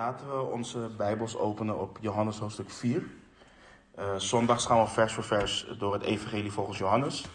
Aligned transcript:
Laten 0.00 0.26
we 0.26 0.42
onze 0.42 0.90
Bijbels 0.96 1.36
openen 1.36 1.80
op 1.80 1.98
Johannes 2.00 2.38
hoofdstuk 2.38 2.70
4. 2.70 3.02
Uh, 3.98 4.14
zondags 4.16 4.66
gaan 4.66 4.80
we 4.80 4.88
vers 4.88 5.12
voor 5.12 5.24
vers 5.24 5.74
door 5.78 5.92
het 5.92 6.02
Evangelie 6.02 6.52
volgens 6.52 6.78
Johannes. 6.78 7.26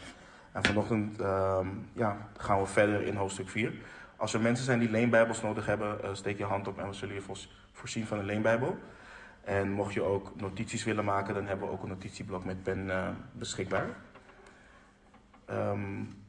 En 0.52 0.64
vanochtend 0.64 1.20
uh, 1.20 1.60
ja, 1.94 2.30
gaan 2.38 2.60
we 2.60 2.66
verder 2.66 3.02
in 3.02 3.16
hoofdstuk 3.16 3.50
4. 3.50 3.74
Als 4.16 4.34
er 4.34 4.42
mensen 4.42 4.66
zijn 4.66 4.80
die 4.80 4.90
leenbijbels 4.90 5.42
nodig 5.42 5.66
hebben, 5.66 5.98
uh, 6.04 6.10
steek 6.14 6.38
je 6.38 6.44
hand 6.44 6.68
op 6.68 6.80
en 6.80 6.88
we 6.88 6.94
zullen 6.94 7.16
je 7.16 7.22
voorzien 7.72 8.06
van 8.06 8.20
een 8.20 8.26
leenbijbel. 8.26 8.78
En 9.44 9.72
mocht 9.72 9.94
je 9.94 10.02
ook 10.02 10.32
notities 10.36 10.84
willen 10.84 11.06
maken, 11.06 11.34
dan 11.34 11.46
hebben 11.46 11.68
we 11.68 11.74
ook 11.74 11.84
een 11.84 11.90
notitieblok 11.90 12.46
met 12.46 12.64
pen 12.64 12.86
uh, 12.88 13.08
beschikbaar. 13.32 13.88
Um, 15.50 16.24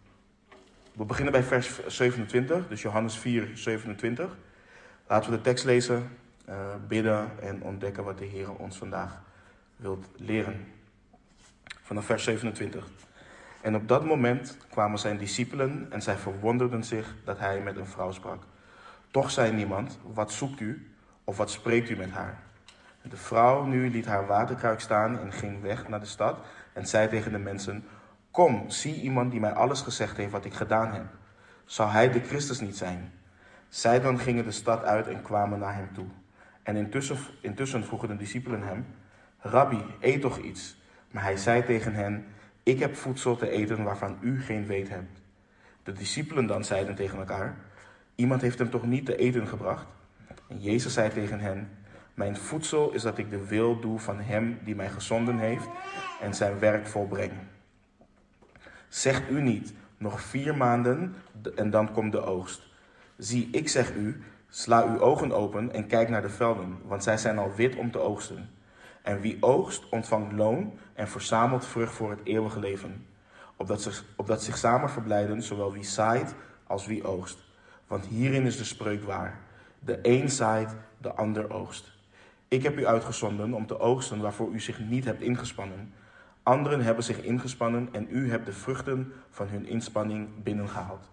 we 0.92 1.04
beginnen 1.04 1.32
bij 1.32 1.42
vers 1.42 1.86
27, 1.86 2.68
dus 2.68 2.82
Johannes 2.82 3.18
4, 3.18 3.50
27. 3.54 4.36
Laten 5.06 5.30
we 5.30 5.36
de 5.36 5.42
tekst 5.42 5.64
lezen, 5.64 6.10
uh, 6.48 6.54
bidden 6.88 7.30
en 7.40 7.62
ontdekken 7.62 8.04
wat 8.04 8.18
de 8.18 8.24
Heer 8.24 8.54
ons 8.54 8.78
vandaag 8.78 9.22
wilt 9.76 10.08
leren. 10.16 10.66
Vanaf 11.82 12.04
vers 12.04 12.24
27. 12.24 12.88
En 13.60 13.74
op 13.74 13.88
dat 13.88 14.04
moment 14.04 14.56
kwamen 14.70 14.98
zijn 14.98 15.18
discipelen 15.18 15.86
en 15.90 16.02
zij 16.02 16.16
verwonderden 16.16 16.84
zich 16.84 17.14
dat 17.24 17.38
hij 17.38 17.60
met 17.60 17.76
een 17.76 17.86
vrouw 17.86 18.12
sprak. 18.12 18.42
Toch 19.10 19.30
zei 19.30 19.52
niemand, 19.52 19.98
wat 20.12 20.32
zoekt 20.32 20.60
u 20.60 20.90
of 21.24 21.36
wat 21.36 21.50
spreekt 21.50 21.90
u 21.90 21.96
met 21.96 22.10
haar? 22.10 22.42
De 23.02 23.16
vrouw 23.16 23.64
nu 23.64 23.90
liet 23.90 24.06
haar 24.06 24.26
waterkruik 24.26 24.80
staan 24.80 25.18
en 25.18 25.32
ging 25.32 25.62
weg 25.62 25.88
naar 25.88 26.00
de 26.00 26.06
stad 26.06 26.38
en 26.72 26.86
zei 26.86 27.08
tegen 27.08 27.32
de 27.32 27.38
mensen, 27.38 27.84
kom, 28.30 28.70
zie 28.70 29.00
iemand 29.00 29.30
die 29.30 29.40
mij 29.40 29.52
alles 29.52 29.80
gezegd 29.80 30.16
heeft 30.16 30.32
wat 30.32 30.44
ik 30.44 30.54
gedaan 30.54 30.92
heb. 30.92 31.06
Zou 31.64 31.90
hij 31.90 32.10
de 32.10 32.20
Christus 32.20 32.60
niet 32.60 32.76
zijn? 32.76 33.12
Zij 33.68 34.00
dan 34.00 34.18
gingen 34.18 34.44
de 34.44 34.50
stad 34.50 34.84
uit 34.84 35.08
en 35.08 35.22
kwamen 35.22 35.58
naar 35.58 35.74
hem 35.74 35.88
toe. 35.94 36.06
En 36.66 36.76
intussen, 36.76 37.16
intussen 37.40 37.84
vroegen 37.84 38.08
de 38.08 38.16
discipelen 38.16 38.62
hem, 38.62 38.86
Rabbi, 39.38 39.84
eet 40.00 40.20
toch 40.20 40.38
iets? 40.38 40.76
Maar 41.10 41.22
hij 41.22 41.36
zei 41.36 41.64
tegen 41.64 41.94
hen, 41.94 42.24
ik 42.62 42.78
heb 42.78 42.96
voedsel 42.96 43.36
te 43.36 43.50
eten 43.50 43.82
waarvan 43.82 44.18
u 44.20 44.40
geen 44.40 44.66
weet 44.66 44.88
hebt. 44.88 45.22
De 45.82 45.92
discipelen 45.92 46.46
dan 46.46 46.64
zeiden 46.64 46.94
tegen 46.94 47.18
elkaar, 47.18 47.56
iemand 48.14 48.40
heeft 48.40 48.58
hem 48.58 48.70
toch 48.70 48.86
niet 48.86 49.06
te 49.06 49.16
eten 49.16 49.46
gebracht? 49.46 49.86
En 50.48 50.60
Jezus 50.60 50.92
zei 50.92 51.10
tegen 51.10 51.40
hen, 51.40 51.70
mijn 52.14 52.36
voedsel 52.36 52.92
is 52.92 53.02
dat 53.02 53.18
ik 53.18 53.30
de 53.30 53.46
wil 53.46 53.80
doe 53.80 53.98
van 53.98 54.20
hem 54.20 54.58
die 54.64 54.74
mij 54.74 54.90
gezonden 54.90 55.38
heeft 55.38 55.68
en 56.20 56.34
zijn 56.34 56.58
werk 56.58 56.86
volbreng. 56.86 57.32
Zegt 58.88 59.30
u 59.30 59.42
niet, 59.42 59.72
nog 59.98 60.20
vier 60.20 60.56
maanden 60.56 61.14
en 61.54 61.70
dan 61.70 61.92
komt 61.92 62.12
de 62.12 62.20
oogst. 62.20 62.62
Zie, 63.16 63.48
ik 63.50 63.68
zeg 63.68 63.94
u, 63.94 64.22
sla 64.48 64.84
uw 64.84 65.00
ogen 65.00 65.32
open 65.32 65.72
en 65.72 65.86
kijk 65.86 66.08
naar 66.08 66.22
de 66.22 66.28
velden, 66.28 66.78
want 66.84 67.02
zij 67.02 67.16
zijn 67.16 67.38
al 67.38 67.54
wit 67.54 67.76
om 67.76 67.90
te 67.90 67.98
oogsten. 67.98 68.50
En 69.02 69.20
wie 69.20 69.36
oogst, 69.40 69.88
ontvangt 69.88 70.32
loon 70.32 70.78
en 70.94 71.08
verzamelt 71.08 71.66
vrucht 71.66 71.94
voor 71.94 72.10
het 72.10 72.20
eeuwige 72.24 72.58
leven. 72.58 73.06
Opdat 73.56 73.82
zich, 73.82 74.04
opdat 74.16 74.42
zich 74.42 74.56
samen 74.56 74.90
verblijden, 74.90 75.42
zowel 75.42 75.72
wie 75.72 75.84
zaait 75.84 76.34
als 76.66 76.86
wie 76.86 77.04
oogst. 77.04 77.38
Want 77.86 78.06
hierin 78.06 78.46
is 78.46 78.56
de 78.56 78.64
spreuk 78.64 79.04
waar. 79.04 79.40
De 79.78 79.98
een 80.02 80.30
zaait, 80.30 80.74
de 80.98 81.12
ander 81.12 81.52
oogst. 81.52 81.92
Ik 82.48 82.62
heb 82.62 82.78
u 82.78 82.86
uitgezonden 82.86 83.54
om 83.54 83.66
te 83.66 83.78
oogsten 83.78 84.20
waarvoor 84.20 84.50
u 84.52 84.60
zich 84.60 84.80
niet 84.80 85.04
hebt 85.04 85.22
ingespannen. 85.22 85.92
Anderen 86.42 86.80
hebben 86.80 87.04
zich 87.04 87.22
ingespannen 87.22 87.88
en 87.92 88.06
u 88.10 88.30
hebt 88.30 88.46
de 88.46 88.52
vruchten 88.52 89.12
van 89.30 89.46
hun 89.48 89.66
inspanning 89.66 90.42
binnengehaald. 90.42 91.10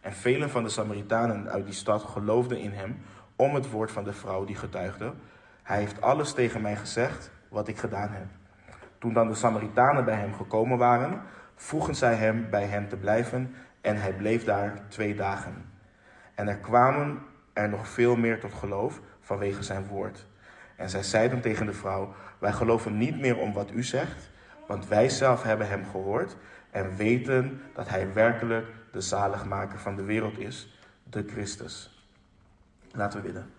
En 0.00 0.12
velen 0.12 0.50
van 0.50 0.62
de 0.62 0.68
Samaritanen 0.68 1.48
uit 1.48 1.64
die 1.64 1.74
stad 1.74 2.02
geloofden 2.02 2.58
in 2.58 2.72
hem 2.72 3.02
om 3.36 3.54
het 3.54 3.70
woord 3.70 3.90
van 3.90 4.04
de 4.04 4.12
vrouw 4.12 4.44
die 4.44 4.56
getuigde. 4.56 5.12
Hij 5.62 5.78
heeft 5.78 6.00
alles 6.00 6.32
tegen 6.32 6.60
mij 6.60 6.76
gezegd 6.76 7.30
wat 7.48 7.68
ik 7.68 7.78
gedaan 7.78 8.10
heb. 8.10 8.26
Toen 8.98 9.12
dan 9.12 9.28
de 9.28 9.34
Samaritanen 9.34 10.04
bij 10.04 10.14
hem 10.14 10.34
gekomen 10.34 10.78
waren, 10.78 11.22
vroegen 11.56 11.94
zij 11.94 12.14
hem 12.14 12.50
bij 12.50 12.64
hen 12.64 12.88
te 12.88 12.96
blijven 12.96 13.54
en 13.80 13.96
hij 13.96 14.12
bleef 14.12 14.44
daar 14.44 14.80
twee 14.88 15.14
dagen. 15.14 15.64
En 16.34 16.48
er 16.48 16.58
kwamen 16.58 17.18
er 17.52 17.68
nog 17.68 17.88
veel 17.88 18.16
meer 18.16 18.40
tot 18.40 18.54
geloof 18.54 19.00
vanwege 19.20 19.62
zijn 19.62 19.86
woord. 19.86 20.26
En 20.76 20.90
zij 20.90 21.02
zeiden 21.02 21.40
tegen 21.40 21.66
de 21.66 21.72
vrouw, 21.72 22.14
wij 22.38 22.52
geloven 22.52 22.98
niet 22.98 23.20
meer 23.20 23.38
om 23.38 23.52
wat 23.52 23.70
u 23.70 23.82
zegt, 23.82 24.30
want 24.66 24.88
wij 24.88 25.08
zelf 25.08 25.42
hebben 25.42 25.68
hem 25.68 25.84
gehoord 25.90 26.36
en 26.70 26.96
weten 26.96 27.62
dat 27.74 27.88
hij 27.88 28.12
werkelijk 28.12 28.66
de 28.92 29.00
zaligmaker 29.00 29.78
van 29.78 29.96
de 29.96 30.02
wereld 30.02 30.38
is, 30.38 30.80
de 31.02 31.24
Christus. 31.26 32.04
Laten 32.92 33.20
we 33.20 33.26
bidden. 33.26 33.50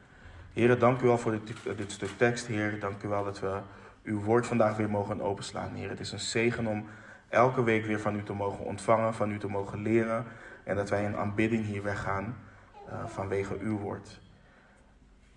Heer, 0.54 0.80
dank 0.80 1.02
u 1.02 1.06
wel 1.06 1.18
voor 1.18 1.32
dit, 1.32 1.78
dit, 1.78 1.92
stuk 1.92 2.18
tekst. 2.18 2.46
Heer, 2.46 2.80
dank 2.80 3.04
u 3.04 3.08
wel 3.08 3.24
dat 3.24 3.40
we 3.40 3.60
uw 4.04 4.22
woord 4.22 4.48
vandaag 4.48 4.78
weer 4.78 4.90
mogen 4.90 5.22
openslaan. 5.22 5.74
Heer, 5.74 5.90
het 5.90 6.00
is 6.00 6.12
een 6.12 6.20
zegen 6.20 6.68
om 6.68 6.86
elke 7.30 7.64
week 7.64 7.86
weer 7.86 8.00
van 8.00 8.16
u 8.16 8.24
te 8.24 8.34
mogen 8.34 8.66
ontvangen, 8.66 9.14
van 9.14 9.32
u 9.32 9.38
te 9.38 9.48
mogen 9.48 9.82
leren. 9.82 10.26
En 10.64 10.76
dat 10.76 10.90
wij 10.90 11.04
in 11.04 11.16
aanbidding 11.16 11.66
hier 11.66 11.84
weggaan 11.84 12.38
uh, 12.88 13.06
vanwege 13.06 13.58
uw 13.60 13.78
woord. 13.78 14.20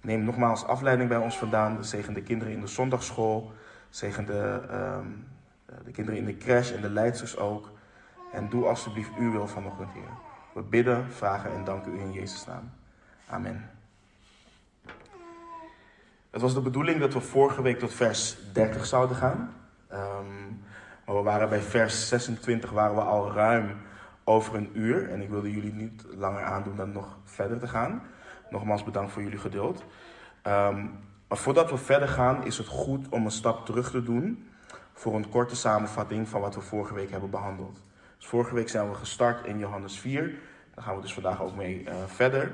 Neem 0.00 0.24
nogmaals 0.24 0.64
afleiding 0.64 1.08
bij 1.08 1.18
ons 1.18 1.38
vandaan. 1.38 1.84
Zegen 1.84 2.14
de 2.14 2.22
kinderen 2.22 2.52
in 2.52 2.60
de 2.60 2.66
zondagschool. 2.66 3.52
Zegen 3.90 4.26
de, 4.26 4.60
um, 5.00 5.26
de 5.84 5.90
kinderen 5.90 6.20
in 6.20 6.26
de 6.26 6.36
crash 6.36 6.72
en 6.72 6.80
de 6.80 6.90
leidsters 6.90 7.36
ook. 7.36 7.70
En 8.32 8.48
doe 8.48 8.64
alsjeblieft 8.64 9.10
uw 9.18 9.30
wil 9.30 9.46
vanochtend, 9.46 9.92
Heer. 9.92 10.10
We 10.54 10.62
bidden, 10.62 11.12
vragen 11.12 11.52
en 11.52 11.64
danken 11.64 11.94
u 11.94 12.00
in 12.00 12.12
Jezus' 12.12 12.46
naam. 12.46 12.70
Amen. 13.26 13.70
Het 16.30 16.40
was 16.40 16.54
de 16.54 16.60
bedoeling 16.60 17.00
dat 17.00 17.12
we 17.12 17.20
vorige 17.20 17.62
week 17.62 17.78
tot 17.78 17.94
vers 17.94 18.36
30 18.52 18.86
zouden 18.86 19.16
gaan. 19.16 19.54
Um, 19.92 20.62
maar 21.06 21.16
we 21.16 21.22
waren 21.22 21.48
bij 21.48 21.60
vers 21.60 22.08
26 22.08 22.70
waren 22.70 22.94
we 22.94 23.02
al 23.02 23.32
ruim 23.32 23.80
over 24.24 24.54
een 24.54 24.70
uur. 24.72 25.10
En 25.10 25.22
ik 25.22 25.28
wilde 25.28 25.50
jullie 25.50 25.72
niet 25.72 26.04
langer 26.16 26.42
aandoen 26.42 26.76
dan 26.76 26.92
nog 26.92 27.18
verder 27.24 27.58
te 27.58 27.68
gaan. 27.68 28.02
Nogmaals 28.50 28.84
bedankt 28.84 29.12
voor 29.12 29.22
jullie 29.22 29.38
geduld. 29.38 29.84
Um, 30.46 30.98
maar 31.28 31.38
voordat 31.38 31.70
we 31.70 31.76
verder 31.76 32.08
gaan 32.08 32.44
is 32.44 32.58
het 32.58 32.66
goed 32.66 33.08
om 33.08 33.24
een 33.24 33.30
stap 33.30 33.66
terug 33.66 33.90
te 33.90 34.02
doen 34.02 34.48
voor 34.92 35.14
een 35.14 35.28
korte 35.28 35.56
samenvatting 35.56 36.28
van 36.28 36.40
wat 36.40 36.54
we 36.54 36.60
vorige 36.60 36.94
week 36.94 37.10
hebben 37.10 37.30
behandeld. 37.30 37.82
Dus 38.22 38.30
vorige 38.30 38.54
week 38.54 38.68
zijn 38.68 38.88
we 38.88 38.94
gestart 38.94 39.46
in 39.46 39.58
Johannes 39.58 39.98
4. 39.98 40.34
Daar 40.74 40.84
gaan 40.84 40.96
we 40.96 41.02
dus 41.02 41.14
vandaag 41.14 41.42
ook 41.42 41.56
mee 41.56 41.84
uh, 41.84 41.94
verder. 42.06 42.52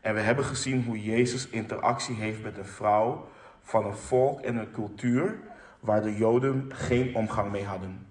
En 0.00 0.14
we 0.14 0.20
hebben 0.20 0.44
gezien 0.44 0.84
hoe 0.84 1.02
Jezus 1.02 1.48
interactie 1.48 2.14
heeft 2.14 2.42
met 2.42 2.58
een 2.58 2.64
vrouw 2.64 3.28
van 3.60 3.86
een 3.86 3.96
volk 3.96 4.40
en 4.40 4.56
een 4.56 4.70
cultuur 4.70 5.38
waar 5.80 6.02
de 6.02 6.16
Joden 6.16 6.70
geen 6.74 7.14
omgang 7.14 7.50
mee 7.50 7.64
hadden. 7.64 8.06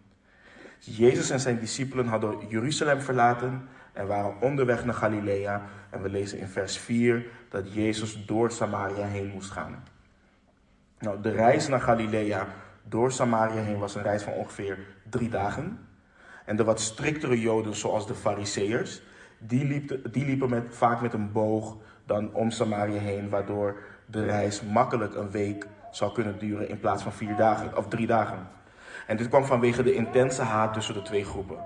Jezus 0.79 1.29
en 1.29 1.39
zijn 1.39 1.59
discipelen 1.59 2.07
hadden 2.07 2.47
Jeruzalem 2.47 3.01
verlaten 3.01 3.67
en 3.93 4.07
waren 4.07 4.41
onderweg 4.41 4.85
naar 4.85 4.93
Galilea. 4.93 5.61
En 5.89 6.01
we 6.01 6.09
lezen 6.09 6.39
in 6.39 6.47
vers 6.47 6.77
4 6.77 7.25
dat 7.49 7.73
Jezus 7.73 8.25
door 8.25 8.51
Samaria 8.51 9.05
heen 9.05 9.27
moest 9.27 9.51
gaan. 9.51 9.83
Nou, 10.99 11.21
de 11.21 11.31
reis 11.31 11.67
naar 11.67 11.81
Galilea 11.81 12.47
door 12.83 13.11
Samaria 13.11 13.61
heen 13.61 13.79
was 13.79 13.95
een 13.95 14.03
reis 14.03 14.23
van 14.23 14.33
ongeveer 14.33 14.77
drie 15.09 15.29
dagen. 15.29 15.93
En 16.45 16.55
de 16.55 16.63
wat 16.63 16.79
striktere 16.79 17.39
Joden, 17.39 17.75
zoals 17.75 18.07
de 18.07 18.15
Fariseërs, 18.15 19.01
die 19.37 19.65
liepen, 19.65 20.11
die 20.11 20.25
liepen 20.25 20.49
met, 20.49 20.63
vaak 20.69 21.01
met 21.01 21.13
een 21.13 21.31
boog 21.31 21.77
dan 22.05 22.33
om 22.33 22.51
Samaria 22.51 22.99
heen, 22.99 23.29
waardoor 23.29 23.77
de 24.05 24.25
reis 24.25 24.61
makkelijk 24.61 25.15
een 25.15 25.31
week 25.31 25.67
zou 25.91 26.11
kunnen 26.11 26.39
duren 26.39 26.69
in 26.69 26.79
plaats 26.79 27.03
van 27.03 27.13
vier 27.13 27.35
dagen 27.35 27.77
of 27.77 27.87
drie 27.87 28.07
dagen. 28.07 28.47
En 29.07 29.17
dit 29.17 29.27
kwam 29.27 29.45
vanwege 29.45 29.83
de 29.83 29.93
intense 29.93 30.41
haat 30.41 30.73
tussen 30.73 30.93
de 30.93 31.01
twee 31.01 31.25
groepen. 31.25 31.57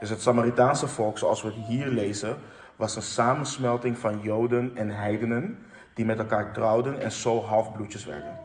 Dus 0.00 0.10
het 0.10 0.22
Samaritaanse 0.22 0.88
volk, 0.88 1.18
zoals 1.18 1.42
we 1.42 1.48
het 1.48 1.66
hier 1.66 1.86
lezen, 1.86 2.36
was 2.76 2.96
een 2.96 3.02
samensmelting 3.02 3.98
van 3.98 4.20
Joden 4.20 4.76
en 4.76 4.90
heidenen 4.90 5.58
die 5.94 6.04
met 6.04 6.18
elkaar 6.18 6.52
trouwden 6.52 7.00
en 7.00 7.12
zo 7.12 7.42
halfbloedjes 7.42 8.04
werden. 8.04 8.38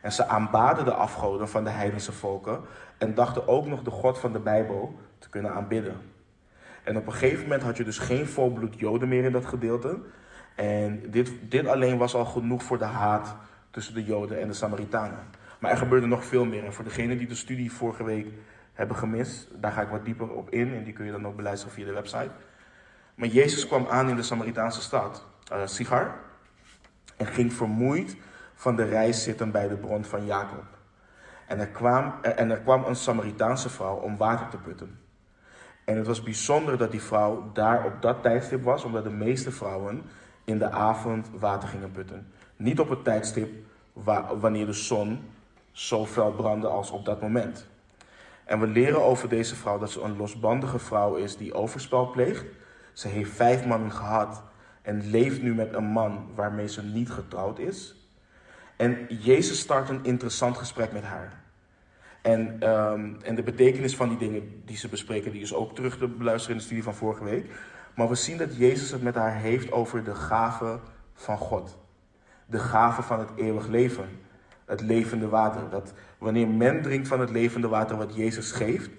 En 0.00 0.12
ze 0.12 0.26
aanbaden 0.26 0.84
de 0.84 0.94
afgoden 0.94 1.48
van 1.48 1.64
de 1.64 1.70
heidense 1.70 2.12
volken 2.12 2.60
en 2.98 3.14
dachten 3.14 3.48
ook 3.48 3.66
nog 3.66 3.82
de 3.82 3.90
God 3.90 4.18
van 4.18 4.32
de 4.32 4.38
Bijbel 4.38 4.94
te 5.22 5.28
kunnen 5.28 5.52
aanbidden. 5.52 5.96
En 6.82 6.96
op 6.96 7.06
een 7.06 7.12
gegeven 7.12 7.42
moment 7.42 7.62
had 7.62 7.76
je 7.76 7.84
dus 7.84 7.98
geen 7.98 8.26
volbloed 8.26 8.78
Joden 8.78 9.08
meer 9.08 9.24
in 9.24 9.32
dat 9.32 9.46
gedeelte. 9.46 9.98
En 10.54 11.10
dit, 11.10 11.32
dit 11.40 11.66
alleen 11.66 11.98
was 11.98 12.14
al 12.14 12.24
genoeg 12.24 12.62
voor 12.62 12.78
de 12.78 12.84
haat 12.84 13.36
tussen 13.70 13.94
de 13.94 14.04
Joden 14.04 14.40
en 14.40 14.48
de 14.48 14.54
Samaritanen. 14.54 15.18
Maar 15.58 15.70
er 15.70 15.76
gebeurde 15.76 16.06
nog 16.06 16.24
veel 16.24 16.44
meer. 16.44 16.64
En 16.64 16.72
voor 16.72 16.84
degenen 16.84 17.18
die 17.18 17.26
de 17.26 17.34
studie 17.34 17.72
vorige 17.72 18.04
week 18.04 18.26
hebben 18.72 18.96
gemist, 18.96 19.48
daar 19.60 19.72
ga 19.72 19.82
ik 19.82 19.88
wat 19.88 20.04
dieper 20.04 20.30
op 20.30 20.50
in. 20.50 20.74
En 20.74 20.84
die 20.84 20.92
kun 20.92 21.04
je 21.04 21.12
dan 21.12 21.26
ook 21.26 21.36
beluisteren 21.36 21.74
via 21.74 21.84
de 21.84 21.92
website. 21.92 22.30
Maar 23.14 23.28
Jezus 23.28 23.66
kwam 23.66 23.86
aan 23.86 24.08
in 24.08 24.16
de 24.16 24.22
Samaritaanse 24.22 24.80
stad, 24.80 25.26
uh, 25.52 25.66
Sigar. 25.66 26.14
En 27.16 27.26
ging 27.26 27.52
vermoeid 27.52 28.16
van 28.54 28.76
de 28.76 28.84
reis 28.84 29.22
zitten 29.22 29.50
bij 29.50 29.68
de 29.68 29.76
bron 29.76 30.04
van 30.04 30.26
Jacob. 30.26 30.64
En 31.46 31.58
er, 31.58 31.68
kwam, 31.68 32.14
en 32.22 32.50
er 32.50 32.60
kwam 32.60 32.84
een 32.84 32.96
Samaritaanse 32.96 33.68
vrouw 33.68 33.96
om 33.96 34.16
water 34.16 34.48
te 34.48 34.56
putten. 34.56 35.01
En 35.84 35.96
het 35.96 36.06
was 36.06 36.22
bijzonder 36.22 36.78
dat 36.78 36.90
die 36.90 37.02
vrouw 37.02 37.50
daar 37.52 37.84
op 37.84 38.02
dat 38.02 38.22
tijdstip 38.22 38.62
was, 38.62 38.84
omdat 38.84 39.04
de 39.04 39.10
meeste 39.10 39.50
vrouwen 39.50 40.02
in 40.44 40.58
de 40.58 40.70
avond 40.70 41.28
water 41.38 41.68
gingen 41.68 41.90
putten. 41.90 42.26
Niet 42.56 42.80
op 42.80 42.88
het 42.88 43.04
tijdstip 43.04 43.50
wanneer 44.38 44.66
de 44.66 44.72
zon 44.72 45.20
zo 45.72 46.06
fel 46.06 46.32
brandde 46.32 46.68
als 46.68 46.90
op 46.90 47.04
dat 47.04 47.20
moment. 47.20 47.66
En 48.44 48.60
we 48.60 48.66
leren 48.66 49.02
over 49.02 49.28
deze 49.28 49.56
vrouw 49.56 49.78
dat 49.78 49.90
ze 49.90 50.00
een 50.00 50.16
losbandige 50.16 50.78
vrouw 50.78 51.14
is 51.14 51.36
die 51.36 51.54
overspel 51.54 52.10
pleegt. 52.10 52.44
Ze 52.92 53.08
heeft 53.08 53.30
vijf 53.30 53.66
mannen 53.66 53.92
gehad 53.92 54.42
en 54.82 55.10
leeft 55.10 55.42
nu 55.42 55.54
met 55.54 55.72
een 55.74 55.84
man 55.84 56.30
waarmee 56.34 56.68
ze 56.68 56.82
niet 56.82 57.10
getrouwd 57.10 57.58
is. 57.58 57.94
En 58.76 59.06
Jezus 59.08 59.58
start 59.58 59.88
een 59.88 60.04
interessant 60.04 60.56
gesprek 60.56 60.92
met 60.92 61.02
haar. 61.02 61.41
En, 62.22 62.68
um, 62.68 63.16
en 63.22 63.34
de 63.34 63.42
betekenis 63.42 63.96
van 63.96 64.08
die 64.08 64.18
dingen 64.18 64.62
die 64.64 64.76
ze 64.76 64.88
bespreken, 64.88 65.32
die 65.32 65.42
is 65.42 65.54
ook 65.54 65.74
terug 65.74 65.98
te 65.98 66.08
beluisteren 66.08 66.54
in 66.54 66.58
de 66.58 66.64
studie 66.64 66.84
van 66.84 66.94
vorige 66.94 67.24
week. 67.24 67.50
Maar 67.94 68.08
we 68.08 68.14
zien 68.14 68.36
dat 68.36 68.56
Jezus 68.56 68.90
het 68.90 69.02
met 69.02 69.14
haar 69.14 69.34
heeft 69.34 69.72
over 69.72 70.04
de 70.04 70.14
gave 70.14 70.78
van 71.14 71.38
God. 71.38 71.78
De 72.46 72.58
gave 72.58 73.02
van 73.02 73.18
het 73.18 73.30
eeuwig 73.36 73.66
leven. 73.66 74.08
Het 74.64 74.80
levende 74.80 75.28
water. 75.28 75.70
Dat 75.70 75.92
wanneer 76.18 76.48
men 76.48 76.82
drinkt 76.82 77.08
van 77.08 77.20
het 77.20 77.30
levende 77.30 77.68
water 77.68 77.96
wat 77.96 78.14
Jezus 78.14 78.52
geeft, 78.52 78.90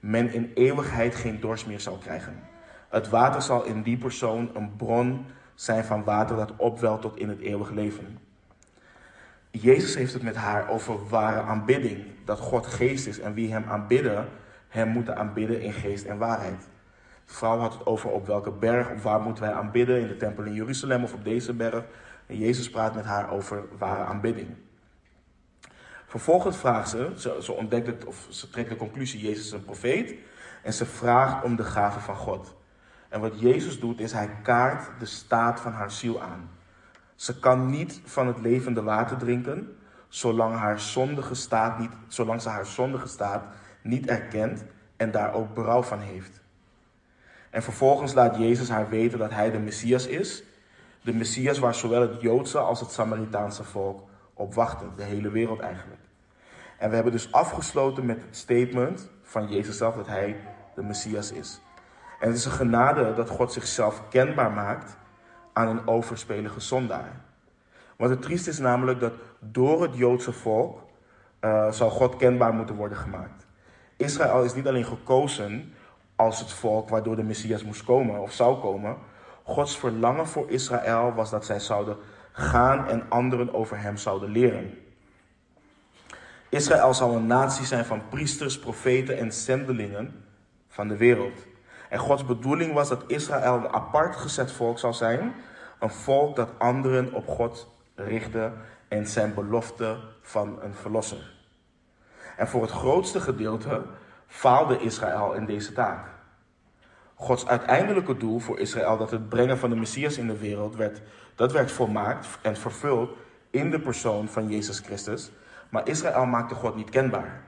men 0.00 0.32
in 0.32 0.50
eeuwigheid 0.54 1.14
geen 1.14 1.40
dorst 1.40 1.66
meer 1.66 1.80
zal 1.80 1.96
krijgen. 1.96 2.40
Het 2.88 3.08
water 3.08 3.42
zal 3.42 3.64
in 3.64 3.82
die 3.82 3.98
persoon 3.98 4.50
een 4.54 4.76
bron 4.76 5.26
zijn 5.54 5.84
van 5.84 6.04
water 6.04 6.36
dat 6.36 6.56
opwelt 6.56 7.00
tot 7.00 7.18
in 7.18 7.28
het 7.28 7.40
eeuwig 7.40 7.70
leven. 7.70 8.18
Jezus 9.60 9.94
heeft 9.94 10.12
het 10.12 10.22
met 10.22 10.36
haar 10.36 10.68
over 10.68 11.08
ware 11.08 11.40
aanbidding. 11.40 12.04
Dat 12.24 12.38
God 12.38 12.66
geest 12.66 13.06
is 13.06 13.20
en 13.20 13.34
wie 13.34 13.52
hem 13.52 13.64
aanbidden, 13.68 14.28
hem 14.68 14.88
moeten 14.88 15.16
aanbidden 15.16 15.60
in 15.60 15.72
geest 15.72 16.04
en 16.04 16.18
waarheid. 16.18 16.68
De 17.26 17.32
vrouw 17.32 17.58
had 17.58 17.72
het 17.72 17.86
over 17.86 18.10
op 18.10 18.26
welke 18.26 18.50
berg, 18.50 18.90
of 18.90 19.02
waar 19.02 19.20
moeten 19.20 19.44
wij 19.44 19.52
aanbidden, 19.52 20.00
in 20.00 20.06
de 20.06 20.16
tempel 20.16 20.44
in 20.44 20.54
Jeruzalem 20.54 21.02
of 21.02 21.12
op 21.12 21.24
deze 21.24 21.52
berg. 21.52 21.84
En 22.26 22.38
Jezus 22.38 22.70
praat 22.70 22.94
met 22.94 23.04
haar 23.04 23.30
over 23.30 23.64
ware 23.78 24.04
aanbidding. 24.04 24.48
Vervolgens 26.06 26.56
vraagt 26.56 26.88
ze, 26.88 27.12
ze, 27.40 27.52
ontdekt 27.52 27.86
het, 27.86 28.04
of 28.04 28.26
ze 28.30 28.50
trekt 28.50 28.68
de 28.68 28.76
conclusie, 28.76 29.20
Jezus 29.20 29.44
is 29.44 29.52
een 29.52 29.64
profeet. 29.64 30.14
En 30.62 30.72
ze 30.72 30.86
vraagt 30.86 31.44
om 31.44 31.56
de 31.56 31.64
gave 31.64 32.00
van 32.00 32.16
God. 32.16 32.54
En 33.08 33.20
wat 33.20 33.40
Jezus 33.40 33.80
doet, 33.80 34.00
is 34.00 34.12
hij 34.12 34.30
kaart 34.42 34.90
de 34.98 35.06
staat 35.06 35.60
van 35.60 35.72
haar 35.72 35.90
ziel 35.90 36.22
aan. 36.22 36.50
Ze 37.14 37.38
kan 37.38 37.70
niet 37.70 38.00
van 38.04 38.26
het 38.26 38.40
levende 38.40 38.82
water 38.82 39.16
drinken, 39.16 39.76
zolang, 40.08 40.56
haar 40.56 40.80
zondige 40.80 41.34
staat 41.34 41.78
niet, 41.78 41.92
zolang 42.08 42.42
ze 42.42 42.48
haar 42.48 42.66
zondige 42.66 43.08
staat 43.08 43.44
niet 43.82 44.06
erkent 44.06 44.64
en 44.96 45.10
daar 45.10 45.34
ook 45.34 45.54
berouw 45.54 45.82
van 45.82 46.00
heeft. 46.00 46.42
En 47.50 47.62
vervolgens 47.62 48.14
laat 48.14 48.36
Jezus 48.36 48.68
haar 48.68 48.88
weten 48.88 49.18
dat 49.18 49.30
hij 49.30 49.50
de 49.50 49.58
Messias 49.58 50.06
is. 50.06 50.42
De 51.02 51.14
Messias 51.14 51.58
waar 51.58 51.74
zowel 51.74 52.00
het 52.00 52.20
Joodse 52.20 52.58
als 52.58 52.80
het 52.80 52.90
Samaritaanse 52.90 53.64
volk 53.64 54.02
op 54.34 54.54
wachten. 54.54 54.92
De 54.96 55.02
hele 55.02 55.30
wereld 55.30 55.60
eigenlijk. 55.60 56.00
En 56.78 56.88
we 56.88 56.94
hebben 56.94 57.12
dus 57.12 57.32
afgesloten 57.32 58.06
met 58.06 58.22
het 58.26 58.36
statement 58.36 59.10
van 59.22 59.48
Jezus 59.48 59.76
zelf 59.76 59.94
dat 59.94 60.06
hij 60.06 60.36
de 60.74 60.82
Messias 60.82 61.32
is. 61.32 61.60
En 62.20 62.28
het 62.28 62.36
is 62.38 62.44
een 62.44 62.50
genade 62.50 63.14
dat 63.14 63.28
God 63.28 63.52
zichzelf 63.52 64.02
kenbaar 64.08 64.50
maakt 64.50 64.96
aan 65.54 65.68
een 65.68 65.86
overspelige 65.86 66.60
zondaar. 66.60 67.20
Want 67.96 68.10
het 68.10 68.22
triest 68.22 68.46
is 68.46 68.58
namelijk 68.58 69.00
dat 69.00 69.12
door 69.38 69.82
het 69.82 69.96
Joodse 69.96 70.32
volk 70.32 70.80
uh, 71.40 71.72
zal 71.72 71.90
God 71.90 72.16
kenbaar 72.16 72.54
moeten 72.54 72.74
worden 72.74 72.98
gemaakt. 72.98 73.46
Israël 73.96 74.44
is 74.44 74.54
niet 74.54 74.66
alleen 74.66 74.84
gekozen 74.84 75.72
als 76.16 76.40
het 76.40 76.52
volk 76.52 76.88
waardoor 76.88 77.16
de 77.16 77.22
Messias 77.22 77.64
moest 77.64 77.84
komen 77.84 78.20
of 78.20 78.32
zou 78.32 78.60
komen. 78.60 78.96
Gods 79.42 79.78
verlangen 79.78 80.26
voor 80.26 80.50
Israël 80.50 81.12
was 81.12 81.30
dat 81.30 81.44
zij 81.44 81.60
zouden 81.60 81.96
gaan 82.32 82.88
en 82.88 83.02
anderen 83.08 83.54
over 83.54 83.80
hem 83.80 83.96
zouden 83.96 84.30
leren. 84.30 84.78
Israël 86.48 86.94
zal 86.94 87.14
een 87.14 87.26
natie 87.26 87.66
zijn 87.66 87.84
van 87.84 88.08
priesters, 88.08 88.58
profeten 88.58 89.18
en 89.18 89.32
zendelingen 89.32 90.24
van 90.68 90.88
de 90.88 90.96
wereld. 90.96 91.46
En 91.94 92.00
Gods 92.00 92.24
bedoeling 92.24 92.72
was 92.72 92.88
dat 92.88 93.04
Israël 93.06 93.54
een 93.54 93.72
apart 93.72 94.16
gezet 94.16 94.52
volk 94.52 94.78
zou 94.78 94.92
zijn. 94.92 95.34
Een 95.78 95.90
volk 95.90 96.36
dat 96.36 96.48
anderen 96.58 97.12
op 97.12 97.28
God 97.28 97.68
richtte 97.94 98.52
en 98.88 99.06
zijn 99.06 99.34
belofte 99.34 99.98
van 100.22 100.62
een 100.62 100.74
verlosser. 100.74 101.32
En 102.36 102.48
voor 102.48 102.62
het 102.62 102.70
grootste 102.70 103.20
gedeelte 103.20 103.82
faalde 104.26 104.78
Israël 104.78 105.32
in 105.32 105.46
deze 105.46 105.72
taak. 105.72 106.06
Gods 107.14 107.46
uiteindelijke 107.46 108.16
doel 108.16 108.38
voor 108.38 108.58
Israël, 108.58 108.96
dat 108.96 109.10
het 109.10 109.28
brengen 109.28 109.58
van 109.58 109.70
de 109.70 109.76
Messias 109.76 110.18
in 110.18 110.26
de 110.26 110.38
wereld, 110.38 110.76
werd, 110.76 111.02
dat 111.34 111.52
werd 111.52 111.72
volmaakt 111.72 112.26
en 112.42 112.56
vervuld 112.56 113.10
in 113.50 113.70
de 113.70 113.80
persoon 113.80 114.28
van 114.28 114.48
Jezus 114.48 114.78
Christus. 114.78 115.30
Maar 115.68 115.88
Israël 115.88 116.26
maakte 116.26 116.54
God 116.54 116.76
niet 116.76 116.90
kenbaar. 116.90 117.42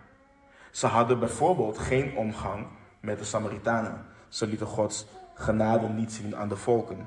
Ze 0.70 0.86
hadden 0.86 1.18
bijvoorbeeld 1.18 1.78
geen 1.78 2.16
omgang 2.16 2.66
met 3.00 3.18
de 3.18 3.24
Samaritanen. 3.24 4.14
Ze 4.36 4.46
lieten 4.46 4.66
Gods 4.66 5.06
genade 5.34 5.88
niet 5.88 6.12
zien 6.12 6.36
aan 6.36 6.48
de 6.48 6.56
volken. 6.56 7.06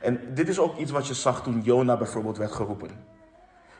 En 0.00 0.34
dit 0.34 0.48
is 0.48 0.58
ook 0.58 0.76
iets 0.76 0.90
wat 0.90 1.06
je 1.06 1.14
zag 1.14 1.42
toen 1.42 1.60
Jona 1.60 1.96
bijvoorbeeld 1.96 2.36
werd 2.36 2.52
geroepen. 2.52 2.90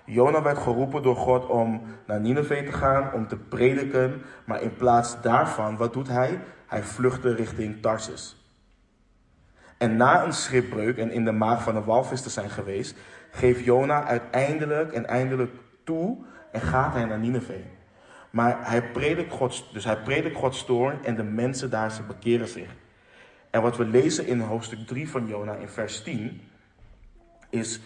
Jona 0.05 0.43
werd 0.43 0.59
geroepen 0.59 1.03
door 1.03 1.17
God 1.17 1.47
om 1.47 1.83
naar 2.07 2.21
Nineveh 2.21 2.67
te 2.67 2.73
gaan, 2.73 3.13
om 3.13 3.29
te 3.29 3.37
prediken. 3.37 4.23
Maar 4.45 4.63
in 4.63 4.77
plaats 4.77 5.21
daarvan, 5.21 5.77
wat 5.77 5.93
doet 5.93 6.09
hij? 6.09 6.41
Hij 6.67 6.83
vluchtte 6.83 7.35
richting 7.35 7.83
Tarsus. 7.83 8.37
En 9.79 9.97
na 9.97 10.25
een 10.25 10.33
schipbreuk 10.33 10.97
en 10.97 11.11
in 11.11 11.25
de 11.25 11.33
maag 11.33 11.63
van 11.63 11.77
een 11.77 11.85
walvis 11.85 12.23
te 12.23 12.31
zijn 12.31 12.51
geweest, 12.51 12.97
geeft 13.31 13.65
Jona 13.65 14.05
uiteindelijk 14.05 14.93
en 14.93 15.07
eindelijk 15.07 15.55
toe 15.85 16.25
en 16.53 16.61
gaat 16.61 16.93
hij 16.93 17.05
naar 17.05 17.19
Nineveh. 17.19 17.76
Maar 18.31 18.71
hij 18.71 18.91
predikt 18.91 19.33
Gods, 19.33 19.73
dus 19.73 19.85
hij 19.85 19.97
predikt 19.97 20.37
Gods 20.37 20.65
toorn 20.65 21.05
en 21.05 21.17
de 21.17 21.23
mensen 21.23 21.71
daar 21.71 21.91
ze 21.91 22.03
bekeren 22.03 22.49
zich. 22.49 22.69
En 23.51 23.63
wat 23.63 23.77
we 23.77 23.85
lezen 23.85 24.27
in 24.27 24.41
hoofdstuk 24.41 24.87
3 24.87 25.11
van 25.11 25.27
Jona 25.27 25.55
in 25.55 25.69
vers 25.69 26.03
10 26.03 26.41
is 27.51 27.81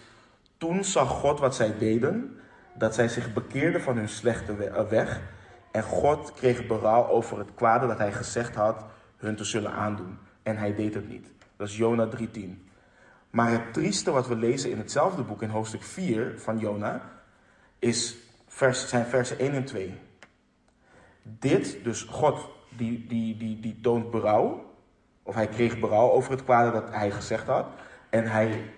toen 0.57 0.83
zag 0.83 1.09
God 1.09 1.39
wat 1.39 1.55
zij 1.55 1.77
deden, 1.77 2.39
dat 2.73 2.95
zij 2.95 3.07
zich 3.07 3.33
bekeerden 3.33 3.81
van 3.81 3.97
hun 3.97 4.09
slechte 4.09 4.53
eh, 4.53 4.87
weg 4.87 5.21
en 5.71 5.83
God 5.83 6.33
kreeg 6.33 6.67
berouw 6.67 7.07
over 7.07 7.37
het 7.37 7.53
kwade 7.55 7.87
dat 7.87 7.97
hij 7.97 8.13
gezegd 8.13 8.55
had 8.55 8.85
hun 9.17 9.35
te 9.35 9.43
zullen 9.43 9.71
aandoen. 9.71 10.17
En 10.43 10.57
hij 10.57 10.75
deed 10.75 10.93
het 10.93 11.09
niet. 11.09 11.27
Dat 11.55 11.67
is 11.67 11.77
Jona 11.77 12.09
3:10. 12.17 12.69
Maar 13.29 13.51
het 13.51 13.73
trieste 13.73 14.11
wat 14.11 14.27
we 14.27 14.35
lezen 14.35 14.71
in 14.71 14.77
hetzelfde 14.77 15.23
boek 15.23 15.41
in 15.41 15.49
hoofdstuk 15.49 15.83
4 15.83 16.33
van 16.39 16.59
Jona 16.59 17.01
is 17.79 18.17
vers, 18.47 18.89
zijn 18.89 19.05
versen 19.05 19.39
1 19.39 19.53
en 19.53 19.65
2. 19.65 19.99
Dit, 21.21 21.83
dus 21.83 22.01
God, 22.01 22.49
die, 22.69 23.07
die, 23.07 23.37
die, 23.37 23.59
die 23.59 23.79
toont 23.81 24.11
berouw. 24.11 24.69
Of 25.23 25.35
hij 25.35 25.47
kreeg 25.47 25.79
berouw 25.79 26.11
over 26.11 26.31
het 26.31 26.43
kwade 26.43 26.71
dat 26.71 26.89
hij 26.89 27.11
gezegd 27.11 27.47
had. 27.47 27.65
En 28.09 28.27
hij, 28.31 28.73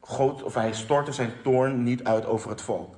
goot, 0.00 0.42
of 0.42 0.54
hij 0.54 0.72
stortte 0.72 1.12
zijn 1.12 1.32
toorn 1.42 1.82
niet 1.82 2.04
uit 2.04 2.26
over 2.26 2.50
het 2.50 2.62
volk. 2.62 2.94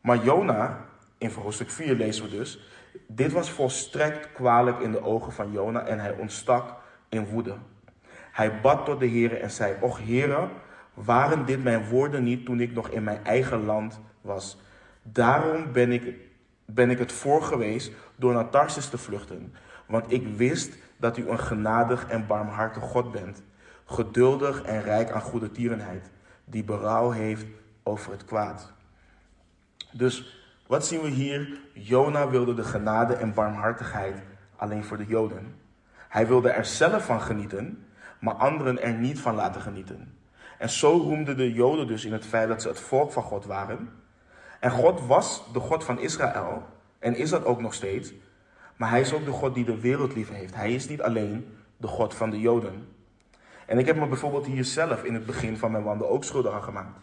Maar 0.00 0.24
Jona, 0.24 0.86
in 1.18 1.30
hoofdstuk 1.30 1.70
4 1.70 1.94
lezen 1.94 2.24
we 2.24 2.30
dus. 2.30 2.60
Dit 3.06 3.32
was 3.32 3.50
volstrekt 3.50 4.32
kwalijk 4.32 4.78
in 4.78 4.92
de 4.92 5.02
ogen 5.02 5.32
van 5.32 5.52
Jona 5.52 5.86
en 5.86 5.98
hij 5.98 6.12
ontstak 6.12 6.76
in 7.08 7.26
woede. 7.26 7.56
Hij 8.32 8.60
bad 8.60 8.84
tot 8.84 9.00
de 9.00 9.06
Heer 9.06 9.40
en 9.40 9.50
zei: 9.50 9.76
Och 9.80 9.98
Heere, 9.98 10.48
waren 10.94 11.46
dit 11.46 11.62
mijn 11.62 11.88
woorden 11.88 12.24
niet 12.24 12.44
toen 12.44 12.60
ik 12.60 12.72
nog 12.72 12.88
in 12.88 13.04
mijn 13.04 13.24
eigen 13.24 13.64
land 13.64 14.00
was? 14.20 14.60
Daarom 15.02 15.72
ben 15.72 15.92
ik 15.92 16.14
ben 16.74 16.90
ik 16.90 16.98
het 16.98 17.12
voor 17.12 17.42
geweest 17.42 17.92
door 18.16 18.32
naar 18.32 18.50
Tarsus 18.50 18.88
te 18.88 18.98
vluchten. 18.98 19.54
Want 19.86 20.12
ik 20.12 20.26
wist 20.36 20.76
dat 20.96 21.16
u 21.16 21.28
een 21.28 21.38
genadig 21.38 22.06
en 22.06 22.26
barmhartig 22.26 22.82
God 22.82 23.12
bent. 23.12 23.42
Geduldig 23.84 24.62
en 24.62 24.82
rijk 24.82 25.10
aan 25.10 25.20
goede 25.20 25.50
tierenheid. 25.50 26.10
Die 26.44 26.64
berouw 26.64 27.10
heeft 27.10 27.46
over 27.82 28.12
het 28.12 28.24
kwaad. 28.24 28.72
Dus 29.92 30.44
wat 30.66 30.86
zien 30.86 31.00
we 31.00 31.08
hier? 31.08 31.58
Jona 31.72 32.28
wilde 32.28 32.54
de 32.54 32.64
genade 32.64 33.14
en 33.14 33.34
barmhartigheid 33.34 34.22
alleen 34.56 34.84
voor 34.84 34.96
de 34.96 35.06
Joden. 35.06 35.54
Hij 36.08 36.26
wilde 36.26 36.50
er 36.50 36.64
zelf 36.64 37.04
van 37.04 37.20
genieten, 37.20 37.86
maar 38.20 38.34
anderen 38.34 38.82
er 38.82 38.92
niet 38.92 39.20
van 39.20 39.34
laten 39.34 39.60
genieten. 39.60 40.14
En 40.58 40.70
zo 40.70 40.90
roemden 40.90 41.36
de 41.36 41.52
Joden 41.52 41.86
dus 41.86 42.04
in 42.04 42.12
het 42.12 42.26
feit 42.26 42.48
dat 42.48 42.62
ze 42.62 42.68
het 42.68 42.80
volk 42.80 43.12
van 43.12 43.22
God 43.22 43.44
waren 43.44 43.90
en 44.60 44.70
God 44.70 45.06
was 45.06 45.42
de 45.52 45.60
God 45.60 45.84
van 45.84 45.98
Israël. 45.98 46.62
En 46.98 47.16
is 47.16 47.30
dat 47.30 47.44
ook 47.44 47.60
nog 47.60 47.74
steeds. 47.74 48.12
Maar 48.76 48.90
hij 48.90 49.00
is 49.00 49.12
ook 49.12 49.24
de 49.24 49.30
God 49.30 49.54
die 49.54 49.64
de 49.64 49.80
wereld 49.80 50.14
lief 50.14 50.30
heeft. 50.30 50.54
Hij 50.54 50.72
is 50.72 50.88
niet 50.88 51.02
alleen 51.02 51.56
de 51.76 51.86
God 51.86 52.14
van 52.14 52.30
de 52.30 52.40
Joden. 52.40 52.88
En 53.66 53.78
ik 53.78 53.86
heb 53.86 53.96
me 53.96 54.06
bijvoorbeeld 54.06 54.46
hier 54.46 54.64
zelf 54.64 55.04
in 55.04 55.14
het 55.14 55.26
begin 55.26 55.56
van 55.56 55.70
mijn 55.70 55.84
wandel 55.84 56.08
ook 56.08 56.24
schuldig 56.24 56.52
aan 56.52 56.62
gemaakt. 56.62 56.98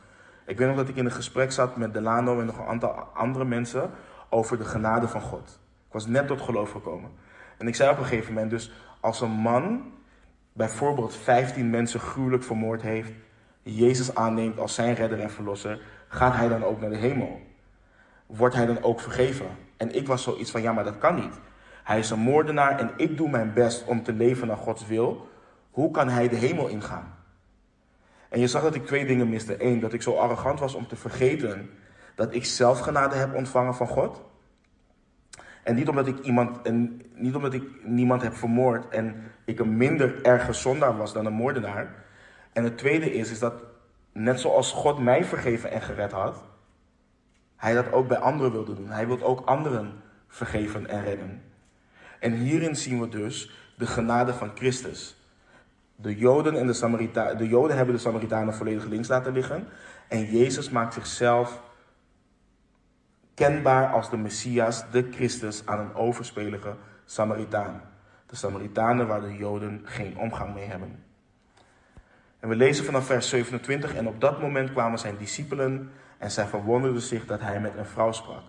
Ik 0.45 0.57
weet 0.57 0.67
nog 0.67 0.77
dat 0.77 0.89
ik 0.89 0.95
in 0.95 1.05
een 1.05 1.11
gesprek 1.11 1.51
zat 1.51 1.77
met 1.77 1.93
Delano 1.93 2.39
en 2.39 2.45
nog 2.45 2.57
een 2.57 2.65
aantal 2.65 2.91
andere 3.13 3.45
mensen 3.45 3.91
over 4.29 4.57
de 4.57 4.65
genade 4.65 5.07
van 5.07 5.21
God. 5.21 5.59
Ik 5.87 5.93
was 5.93 6.07
net 6.07 6.27
tot 6.27 6.41
geloof 6.41 6.71
gekomen. 6.71 7.11
En 7.57 7.67
ik 7.67 7.75
zei 7.75 7.91
op 7.91 7.97
een 7.97 8.05
gegeven 8.05 8.33
moment 8.33 8.51
dus, 8.51 8.71
als 8.99 9.21
een 9.21 9.31
man 9.31 9.91
bijvoorbeeld 10.53 11.15
15 11.15 11.69
mensen 11.69 11.99
gruwelijk 11.99 12.43
vermoord 12.43 12.81
heeft, 12.81 13.11
Jezus 13.61 14.15
aanneemt 14.15 14.59
als 14.59 14.73
zijn 14.73 14.95
redder 14.95 15.19
en 15.19 15.31
verlosser, 15.31 15.79
gaat 16.07 16.35
hij 16.35 16.47
dan 16.47 16.63
ook 16.63 16.81
naar 16.81 16.89
de 16.89 16.97
hemel? 16.97 17.46
Wordt 18.27 18.55
hij 18.55 18.65
dan 18.65 18.83
ook 18.83 18.99
vergeven? 18.99 19.45
En 19.77 19.95
ik 19.95 20.07
was 20.07 20.23
zoiets 20.23 20.51
van, 20.51 20.61
ja, 20.61 20.73
maar 20.73 20.83
dat 20.83 20.97
kan 20.97 21.15
niet. 21.15 21.39
Hij 21.83 21.99
is 21.99 22.09
een 22.09 22.19
moordenaar 22.19 22.79
en 22.79 22.91
ik 22.97 23.17
doe 23.17 23.29
mijn 23.29 23.53
best 23.53 23.85
om 23.85 24.03
te 24.03 24.13
leven 24.13 24.47
naar 24.47 24.57
Gods 24.57 24.87
wil. 24.87 25.29
Hoe 25.71 25.91
kan 25.91 26.09
hij 26.09 26.29
de 26.29 26.35
hemel 26.35 26.67
ingaan? 26.67 27.15
En 28.29 28.39
je 28.39 28.47
zag 28.47 28.61
dat 28.61 28.75
ik 28.75 28.85
twee 28.85 29.05
dingen 29.05 29.29
miste. 29.29 29.63
Eén, 29.63 29.79
dat 29.79 29.93
ik 29.93 30.01
zo 30.01 30.15
arrogant 30.15 30.59
was 30.59 30.73
om 30.73 30.87
te 30.87 30.95
vergeten 30.95 31.69
dat 32.15 32.33
ik 32.33 32.45
zelf 32.45 32.79
genade 32.79 33.15
heb 33.15 33.35
ontvangen 33.35 33.75
van 33.75 33.87
God. 33.87 34.21
En 35.63 35.75
niet 35.75 35.89
omdat 35.89 36.07
ik, 36.07 36.19
iemand, 36.19 36.61
en 36.61 37.01
niet 37.13 37.35
omdat 37.35 37.53
ik 37.53 37.63
niemand 37.83 38.21
heb 38.21 38.35
vermoord 38.35 38.89
en 38.89 39.31
ik 39.45 39.59
een 39.59 39.77
minder 39.77 40.25
erge 40.25 40.53
zondaar 40.53 40.97
was 40.97 41.13
dan 41.13 41.25
een 41.25 41.33
moordenaar. 41.33 41.95
En 42.53 42.63
het 42.63 42.77
tweede 42.77 43.13
is, 43.13 43.31
is 43.31 43.39
dat 43.39 43.53
net 44.11 44.39
zoals 44.39 44.71
God 44.71 44.99
mij 44.99 45.25
vergeven 45.25 45.71
en 45.71 45.81
gered 45.81 46.11
had, 46.11 46.43
hij 47.57 47.73
dat 47.73 47.91
ook 47.91 48.07
bij 48.07 48.17
anderen 48.17 48.51
wilde 48.51 48.75
doen. 48.75 48.89
Hij 48.89 49.07
wil 49.07 49.21
ook 49.21 49.45
anderen 49.45 50.01
vergeven 50.27 50.87
en 50.87 51.03
redden. 51.03 51.41
En 52.19 52.33
hierin 52.33 52.75
zien 52.75 52.99
we 52.99 53.09
dus 53.09 53.51
de 53.77 53.87
genade 53.87 54.33
van 54.33 54.51
Christus. 54.55 55.15
De 55.95 56.15
Joden, 56.15 56.55
en 56.55 56.67
de, 56.67 56.73
Samarita 56.73 57.33
de 57.33 57.47
Joden 57.47 57.77
hebben 57.77 57.95
de 57.95 58.01
Samaritanen 58.01 58.53
volledig 58.53 58.85
links 58.85 59.07
laten 59.07 59.33
liggen. 59.33 59.67
En 60.07 60.25
Jezus 60.25 60.69
maakt 60.69 60.93
zichzelf 60.93 61.61
kenbaar 63.33 63.91
als 63.91 64.09
de 64.09 64.17
Messias, 64.17 64.83
de 64.91 65.07
Christus, 65.11 65.65
aan 65.65 65.79
een 65.79 65.95
overspelige 65.95 66.75
Samaritaan. 67.05 67.81
De 68.25 68.35
Samaritanen 68.35 69.07
waar 69.07 69.21
de 69.21 69.35
Joden 69.35 69.81
geen 69.83 70.17
omgang 70.17 70.53
mee 70.53 70.65
hebben. 70.65 71.03
En 72.39 72.49
we 72.49 72.55
lezen 72.55 72.85
vanaf 72.85 73.05
vers 73.05 73.29
27. 73.29 73.95
En 73.95 74.07
op 74.07 74.21
dat 74.21 74.41
moment 74.41 74.71
kwamen 74.71 74.99
zijn 74.99 75.17
discipelen 75.17 75.91
en 76.17 76.31
zij 76.31 76.45
verwonderden 76.45 77.01
zich 77.01 77.25
dat 77.25 77.41
hij 77.41 77.59
met 77.59 77.77
een 77.77 77.85
vrouw 77.85 78.11
sprak. 78.11 78.43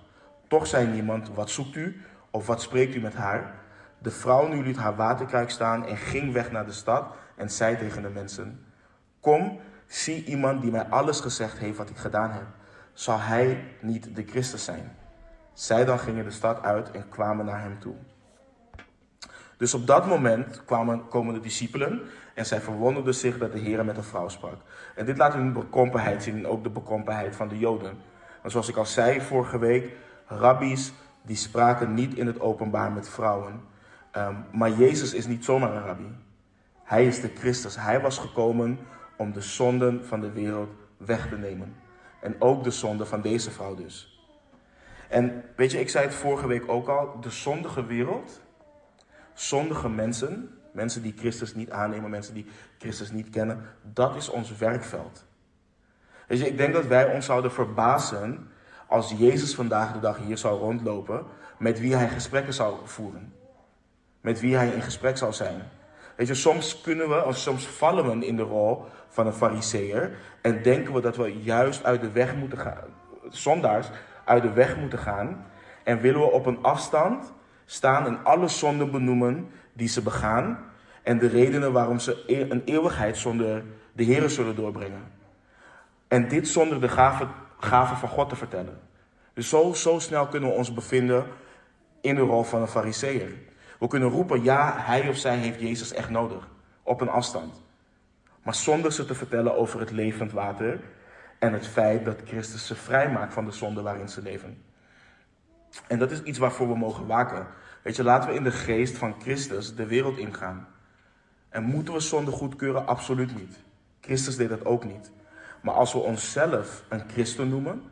Toch 0.48 0.66
zei 0.66 0.86
niemand, 0.86 1.28
wat 1.34 1.50
zoekt 1.50 1.76
u 1.76 2.00
of 2.30 2.46
wat 2.46 2.62
spreekt 2.62 2.94
u 2.94 3.00
met 3.00 3.14
haar? 3.14 3.54
De 3.98 4.10
vrouw 4.10 4.48
nu 4.48 4.62
liet 4.62 4.76
haar 4.76 4.96
waterkruik 4.96 5.50
staan 5.50 5.86
en 5.86 5.96
ging 5.96 6.32
weg 6.32 6.50
naar 6.50 6.66
de 6.66 6.72
stad 6.72 7.14
en 7.36 7.50
zei 7.50 7.76
tegen 7.76 8.02
de 8.02 8.08
mensen, 8.08 8.64
kom, 9.20 9.60
zie 9.86 10.24
iemand 10.24 10.62
die 10.62 10.70
mij 10.70 10.84
alles 10.84 11.20
gezegd 11.20 11.58
heeft 11.58 11.76
wat 11.76 11.90
ik 11.90 11.96
gedaan 11.96 12.30
heb. 12.30 12.46
Zal 12.92 13.20
hij 13.20 13.64
niet 13.80 14.16
de 14.16 14.24
Christus 14.24 14.64
zijn? 14.64 14.96
Zij 15.52 15.84
dan 15.84 15.98
gingen 15.98 16.24
de 16.24 16.30
stad 16.30 16.62
uit 16.62 16.90
en 16.90 17.08
kwamen 17.08 17.44
naar 17.44 17.60
hem 17.60 17.78
toe. 17.78 17.94
Dus 19.56 19.74
op 19.74 19.86
dat 19.86 20.06
moment 20.06 20.64
kwamen, 20.64 21.08
komen 21.08 21.34
de 21.34 21.40
discipelen 21.40 22.02
en 22.38 22.46
zij 22.46 22.60
verwonderden 22.60 23.14
zich 23.14 23.38
dat 23.38 23.52
de 23.52 23.58
Heer 23.58 23.84
met 23.84 23.96
een 23.96 24.02
vrouw 24.02 24.28
sprak. 24.28 24.56
En 24.94 25.06
dit 25.06 25.16
laat 25.16 25.32
hun 25.32 25.52
bekrompenheid 25.52 26.22
zien 26.22 26.36
en 26.36 26.46
ook 26.46 26.62
de 26.62 26.70
bekrompenheid 26.70 27.36
van 27.36 27.48
de 27.48 27.58
Joden. 27.58 27.98
En 28.42 28.50
zoals 28.50 28.68
ik 28.68 28.76
al 28.76 28.86
zei 28.86 29.20
vorige 29.20 29.58
week, 29.58 29.96
rabbies 30.26 30.92
die 31.22 31.36
spraken 31.36 31.94
niet 31.94 32.14
in 32.14 32.26
het 32.26 32.40
openbaar 32.40 32.92
met 32.92 33.08
vrouwen. 33.08 33.60
Um, 34.16 34.44
maar 34.52 34.70
Jezus 34.70 35.14
is 35.14 35.26
niet 35.26 35.44
zomaar 35.44 35.74
een 35.74 35.84
rabbi. 35.84 36.08
Hij 36.84 37.06
is 37.06 37.20
de 37.20 37.30
Christus. 37.34 37.76
Hij 37.76 38.00
was 38.00 38.18
gekomen 38.18 38.78
om 39.16 39.32
de 39.32 39.40
zonden 39.40 40.06
van 40.06 40.20
de 40.20 40.32
wereld 40.32 40.70
weg 40.96 41.28
te 41.28 41.36
nemen. 41.36 41.74
En 42.20 42.36
ook 42.38 42.64
de 42.64 42.70
zonde 42.70 43.06
van 43.06 43.20
deze 43.20 43.50
vrouw 43.50 43.74
dus. 43.74 44.22
En 45.08 45.44
weet 45.56 45.70
je, 45.70 45.80
ik 45.80 45.88
zei 45.88 46.04
het 46.04 46.14
vorige 46.14 46.46
week 46.46 46.68
ook 46.68 46.88
al, 46.88 47.20
de 47.20 47.30
zondige 47.30 47.86
wereld, 47.86 48.40
zondige 49.34 49.88
mensen, 49.88 50.57
mensen 50.78 51.02
die 51.02 51.14
Christus 51.16 51.54
niet 51.54 51.70
aannemen, 51.70 52.10
mensen 52.10 52.34
die 52.34 52.46
Christus 52.78 53.10
niet 53.10 53.30
kennen, 53.30 53.66
dat 53.82 54.16
is 54.16 54.28
ons 54.28 54.56
werkveld. 54.56 55.24
Je, 56.28 56.46
ik 56.46 56.56
denk 56.56 56.72
dat 56.72 56.86
wij 56.86 57.12
ons 57.14 57.26
zouden 57.26 57.52
verbazen 57.52 58.50
als 58.86 59.14
Jezus 59.16 59.54
vandaag 59.54 59.92
de 59.92 60.00
dag 60.00 60.18
hier 60.18 60.38
zou 60.38 60.58
rondlopen, 60.58 61.26
met 61.58 61.80
wie 61.80 61.94
hij 61.94 62.08
gesprekken 62.08 62.54
zou 62.54 62.76
voeren. 62.84 63.32
Met 64.20 64.40
wie 64.40 64.56
hij 64.56 64.68
in 64.68 64.82
gesprek 64.82 65.16
zou 65.16 65.32
zijn. 65.32 65.62
Weet 66.16 66.26
je, 66.26 66.34
soms 66.34 66.80
kunnen 66.80 67.08
we, 67.08 67.24
of 67.24 67.36
soms 67.36 67.66
vallen 67.66 68.18
we 68.18 68.26
in 68.26 68.36
de 68.36 68.42
rol 68.42 68.84
van 69.08 69.26
een 69.26 69.32
fariseer 69.32 70.16
en 70.42 70.62
denken 70.62 70.94
we 70.94 71.00
dat 71.00 71.16
we 71.16 71.42
juist 71.42 71.84
uit 71.84 72.00
de 72.00 72.10
weg 72.10 72.34
moeten 72.36 72.58
gaan, 72.58 72.88
zondaars 73.28 73.90
uit 74.24 74.42
de 74.42 74.52
weg 74.52 74.76
moeten 74.76 74.98
gaan 74.98 75.46
en 75.84 76.00
willen 76.00 76.20
we 76.20 76.30
op 76.30 76.46
een 76.46 76.62
afstand 76.62 77.32
staan 77.64 78.06
en 78.06 78.24
alle 78.24 78.48
zonden 78.48 78.90
benoemen 78.90 79.50
die 79.72 79.88
ze 79.88 80.02
begaan 80.02 80.67
en 81.08 81.18
de 81.18 81.26
redenen 81.26 81.72
waarom 81.72 81.98
ze 81.98 82.24
e- 82.26 82.50
een 82.50 82.62
eeuwigheid 82.64 83.16
zonder 83.16 83.64
de 83.92 84.02
Heer 84.02 84.30
zullen 84.30 84.56
doorbrengen. 84.56 85.02
En 86.08 86.28
dit 86.28 86.48
zonder 86.48 86.80
de 86.80 86.88
gave, 86.88 87.26
gave 87.58 87.94
van 87.94 88.08
God 88.08 88.28
te 88.28 88.36
vertellen. 88.36 88.80
Dus 89.32 89.48
zo, 89.48 89.72
zo 89.72 89.98
snel 89.98 90.26
kunnen 90.26 90.50
we 90.50 90.54
ons 90.54 90.74
bevinden 90.74 91.26
in 92.00 92.14
de 92.14 92.20
rol 92.20 92.42
van 92.42 92.60
een 92.60 92.68
fariseer. 92.68 93.30
We 93.78 93.86
kunnen 93.86 94.08
roepen, 94.08 94.42
ja, 94.42 94.74
hij 94.76 95.08
of 95.08 95.16
zij 95.16 95.36
heeft 95.36 95.60
Jezus 95.60 95.92
echt 95.92 96.10
nodig. 96.10 96.48
Op 96.82 97.00
een 97.00 97.08
afstand. 97.08 97.62
Maar 98.42 98.54
zonder 98.54 98.92
ze 98.92 99.04
te 99.04 99.14
vertellen 99.14 99.56
over 99.56 99.80
het 99.80 99.90
levend 99.90 100.32
water 100.32 100.80
en 101.38 101.52
het 101.52 101.66
feit 101.66 102.04
dat 102.04 102.20
Christus 102.24 102.66
ze 102.66 102.74
vrijmaakt 102.74 103.32
van 103.32 103.44
de 103.44 103.52
zonde 103.52 103.82
waarin 103.82 104.08
ze 104.08 104.22
leven. 104.22 104.62
En 105.86 105.98
dat 105.98 106.10
is 106.10 106.22
iets 106.22 106.38
waarvoor 106.38 106.68
we 106.68 106.76
mogen 106.76 107.06
waken. 107.06 107.46
Weet 107.82 107.96
je, 107.96 108.04
laten 108.04 108.28
we 108.28 108.36
in 108.36 108.44
de 108.44 108.52
geest 108.52 108.96
van 108.96 109.14
Christus 109.20 109.74
de 109.74 109.86
wereld 109.86 110.18
ingaan. 110.18 110.76
En 111.48 111.62
moeten 111.62 111.94
we 111.94 112.00
zonde 112.00 112.30
goedkeuren? 112.30 112.86
Absoluut 112.86 113.36
niet. 113.36 113.58
Christus 114.00 114.36
deed 114.36 114.48
dat 114.48 114.64
ook 114.64 114.84
niet. 114.84 115.10
Maar 115.62 115.74
als 115.74 115.92
we 115.92 115.98
onszelf 115.98 116.84
een 116.88 117.02
christen 117.08 117.48
noemen, 117.48 117.82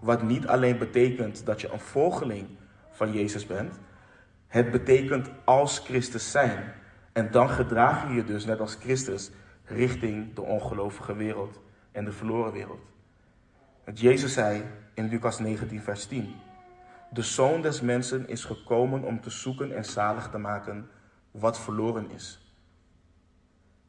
wat 0.00 0.22
niet 0.22 0.46
alleen 0.46 0.78
betekent 0.78 1.46
dat 1.46 1.60
je 1.60 1.72
een 1.72 1.80
volgeling 1.80 2.46
van 2.90 3.12
Jezus 3.12 3.46
bent, 3.46 3.74
het 4.46 4.70
betekent 4.70 5.30
als 5.44 5.78
Christus 5.78 6.30
zijn. 6.30 6.72
En 7.12 7.30
dan 7.30 7.48
gedraag 7.48 8.08
je 8.08 8.14
je 8.14 8.24
dus 8.24 8.44
net 8.44 8.60
als 8.60 8.74
Christus 8.74 9.30
richting 9.64 10.34
de 10.34 10.42
ongelovige 10.42 11.16
wereld 11.16 11.60
en 11.92 12.04
de 12.04 12.12
verloren 12.12 12.52
wereld. 12.52 12.80
Want 13.84 14.00
Jezus 14.00 14.32
zei 14.32 14.64
in 14.94 15.08
Lucas 15.08 15.38
19, 15.38 15.82
vers 15.82 16.06
10: 16.06 16.34
De 17.10 17.22
zoon 17.22 17.62
des 17.62 17.80
mensen 17.80 18.28
is 18.28 18.44
gekomen 18.44 19.02
om 19.02 19.20
te 19.20 19.30
zoeken 19.30 19.76
en 19.76 19.84
zalig 19.84 20.30
te 20.30 20.38
maken 20.38 20.88
wat 21.30 21.60
verloren 21.60 22.10
is. 22.10 22.43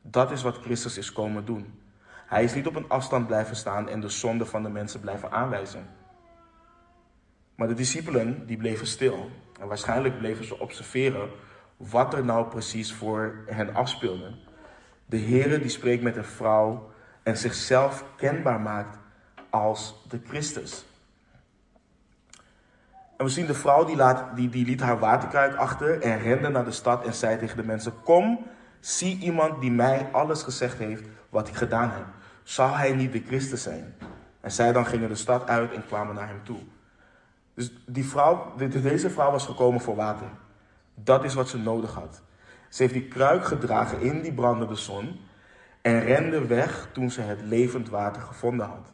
Dat 0.07 0.31
is 0.31 0.41
wat 0.41 0.57
Christus 0.57 0.97
is 0.97 1.11
komen 1.11 1.45
doen. 1.45 1.79
Hij 2.25 2.43
is 2.43 2.53
niet 2.53 2.67
op 2.67 2.75
een 2.75 2.89
afstand 2.89 3.27
blijven 3.27 3.55
staan 3.55 3.89
en 3.89 3.99
de 3.99 4.09
zonde 4.09 4.45
van 4.45 4.63
de 4.63 4.69
mensen 4.69 4.99
blijven 4.99 5.31
aanwijzen. 5.31 5.87
Maar 7.55 7.67
de 7.67 7.73
discipelen 7.73 8.45
die 8.45 8.57
bleven 8.57 8.87
stil. 8.87 9.29
En 9.59 9.67
waarschijnlijk 9.67 10.17
bleven 10.17 10.45
ze 10.45 10.59
observeren 10.59 11.29
wat 11.77 12.13
er 12.13 12.25
nou 12.25 12.47
precies 12.47 12.93
voor 12.93 13.43
hen 13.45 13.75
afspeelde. 13.75 14.35
De 15.05 15.19
Heere 15.19 15.59
die 15.59 15.69
spreekt 15.69 16.03
met 16.03 16.15
een 16.15 16.25
vrouw 16.25 16.91
en 17.23 17.37
zichzelf 17.37 18.05
kenbaar 18.15 18.61
maakt 18.61 18.97
als 19.49 20.05
de 20.09 20.19
Christus. 20.27 20.85
En 23.17 23.25
we 23.25 23.31
zien 23.31 23.45
de 23.45 23.53
vrouw 23.53 23.85
die, 23.85 23.95
laat, 23.95 24.35
die, 24.35 24.49
die 24.49 24.65
liet 24.65 24.81
haar 24.81 24.99
waterkruik 24.99 25.55
achter 25.55 26.01
en 26.01 26.19
rende 26.19 26.49
naar 26.49 26.65
de 26.65 26.71
stad 26.71 27.05
en 27.05 27.13
zei 27.13 27.37
tegen 27.37 27.57
de 27.57 27.63
mensen: 27.63 27.93
Kom, 28.03 28.47
zie 28.85 29.19
iemand 29.19 29.61
die 29.61 29.71
mij 29.71 30.09
alles 30.11 30.43
gezegd 30.43 30.77
heeft 30.77 31.03
wat 31.29 31.47
ik 31.47 31.55
gedaan 31.55 31.91
heb. 31.91 32.05
Zou 32.43 32.75
hij 32.75 32.93
niet 32.93 33.11
de 33.11 33.23
Christus 33.27 33.63
zijn? 33.63 33.95
En 34.41 34.51
zij 34.51 34.71
dan 34.71 34.85
gingen 34.85 35.09
de 35.09 35.15
stad 35.15 35.47
uit 35.47 35.73
en 35.73 35.85
kwamen 35.85 36.15
naar 36.15 36.27
hem 36.27 36.43
toe. 36.43 36.59
Dus 37.53 37.73
die 37.85 38.05
vrouw, 38.05 38.53
deze 38.57 39.09
vrouw 39.09 39.31
was 39.31 39.45
gekomen 39.45 39.81
voor 39.81 39.95
water. 39.95 40.27
Dat 40.93 41.23
is 41.23 41.33
wat 41.33 41.49
ze 41.49 41.57
nodig 41.57 41.93
had. 41.93 42.21
Ze 42.69 42.81
heeft 42.81 42.93
die 42.93 43.07
kruik 43.07 43.45
gedragen 43.45 44.01
in 44.01 44.21
die 44.21 44.33
brandende 44.33 44.75
zon 44.75 45.19
en 45.81 45.99
rende 45.99 46.45
weg 46.45 46.89
toen 46.91 47.11
ze 47.11 47.21
het 47.21 47.41
levend 47.41 47.89
water 47.89 48.21
gevonden 48.21 48.65
had. 48.65 48.91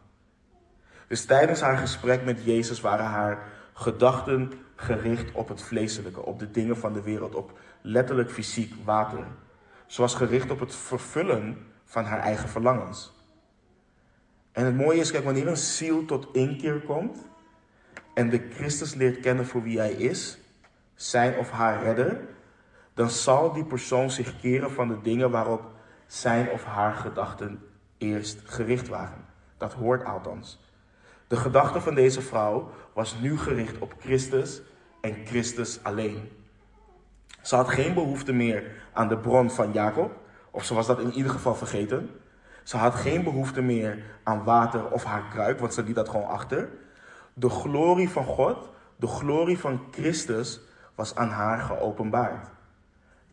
Dus 1.08 1.26
tijdens 1.26 1.62
haar 1.62 1.78
gesprek 1.78 2.26
met 2.26 2.44
Jezus 2.44 2.82
waren 2.82 3.06
haar 3.06 3.44
gedachten 3.74 4.52
gericht 4.76 5.32
op 5.32 5.48
het 5.48 5.62
vleeselijke, 5.62 6.26
op 6.26 6.40
de 6.40 6.52
dingen 6.52 6.78
van 6.78 6.94
de 6.94 7.02
wereld, 7.02 7.36
op 7.36 7.60
letterlijk 7.82 8.32
fysiek 8.32 8.74
water. 8.84 9.26
Ze 9.92 10.02
was 10.02 10.16
gericht 10.16 10.52
op 10.52 10.60
het 10.60 10.76
vervullen 10.76 11.58
van 11.86 12.04
haar 12.04 12.20
eigen 12.20 12.50
verlangens. 12.50 13.14
En 14.52 14.66
het 14.66 14.76
mooie 14.76 15.00
is, 15.00 15.12
kijk, 15.12 15.24
wanneer 15.24 15.48
een 15.48 15.58
ziel 15.58 16.06
tot 16.06 16.28
inkeer 16.34 16.82
komt, 16.82 17.18
en 18.14 18.30
de 18.30 18.48
Christus 18.54 18.94
leert 18.94 19.20
kennen 19.20 19.46
voor 19.46 19.64
wie 19.64 19.78
hij 19.78 19.92
is, 19.92 20.38
zijn 20.96 21.38
of 21.38 21.50
haar 21.50 21.84
redder, 21.84 22.28
dan 22.94 23.10
zal 23.10 23.54
die 23.54 23.66
persoon 23.66 24.12
zich 24.12 24.40
keren 24.40 24.72
van 24.72 24.88
de 24.88 25.02
dingen 25.02 25.32
waarop 25.32 25.72
zijn 26.08 26.50
of 26.50 26.64
haar 26.64 26.94
gedachten 26.94 27.64
eerst 27.98 28.42
gericht 28.44 28.88
waren. 28.88 29.26
Dat 29.58 29.74
hoort 29.74 30.06
althans. 30.06 30.60
De 31.28 31.36
gedachte 31.36 31.82
van 31.82 31.96
deze 31.96 32.22
vrouw 32.22 32.72
was 32.94 33.20
nu 33.20 33.38
gericht 33.38 33.78
op 33.80 33.96
Christus 34.00 34.62
en 35.02 35.26
Christus 35.26 35.84
alleen. 35.84 36.41
Ze 37.42 37.56
had 37.56 37.70
geen 37.70 37.94
behoefte 37.94 38.34
meer 38.34 38.64
aan 38.94 39.08
de 39.08 39.18
bron 39.18 39.52
van 39.52 39.72
Jacob, 39.72 40.12
of 40.52 40.64
ze 40.64 40.74
was 40.74 40.88
dat 40.88 41.00
in 41.00 41.12
ieder 41.12 41.32
geval 41.32 41.56
vergeten. 41.56 42.10
Ze 42.64 42.78
had 42.78 42.96
geen 42.96 43.24
behoefte 43.24 43.62
meer 43.62 44.04
aan 44.24 44.44
water 44.44 44.92
of 44.92 45.04
haar 45.04 45.24
kruik, 45.30 45.60
want 45.60 45.74
ze 45.74 45.84
liet 45.84 45.96
dat 45.96 46.10
gewoon 46.10 46.28
achter. 46.28 46.70
De 47.34 47.50
glorie 47.50 48.10
van 48.10 48.26
God, 48.26 48.70
de 48.96 49.08
glorie 49.08 49.60
van 49.60 49.82
Christus 49.92 50.62
was 50.96 51.16
aan 51.16 51.30
haar 51.30 51.60
geopenbaard. 51.60 52.48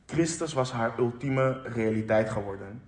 Christus 0.07 0.53
was 0.53 0.73
haar 0.73 0.93
ultieme 0.99 1.61
realiteit 1.63 2.31
geworden. 2.31 2.83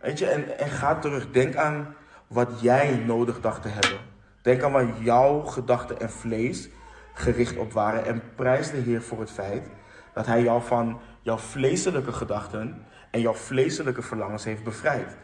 Weet 0.00 0.18
je, 0.18 0.26
en, 0.26 0.58
en 0.58 0.68
ga 0.68 0.98
terug. 0.98 1.30
Denk 1.30 1.56
aan 1.56 1.94
wat 2.26 2.60
jij 2.60 3.02
nodig 3.06 3.40
dacht 3.40 3.62
te 3.62 3.68
hebben. 3.68 4.00
Denk 4.42 4.62
aan 4.62 4.72
waar 4.72 4.86
jouw 4.98 5.40
gedachten 5.40 6.00
en 6.00 6.10
vlees 6.10 6.68
gericht 7.14 7.56
op 7.56 7.72
waren. 7.72 8.04
En 8.04 8.22
prijs 8.34 8.70
de 8.70 8.76
Heer 8.76 9.02
voor 9.02 9.20
het 9.20 9.30
feit 9.30 9.68
dat 10.12 10.26
Hij 10.26 10.42
jou 10.42 10.62
van 10.62 11.00
jouw 11.20 11.38
vleeselijke 11.38 12.12
gedachten 12.12 12.86
en 13.10 13.20
jouw 13.20 13.34
vleeselijke 13.34 14.02
verlangens 14.02 14.44
heeft 14.44 14.64
bevrijd. 14.64 15.16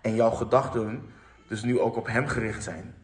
En 0.00 0.14
jouw 0.14 0.30
gedachten 0.30 1.12
dus 1.48 1.62
nu 1.62 1.80
ook 1.80 1.96
op 1.96 2.06
Hem 2.06 2.26
gericht 2.26 2.62
zijn. 2.62 2.94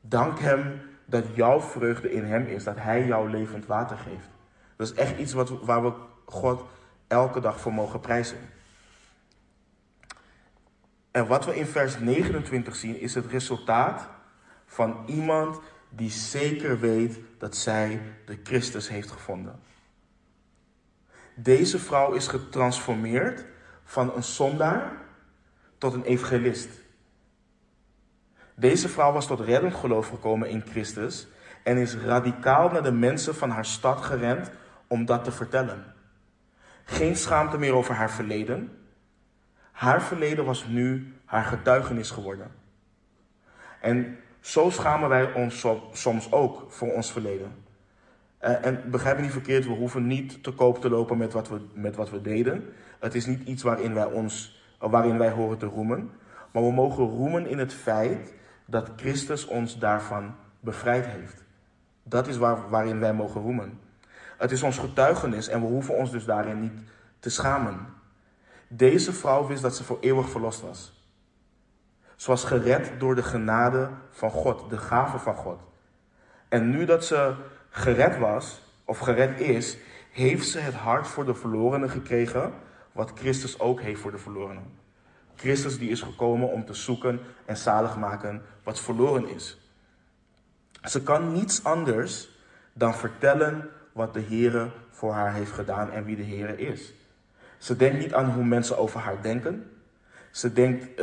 Dank 0.00 0.38
Hem 0.38 0.80
dat 1.04 1.24
jouw 1.34 1.60
vreugde 1.60 2.12
in 2.12 2.24
Hem 2.24 2.46
is, 2.46 2.64
dat 2.64 2.76
Hij 2.76 3.06
jou 3.06 3.30
levend 3.30 3.66
water 3.66 3.96
geeft. 3.96 4.28
Dat 4.76 4.86
is 4.90 4.94
echt 4.94 5.18
iets 5.18 5.32
wat, 5.32 5.50
waar 5.62 5.82
we 5.82 5.92
God 6.26 6.64
elke 7.06 7.40
dag 7.40 7.60
voor 7.60 7.72
mogen 7.72 8.00
prijzen. 8.00 8.38
En 11.10 11.26
wat 11.26 11.44
we 11.44 11.56
in 11.56 11.66
vers 11.66 11.98
29 11.98 12.76
zien 12.76 13.00
is 13.00 13.14
het 13.14 13.26
resultaat 13.26 14.08
van 14.66 15.02
iemand 15.06 15.60
die 15.88 16.10
zeker 16.10 16.80
weet 16.80 17.18
dat 17.38 17.56
zij 17.56 18.00
de 18.26 18.38
Christus 18.42 18.88
heeft 18.88 19.10
gevonden. 19.10 19.60
Deze 21.34 21.78
vrouw 21.78 22.12
is 22.12 22.26
getransformeerd 22.26 23.44
van 23.84 24.14
een 24.16 24.22
zondaar 24.22 24.92
tot 25.78 25.94
een 25.94 26.04
evangelist. 26.04 26.68
Deze 28.54 28.88
vrouw 28.88 29.12
was 29.12 29.26
tot 29.26 29.40
reddend 29.40 29.74
geloof 29.74 30.08
gekomen 30.08 30.48
in 30.48 30.62
Christus 30.70 31.28
en 31.62 31.76
is 31.76 31.96
radicaal 31.96 32.70
naar 32.70 32.82
de 32.82 32.92
mensen 32.92 33.34
van 33.34 33.50
haar 33.50 33.64
stad 33.64 34.00
gerend 34.00 34.50
om 34.86 35.04
dat 35.04 35.24
te 35.24 35.32
vertellen. 35.32 35.94
Geen 36.84 37.16
schaamte 37.16 37.58
meer 37.58 37.74
over 37.74 37.94
haar 37.94 38.10
verleden. 38.10 38.78
Haar 39.72 40.02
verleden 40.02 40.44
was 40.44 40.66
nu 40.66 41.14
haar 41.24 41.44
getuigenis 41.44 42.10
geworden. 42.10 42.50
En 43.80 44.18
zo 44.40 44.70
schamen 44.70 45.08
wij 45.08 45.32
ons 45.32 45.66
soms 45.92 46.32
ook 46.32 46.72
voor 46.72 46.92
ons 46.92 47.12
verleden. 47.12 47.63
Eh, 48.44 48.64
en 48.64 48.90
begrijp 48.90 49.16
me 49.16 49.22
niet 49.22 49.32
verkeerd, 49.32 49.66
we 49.66 49.72
hoeven 49.72 50.06
niet 50.06 50.42
te 50.42 50.52
koop 50.52 50.80
te 50.80 50.90
lopen 50.90 51.18
met 51.18 51.32
wat 51.32 51.48
we, 51.48 51.60
met 51.72 51.96
wat 51.96 52.10
we 52.10 52.20
deden. 52.20 52.64
Het 53.00 53.14
is 53.14 53.26
niet 53.26 53.48
iets 53.48 53.62
waarin 53.62 53.94
wij, 53.94 54.04
ons, 54.04 54.62
waarin 54.78 55.18
wij 55.18 55.30
horen 55.30 55.58
te 55.58 55.66
roemen. 55.66 56.10
Maar 56.52 56.62
we 56.62 56.72
mogen 56.72 57.04
roemen 57.04 57.46
in 57.46 57.58
het 57.58 57.72
feit 57.72 58.34
dat 58.66 58.90
Christus 58.96 59.46
ons 59.46 59.78
daarvan 59.78 60.34
bevrijd 60.60 61.06
heeft. 61.06 61.44
Dat 62.02 62.26
is 62.26 62.36
waar, 62.36 62.68
waarin 62.68 63.00
wij 63.00 63.14
mogen 63.14 63.40
roemen. 63.40 63.80
Het 64.38 64.50
is 64.50 64.62
ons 64.62 64.78
getuigenis 64.78 65.48
en 65.48 65.60
we 65.60 65.66
hoeven 65.66 65.96
ons 65.96 66.10
dus 66.10 66.24
daarin 66.24 66.60
niet 66.60 66.80
te 67.18 67.30
schamen. 67.30 67.86
Deze 68.68 69.12
vrouw 69.12 69.46
wist 69.46 69.62
dat 69.62 69.76
ze 69.76 69.84
voor 69.84 69.98
eeuwig 70.00 70.28
verlost 70.28 70.60
was. 70.60 71.08
Ze 72.16 72.30
was 72.30 72.44
gered 72.44 72.92
door 72.98 73.14
de 73.14 73.22
genade 73.22 73.88
van 74.10 74.30
God, 74.30 74.70
de 74.70 74.78
gave 74.78 75.18
van 75.18 75.34
God. 75.34 75.60
En 76.48 76.70
nu 76.70 76.84
dat 76.84 77.04
ze 77.04 77.34
gered 77.74 78.18
was, 78.18 78.62
of 78.84 78.98
gered 78.98 79.40
is, 79.40 79.76
heeft 80.10 80.48
ze 80.48 80.58
het 80.58 80.74
hart 80.74 81.06
voor 81.06 81.24
de 81.24 81.34
verlorenen 81.34 81.90
gekregen, 81.90 82.52
wat 82.92 83.12
Christus 83.14 83.60
ook 83.60 83.80
heeft 83.80 84.00
voor 84.00 84.10
de 84.10 84.18
verlorenen. 84.18 84.64
Christus 85.36 85.78
die 85.78 85.90
is 85.90 86.02
gekomen 86.02 86.48
om 86.48 86.64
te 86.64 86.74
zoeken 86.74 87.20
en 87.44 87.56
zalig 87.56 87.96
maken 87.96 88.42
wat 88.62 88.80
verloren 88.80 89.28
is. 89.28 89.58
Ze 90.82 91.02
kan 91.02 91.32
niets 91.32 91.64
anders 91.64 92.28
dan 92.72 92.94
vertellen 92.94 93.68
wat 93.92 94.14
de 94.14 94.20
Heer 94.20 94.72
voor 94.90 95.12
haar 95.12 95.34
heeft 95.34 95.52
gedaan 95.52 95.90
en 95.90 96.04
wie 96.04 96.16
de 96.16 96.22
Heer 96.22 96.58
is. 96.58 96.94
Ze 97.58 97.76
denkt 97.76 97.98
niet 97.98 98.14
aan 98.14 98.30
hoe 98.30 98.44
mensen 98.44 98.78
over 98.78 99.00
haar 99.00 99.22
denken. 99.22 99.70
Ze 100.30 100.52
denkt, 100.52 101.00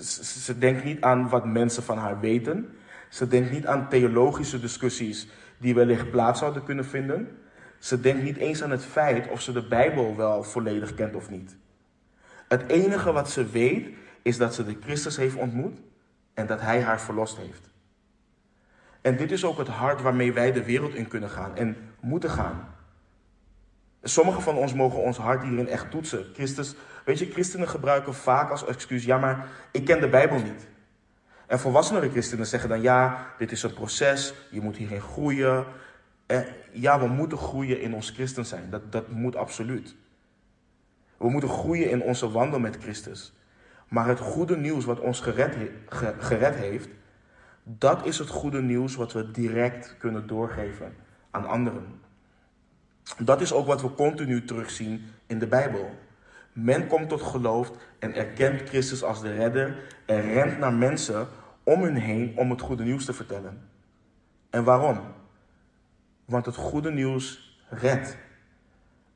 ze, 0.00 0.40
ze 0.40 0.58
denkt 0.58 0.84
niet 0.84 1.00
aan 1.00 1.28
wat 1.28 1.44
mensen 1.44 1.82
van 1.82 1.98
haar 1.98 2.20
weten. 2.20 2.78
Ze 3.08 3.28
denkt 3.28 3.50
niet 3.50 3.66
aan 3.66 3.88
theologische 3.88 4.60
discussies 4.60 5.28
die 5.60 5.74
wellicht 5.74 6.10
plaats 6.10 6.38
zouden 6.38 6.64
kunnen 6.64 6.84
vinden. 6.84 7.38
Ze 7.78 8.00
denkt 8.00 8.22
niet 8.22 8.36
eens 8.36 8.62
aan 8.62 8.70
het 8.70 8.84
feit 8.84 9.28
of 9.28 9.40
ze 9.40 9.52
de 9.52 9.68
Bijbel 9.68 10.16
wel 10.16 10.42
volledig 10.42 10.94
kent 10.94 11.14
of 11.14 11.30
niet. 11.30 11.56
Het 12.48 12.64
enige 12.66 13.12
wat 13.12 13.30
ze 13.30 13.46
weet 13.46 13.88
is 14.22 14.36
dat 14.36 14.54
ze 14.54 14.64
de 14.64 14.76
Christus 14.80 15.16
heeft 15.16 15.36
ontmoet 15.36 15.78
en 16.34 16.46
dat 16.46 16.60
Hij 16.60 16.82
haar 16.82 17.00
verlost 17.00 17.36
heeft. 17.36 17.70
En 19.00 19.16
dit 19.16 19.30
is 19.30 19.44
ook 19.44 19.58
het 19.58 19.68
hart 19.68 20.02
waarmee 20.02 20.32
wij 20.32 20.52
de 20.52 20.64
wereld 20.64 20.94
in 20.94 21.08
kunnen 21.08 21.30
gaan 21.30 21.56
en 21.56 21.76
moeten 22.00 22.30
gaan. 22.30 22.74
Sommigen 24.02 24.42
van 24.42 24.56
ons 24.56 24.74
mogen 24.74 25.02
ons 25.02 25.16
hart 25.16 25.42
hierin 25.42 25.68
echt 25.68 25.90
toetsen. 25.90 26.24
Christus, 26.34 26.74
weet 27.04 27.18
je, 27.18 27.30
christenen 27.30 27.68
gebruiken 27.68 28.14
vaak 28.14 28.50
als 28.50 28.66
excuus, 28.66 29.04
ja 29.04 29.18
maar 29.18 29.48
ik 29.72 29.84
ken 29.84 30.00
de 30.00 30.08
Bijbel 30.08 30.38
niet. 30.38 30.68
En 31.50 31.58
volwassenere 31.58 32.10
christenen 32.10 32.46
zeggen 32.46 32.68
dan, 32.68 32.80
ja, 32.80 33.26
dit 33.38 33.52
is 33.52 33.62
een 33.62 33.74
proces, 33.74 34.34
je 34.50 34.60
moet 34.60 34.76
hierin 34.76 35.00
groeien. 35.00 35.64
En 36.26 36.46
ja, 36.72 37.00
we 37.00 37.06
moeten 37.06 37.38
groeien 37.38 37.80
in 37.80 37.94
ons 37.94 38.10
christen 38.10 38.46
zijn, 38.46 38.70
dat, 38.70 38.92
dat 38.92 39.08
moet 39.08 39.36
absoluut. 39.36 39.94
We 41.16 41.30
moeten 41.30 41.48
groeien 41.48 41.90
in 41.90 42.02
onze 42.02 42.30
wandel 42.30 42.58
met 42.58 42.76
Christus. 42.80 43.32
Maar 43.88 44.06
het 44.06 44.18
goede 44.18 44.56
nieuws 44.56 44.84
wat 44.84 45.00
ons 45.00 45.20
gered, 45.20 45.56
gered 46.18 46.54
heeft, 46.54 46.88
dat 47.62 48.06
is 48.06 48.18
het 48.18 48.28
goede 48.28 48.62
nieuws 48.62 48.94
wat 48.94 49.12
we 49.12 49.30
direct 49.30 49.94
kunnen 49.98 50.26
doorgeven 50.26 50.94
aan 51.30 51.46
anderen. 51.46 52.00
Dat 53.18 53.40
is 53.40 53.52
ook 53.52 53.66
wat 53.66 53.82
we 53.82 53.94
continu 53.94 54.44
terugzien 54.44 55.04
in 55.26 55.38
de 55.38 55.46
Bijbel. 55.46 55.94
Men 56.52 56.86
komt 56.86 57.08
tot 57.08 57.22
geloof 57.22 57.72
en 57.98 58.14
erkent 58.14 58.68
Christus 58.68 59.02
als 59.02 59.20
de 59.20 59.34
redder 59.34 59.82
en 60.06 60.20
rent 60.20 60.58
naar 60.58 60.72
mensen 60.72 61.28
om 61.70 61.82
hun 61.82 61.96
heen 61.96 62.32
om 62.36 62.50
het 62.50 62.60
goede 62.60 62.82
nieuws 62.82 63.04
te 63.04 63.12
vertellen. 63.12 63.68
En 64.50 64.64
waarom? 64.64 65.00
Want 66.24 66.46
het 66.46 66.56
goede 66.56 66.90
nieuws 66.90 67.58
redt. 67.68 68.16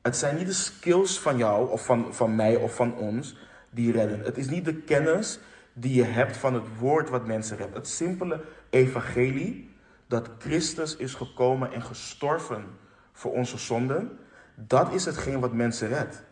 Het 0.01 0.17
zijn 0.17 0.35
niet 0.35 0.47
de 0.47 0.53
skills 0.53 1.19
van 1.19 1.37
jou 1.37 1.69
of 1.71 1.85
van, 1.85 2.13
van 2.13 2.35
mij 2.35 2.55
of 2.55 2.75
van 2.75 2.95
ons 2.97 3.37
die 3.69 3.91
redden. 3.91 4.19
Het 4.19 4.37
is 4.37 4.49
niet 4.49 4.65
de 4.65 4.75
kennis 4.75 5.39
die 5.73 5.93
je 5.93 6.03
hebt 6.03 6.37
van 6.37 6.53
het 6.53 6.77
woord 6.79 7.09
wat 7.09 7.25
mensen 7.25 7.57
redt. 7.57 7.75
Het 7.75 7.87
simpele 7.87 8.41
evangelie 8.69 9.69
dat 10.07 10.29
Christus 10.37 10.95
is 10.95 11.13
gekomen 11.13 11.73
en 11.73 11.81
gestorven 11.81 12.63
voor 13.11 13.31
onze 13.31 13.57
zonden, 13.57 14.17
dat 14.55 14.93
is 14.93 15.05
hetgeen 15.05 15.39
wat 15.39 15.53
mensen 15.53 15.87
redt. 15.87 16.23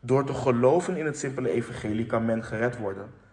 Door 0.00 0.24
te 0.24 0.34
geloven 0.34 0.96
in 0.96 1.06
het 1.06 1.18
simpele 1.18 1.50
evangelie 1.50 2.06
kan 2.06 2.24
men 2.24 2.44
gered 2.44 2.78
worden. 2.78 3.24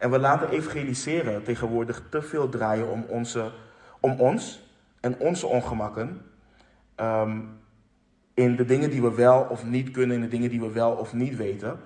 En 0.00 0.10
we 0.10 0.18
laten 0.18 0.48
evangeliseren 0.48 1.42
tegenwoordig 1.42 2.02
te 2.10 2.22
veel 2.22 2.48
draaien 2.48 2.88
om, 2.88 3.04
onze, 3.08 3.52
om 4.00 4.20
ons 4.20 4.62
en 5.00 5.18
onze 5.18 5.46
ongemakken. 5.46 6.22
Um, 6.96 7.58
in 8.34 8.56
de 8.56 8.64
dingen 8.64 8.90
die 8.90 9.02
we 9.02 9.14
wel 9.14 9.40
of 9.40 9.64
niet 9.64 9.90
kunnen, 9.90 10.16
in 10.16 10.22
de 10.22 10.28
dingen 10.28 10.50
die 10.50 10.60
we 10.60 10.72
wel 10.72 10.92
of 10.92 11.12
niet 11.12 11.36
weten. 11.36 11.80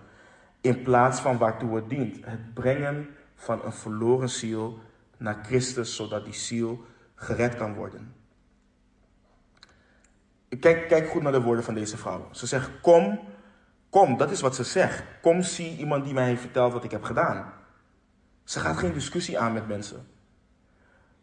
In 0.61 0.83
plaats 0.83 1.21
van 1.21 1.39
waartoe 1.39 1.77
het 1.77 1.89
dient. 1.89 2.17
Het 2.25 2.55
brengen 2.55 3.09
van 3.35 3.65
een 3.65 3.73
verloren 3.73 4.31
ziel 4.31 4.79
naar 5.17 5.39
Christus, 5.43 5.97
zodat 5.97 6.25
die 6.25 6.35
ziel 6.35 6.85
gered 7.15 7.55
kan 7.55 7.75
worden. 7.75 8.15
Kijk, 10.61 10.89
kijk 10.89 11.09
goed 11.09 11.23
naar 11.23 11.33
de 11.33 11.43
woorden 11.43 11.65
van 11.65 11.75
deze 11.75 11.97
vrouw. 11.97 12.29
Ze 12.31 12.47
zegt: 12.47 12.71
Kom, 12.81 13.21
kom, 13.91 14.17
dat 14.17 14.31
is 14.31 14.41
wat 14.41 14.55
ze 14.55 14.65
zegt. 14.65 15.05
Kom, 15.23 15.43
zie 15.43 15.77
iemand 15.77 16.05
die 16.05 16.15
mij 16.15 16.27
heeft 16.27 16.41
verteld 16.41 16.73
wat 16.73 16.85
ik 16.85 16.91
heb 16.91 17.03
gedaan. 17.05 17.63
Ze 18.45 18.61
gaat 18.61 18.77
geen 18.77 18.93
discussie 18.93 19.39
aan 19.39 19.53
met 19.53 19.69
mensen. 19.69 20.07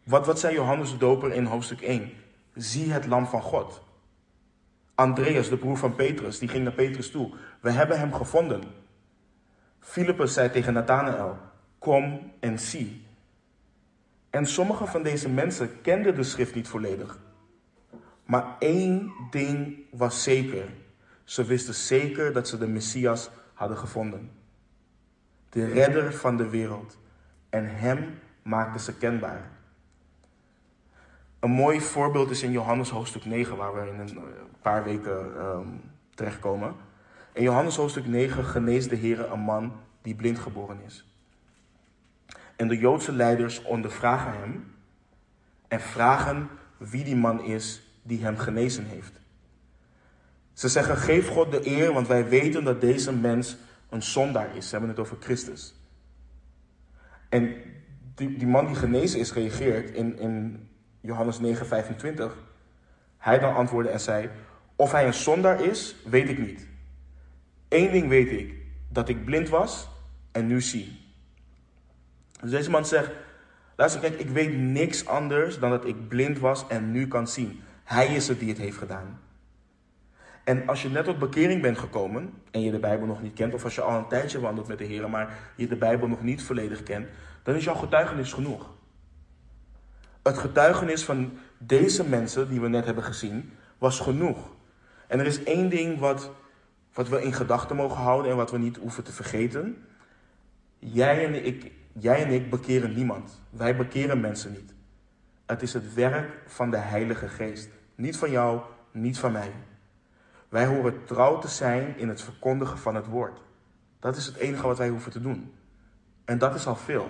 Wat, 0.04 0.26
wat 0.26 0.40
zei 0.40 0.54
Johannes 0.54 0.90
de 0.90 0.96
Doper 0.96 1.32
in 1.32 1.44
hoofdstuk 1.44 1.80
1? 1.80 2.10
Zie 2.54 2.92
het 2.92 3.06
lam 3.06 3.26
van 3.26 3.42
God. 3.42 3.82
Andreas, 4.94 5.48
de 5.48 5.56
broer 5.56 5.76
van 5.76 5.94
Petrus, 5.94 6.38
die 6.38 6.48
ging 6.48 6.64
naar 6.64 6.72
Petrus 6.72 7.10
toe. 7.10 7.34
We 7.60 7.70
hebben 7.70 7.98
hem 7.98 8.12
gevonden. 8.12 8.62
Filippus 9.78 10.32
zei 10.32 10.50
tegen 10.50 10.72
Nathanael: 10.72 11.38
Kom 11.78 12.32
en 12.40 12.58
zie. 12.58 13.06
En 14.30 14.46
sommige 14.46 14.86
van 14.86 15.02
deze 15.02 15.28
mensen 15.28 15.80
kenden 15.80 16.14
de 16.14 16.22
schrift 16.22 16.54
niet 16.54 16.68
volledig. 16.68 17.18
Maar 18.24 18.56
één 18.58 19.12
ding 19.30 19.78
was 19.90 20.22
zeker. 20.22 20.64
Ze 21.24 21.44
wisten 21.44 21.74
zeker 21.74 22.32
dat 22.32 22.48
ze 22.48 22.58
de 22.58 22.66
Messias 22.66 23.30
hadden 23.54 23.78
gevonden. 23.78 24.30
De 25.48 25.66
redder 25.66 26.12
van 26.12 26.36
de 26.36 26.48
wereld. 26.48 26.98
En 27.52 27.76
hem 27.76 28.18
maakten 28.42 28.80
ze 28.80 28.96
kenbaar. 28.96 29.50
Een 31.40 31.50
mooi 31.50 31.80
voorbeeld 31.80 32.30
is 32.30 32.42
in 32.42 32.50
Johannes 32.50 32.90
hoofdstuk 32.90 33.24
9, 33.24 33.56
waar 33.56 33.74
we 33.74 33.88
in 33.88 33.98
een 33.98 34.18
paar 34.62 34.84
weken 34.84 35.44
um, 35.44 35.80
terechtkomen. 36.14 36.74
In 37.32 37.42
Johannes 37.42 37.76
hoofdstuk 37.76 38.06
9 38.06 38.44
geneest 38.44 38.90
de 38.90 38.96
Heer 38.96 39.32
een 39.32 39.40
man 39.40 39.72
die 40.02 40.14
blind 40.14 40.38
geboren 40.38 40.80
is. 40.86 41.06
En 42.56 42.68
de 42.68 42.78
Joodse 42.78 43.12
leiders 43.12 43.62
ondervragen 43.62 44.32
hem 44.32 44.74
en 45.68 45.80
vragen 45.80 46.48
wie 46.76 47.04
die 47.04 47.16
man 47.16 47.42
is 47.44 47.82
die 48.02 48.22
hem 48.22 48.36
genezen 48.36 48.84
heeft. 48.84 49.20
Ze 50.52 50.68
zeggen: 50.68 50.96
Geef 50.96 51.28
God 51.28 51.50
de 51.50 51.66
eer, 51.66 51.92
want 51.92 52.06
wij 52.06 52.28
weten 52.28 52.64
dat 52.64 52.80
deze 52.80 53.12
mens 53.12 53.56
een 53.88 54.02
zondaar 54.02 54.56
is. 54.56 54.64
Ze 54.64 54.70
hebben 54.70 54.90
het 54.90 54.98
over 54.98 55.16
Christus. 55.20 55.74
En 57.32 57.54
die, 58.14 58.36
die 58.36 58.46
man 58.46 58.66
die 58.66 58.76
genezen 58.76 59.20
is, 59.20 59.32
reageert 59.32 59.90
in, 59.90 60.18
in 60.18 60.68
Johannes 61.00 61.38
9, 61.38 61.66
25. 61.66 62.36
Hij 63.18 63.38
dan 63.38 63.54
antwoordde 63.54 63.90
en 63.90 64.00
zei: 64.00 64.30
Of 64.76 64.92
hij 64.92 65.06
een 65.06 65.14
zondaar 65.14 65.64
is, 65.64 65.96
weet 66.04 66.28
ik 66.28 66.38
niet. 66.38 66.68
Eén 67.68 67.90
ding 67.92 68.08
weet 68.08 68.30
ik: 68.30 68.54
dat 68.88 69.08
ik 69.08 69.24
blind 69.24 69.48
was 69.48 69.88
en 70.32 70.46
nu 70.46 70.60
zie. 70.60 71.00
Dus 72.40 72.50
deze 72.50 72.70
man 72.70 72.86
zegt: 72.86 73.10
Luister, 73.76 74.00
kijk, 74.00 74.18
ik 74.20 74.28
weet 74.28 74.56
niks 74.58 75.06
anders 75.06 75.58
dan 75.58 75.70
dat 75.70 75.86
ik 75.86 76.08
blind 76.08 76.38
was 76.38 76.66
en 76.68 76.90
nu 76.90 77.08
kan 77.08 77.28
zien. 77.28 77.60
Hij 77.84 78.06
is 78.06 78.28
het 78.28 78.38
die 78.38 78.48
het 78.48 78.58
heeft 78.58 78.78
gedaan. 78.78 79.20
En 80.44 80.68
als 80.68 80.82
je 80.82 80.88
net 80.88 81.04
tot 81.04 81.18
bekering 81.18 81.62
bent 81.62 81.78
gekomen 81.78 82.32
en 82.50 82.60
je 82.60 82.70
de 82.70 82.78
Bijbel 82.78 83.06
nog 83.06 83.22
niet 83.22 83.34
kent, 83.34 83.54
of 83.54 83.64
als 83.64 83.74
je 83.74 83.80
al 83.80 83.98
een 83.98 84.08
tijdje 84.08 84.40
wandelt 84.40 84.68
met 84.68 84.78
de 84.78 84.84
Heer, 84.84 85.10
maar 85.10 85.38
je 85.56 85.66
de 85.66 85.76
Bijbel 85.76 86.08
nog 86.08 86.22
niet 86.22 86.42
volledig 86.42 86.82
kent, 86.82 87.08
dan 87.42 87.54
is 87.54 87.64
jouw 87.64 87.74
getuigenis 87.74 88.32
genoeg. 88.32 88.70
Het 90.22 90.38
getuigenis 90.38 91.04
van 91.04 91.32
deze 91.58 92.08
mensen 92.08 92.48
die 92.48 92.60
we 92.60 92.68
net 92.68 92.84
hebben 92.84 93.04
gezien 93.04 93.52
was 93.78 94.00
genoeg. 94.00 94.38
En 95.06 95.18
er 95.18 95.26
is 95.26 95.42
één 95.42 95.68
ding 95.68 95.98
wat, 95.98 96.30
wat 96.92 97.08
we 97.08 97.22
in 97.22 97.32
gedachten 97.32 97.76
mogen 97.76 98.02
houden 98.02 98.30
en 98.30 98.36
wat 98.36 98.50
we 98.50 98.58
niet 98.58 98.76
hoeven 98.76 99.04
te 99.04 99.12
vergeten. 99.12 99.84
Jij 100.78 101.26
en, 101.26 101.46
ik, 101.46 101.72
jij 101.92 102.24
en 102.24 102.30
ik 102.30 102.50
bekeren 102.50 102.94
niemand. 102.94 103.40
Wij 103.50 103.76
bekeren 103.76 104.20
mensen 104.20 104.52
niet. 104.52 104.74
Het 105.46 105.62
is 105.62 105.72
het 105.72 105.94
werk 105.94 106.30
van 106.46 106.70
de 106.70 106.76
Heilige 106.76 107.28
Geest. 107.28 107.68
Niet 107.94 108.16
van 108.16 108.30
jou, 108.30 108.60
niet 108.92 109.18
van 109.18 109.32
mij. 109.32 109.52
Wij 110.52 110.66
horen 110.66 111.04
trouw 111.04 111.38
te 111.38 111.48
zijn 111.48 111.98
in 111.98 112.08
het 112.08 112.22
verkondigen 112.22 112.78
van 112.78 112.94
het 112.94 113.06
woord. 113.06 113.40
Dat 114.00 114.16
is 114.16 114.26
het 114.26 114.36
enige 114.36 114.66
wat 114.66 114.78
wij 114.78 114.88
hoeven 114.88 115.12
te 115.12 115.20
doen. 115.20 115.54
En 116.24 116.38
dat 116.38 116.54
is 116.54 116.66
al 116.66 116.76
veel. 116.76 117.08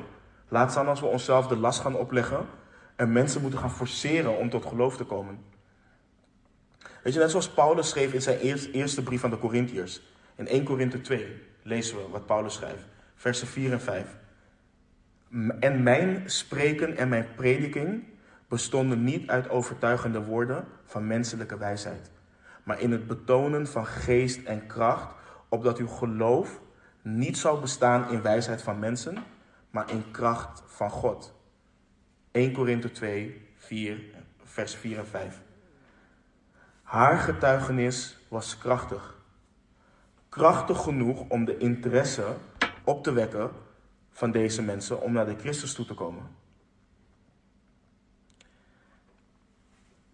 Laat 0.49 0.71
staan 0.71 0.89
als 0.89 1.01
we 1.01 1.07
onszelf 1.07 1.47
de 1.47 1.57
last 1.57 1.81
gaan 1.81 1.95
opleggen 1.97 2.47
en 2.97 3.13
mensen 3.13 3.41
moeten 3.41 3.61
gaan 3.61 3.71
forceren 3.71 4.39
om 4.39 4.51
tot 4.51 4.67
geloof 4.67 4.97
te 4.97 5.05
komen. 5.05 5.39
Weet 7.03 7.13
je, 7.13 7.19
net 7.19 7.31
zoals 7.31 7.51
Paulus 7.51 7.89
schreef 7.89 8.13
in 8.13 8.23
zijn 8.23 8.39
eerste 8.73 9.03
brief 9.03 9.25
aan 9.25 9.31
de 9.31 9.39
Corinthiërs. 9.39 10.03
In 10.35 10.49
1 10.49 10.65
Korinthe 10.65 11.01
2 11.01 11.43
lezen 11.63 11.97
we 11.97 12.09
wat 12.11 12.27
Paulus 12.27 12.55
schrijft. 12.55 12.85
Versen 13.15 13.47
4 13.47 13.73
en 13.73 13.81
5. 13.81 14.17
En 15.61 15.83
mijn 15.83 16.31
spreken 16.31 16.97
en 16.97 17.09
mijn 17.09 17.27
prediking 17.35 18.05
bestonden 18.49 19.05
niet 19.05 19.29
uit 19.29 19.49
overtuigende 19.49 20.25
woorden 20.25 20.65
van 20.85 21.07
menselijke 21.07 21.59
wijsheid, 21.59 22.11
maar 22.63 22.81
in 22.81 22.93
het 22.93 23.07
betonen 23.07 23.67
van 23.67 23.87
geest 23.87 24.45
en 24.45 24.67
kracht, 24.67 25.15
opdat 25.49 25.79
uw 25.79 25.89
geloof 25.89 26.61
niet 27.03 27.39
zou 27.39 27.61
bestaan 27.61 28.11
in 28.11 28.23
wijsheid 28.23 28.63
van 28.63 28.79
mensen, 28.79 29.17
maar 29.71 29.91
in 29.91 30.11
kracht 30.11 30.63
van 30.67 30.91
God. 30.91 31.35
1 32.31 32.53
Korinthe 32.53 32.91
2, 32.91 33.49
4, 33.57 34.01
vers 34.45 34.75
4 34.75 34.99
en 34.99 35.07
5. 35.07 35.41
Haar 36.83 37.19
getuigenis 37.19 38.19
was 38.29 38.59
krachtig. 38.59 39.21
Krachtig 40.29 40.83
genoeg 40.83 41.29
om 41.29 41.45
de 41.45 41.57
interesse 41.57 42.35
op 42.85 43.03
te 43.03 43.13
wekken 43.13 43.51
van 44.11 44.31
deze 44.31 44.63
mensen 44.63 45.01
om 45.01 45.13
naar 45.13 45.27
de 45.27 45.39
Christus 45.39 45.75
toe 45.75 45.85
te 45.85 45.95
komen. 45.95 46.41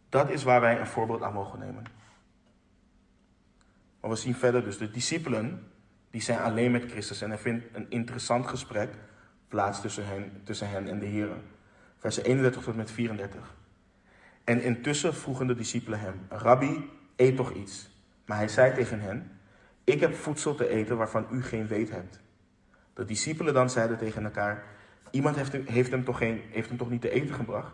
Dat 0.08 0.30
is 0.30 0.42
waar 0.42 0.60
wij 0.60 0.80
een 0.80 0.86
voorbeeld 0.86 1.22
aan 1.22 1.32
mogen 1.32 1.58
nemen. 1.58 1.97
Maar 4.00 4.10
we 4.10 4.16
zien 4.16 4.34
verder 4.34 4.64
dus 4.64 4.78
de 4.78 4.90
discipelen, 4.90 5.66
die 6.10 6.20
zijn 6.20 6.38
alleen 6.38 6.70
met 6.70 6.90
Christus 6.90 7.22
en 7.22 7.30
er 7.30 7.38
vindt 7.38 7.64
een 7.72 7.86
interessant 7.88 8.46
gesprek 8.46 8.94
plaats 9.48 9.80
tussen 9.80 10.06
hen, 10.06 10.40
tussen 10.44 10.70
hen 10.70 10.88
en 10.88 10.98
de 10.98 11.06
Heer. 11.06 11.28
Versen 11.98 12.24
31 12.24 12.62
tot 12.62 12.76
met 12.76 12.90
34. 12.90 13.54
En 14.44 14.62
intussen 14.62 15.14
vroegen 15.14 15.46
de 15.46 15.54
discipelen 15.54 16.00
hem, 16.00 16.26
Rabbi, 16.28 16.90
eet 17.16 17.36
toch 17.36 17.52
iets. 17.52 17.90
Maar 18.26 18.36
hij 18.36 18.48
zei 18.48 18.74
tegen 18.74 19.00
hen, 19.00 19.30
ik 19.84 20.00
heb 20.00 20.14
voedsel 20.14 20.54
te 20.54 20.68
eten 20.68 20.96
waarvan 20.96 21.26
u 21.30 21.42
geen 21.42 21.66
weet 21.66 21.90
hebt. 21.90 22.20
De 22.94 23.04
discipelen 23.04 23.54
dan 23.54 23.70
zeiden 23.70 23.98
tegen 23.98 24.24
elkaar, 24.24 24.64
iemand 25.10 25.36
heeft 25.36 25.52
hem, 25.52 25.64
heeft 25.66 25.90
hem, 25.90 26.04
toch, 26.04 26.18
geen, 26.18 26.42
heeft 26.50 26.68
hem 26.68 26.78
toch 26.78 26.90
niet 26.90 27.00
te 27.00 27.10
eten 27.10 27.34
gebracht? 27.34 27.72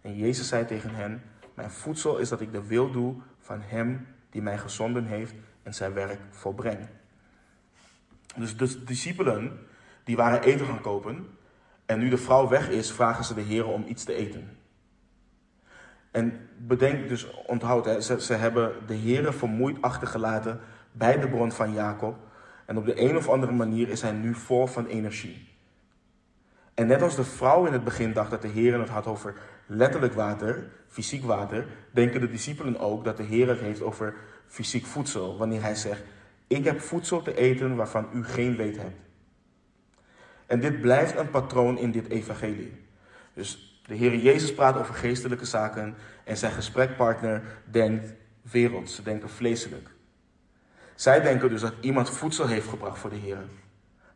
En 0.00 0.16
Jezus 0.16 0.48
zei 0.48 0.64
tegen 0.66 0.94
hen, 0.94 1.22
mijn 1.54 1.70
voedsel 1.70 2.18
is 2.18 2.28
dat 2.28 2.40
ik 2.40 2.52
de 2.52 2.66
wil 2.66 2.90
doe 2.90 3.14
van 3.38 3.60
hem 3.60 4.06
die 4.30 4.42
mij 4.42 4.58
gezonden 4.58 5.04
heeft 5.04 5.34
en 5.62 5.74
zijn 5.74 5.92
werk 5.92 6.20
volbreng. 6.30 6.88
Dus 8.36 8.56
de 8.56 8.84
discipelen, 8.84 9.66
die 10.04 10.16
waren 10.16 10.42
eten 10.42 10.66
gaan 10.66 10.80
kopen. 10.80 11.26
En 11.86 11.98
nu 11.98 12.08
de 12.08 12.18
vrouw 12.18 12.48
weg 12.48 12.68
is, 12.68 12.92
vragen 12.92 13.24
ze 13.24 13.34
de 13.34 13.40
Heer 13.40 13.66
om 13.66 13.84
iets 13.86 14.04
te 14.04 14.14
eten. 14.14 14.56
En 16.10 16.48
bedenk 16.58 17.08
dus, 17.08 17.30
onthoud, 17.46 18.04
ze, 18.04 18.20
ze 18.20 18.34
hebben 18.34 18.72
de 18.86 18.94
Heer 18.94 19.32
vermoeid 19.32 19.82
achtergelaten 19.82 20.60
bij 20.92 21.20
de 21.20 21.28
bron 21.28 21.52
van 21.52 21.72
Jacob. 21.72 22.16
En 22.66 22.76
op 22.76 22.86
de 22.86 23.00
een 23.00 23.16
of 23.16 23.28
andere 23.28 23.52
manier 23.52 23.88
is 23.88 24.02
hij 24.02 24.12
nu 24.12 24.34
vol 24.34 24.66
van 24.66 24.86
energie. 24.86 25.48
En 26.74 26.86
net 26.86 27.02
als 27.02 27.16
de 27.16 27.24
vrouw 27.24 27.66
in 27.66 27.72
het 27.72 27.84
begin 27.84 28.12
dacht 28.12 28.30
dat 28.30 28.42
de 28.42 28.48
Heer 28.48 28.80
het 28.80 28.88
had 28.88 29.06
over 29.06 29.34
letterlijk 29.66 30.12
water, 30.12 30.70
fysiek 30.88 31.24
water, 31.24 31.66
denken 31.90 32.20
de 32.20 32.30
discipelen 32.30 32.78
ook 32.78 33.04
dat 33.04 33.16
de 33.16 33.22
Heer 33.22 33.48
het 33.48 33.60
heeft 33.60 33.82
over 33.82 34.14
fysiek 34.46 34.86
voedsel. 34.86 35.38
Wanneer 35.38 35.62
hij 35.62 35.74
zegt, 35.74 36.02
ik 36.46 36.64
heb 36.64 36.80
voedsel 36.80 37.22
te 37.22 37.36
eten 37.36 37.76
waarvan 37.76 38.08
u 38.14 38.24
geen 38.24 38.56
weet 38.56 38.76
hebt. 38.76 39.00
En 40.46 40.60
dit 40.60 40.80
blijft 40.80 41.16
een 41.16 41.30
patroon 41.30 41.78
in 41.78 41.90
dit 41.90 42.08
evangelie. 42.08 42.72
Dus 43.34 43.80
de 43.86 43.94
Heer 43.94 44.16
Jezus 44.16 44.54
praat 44.54 44.76
over 44.76 44.94
geestelijke 44.94 45.44
zaken 45.44 45.94
en 46.24 46.36
zijn 46.36 46.52
gesprekpartner 46.52 47.42
denkt 47.64 48.14
wereld. 48.42 48.90
Ze 48.90 49.02
denken 49.02 49.28
vleeselijk. 49.28 49.90
Zij 50.94 51.20
denken 51.20 51.48
dus 51.48 51.60
dat 51.60 51.74
iemand 51.80 52.10
voedsel 52.10 52.46
heeft 52.46 52.68
gebracht 52.68 52.98
voor 52.98 53.10
de 53.10 53.16
Heer. 53.16 53.38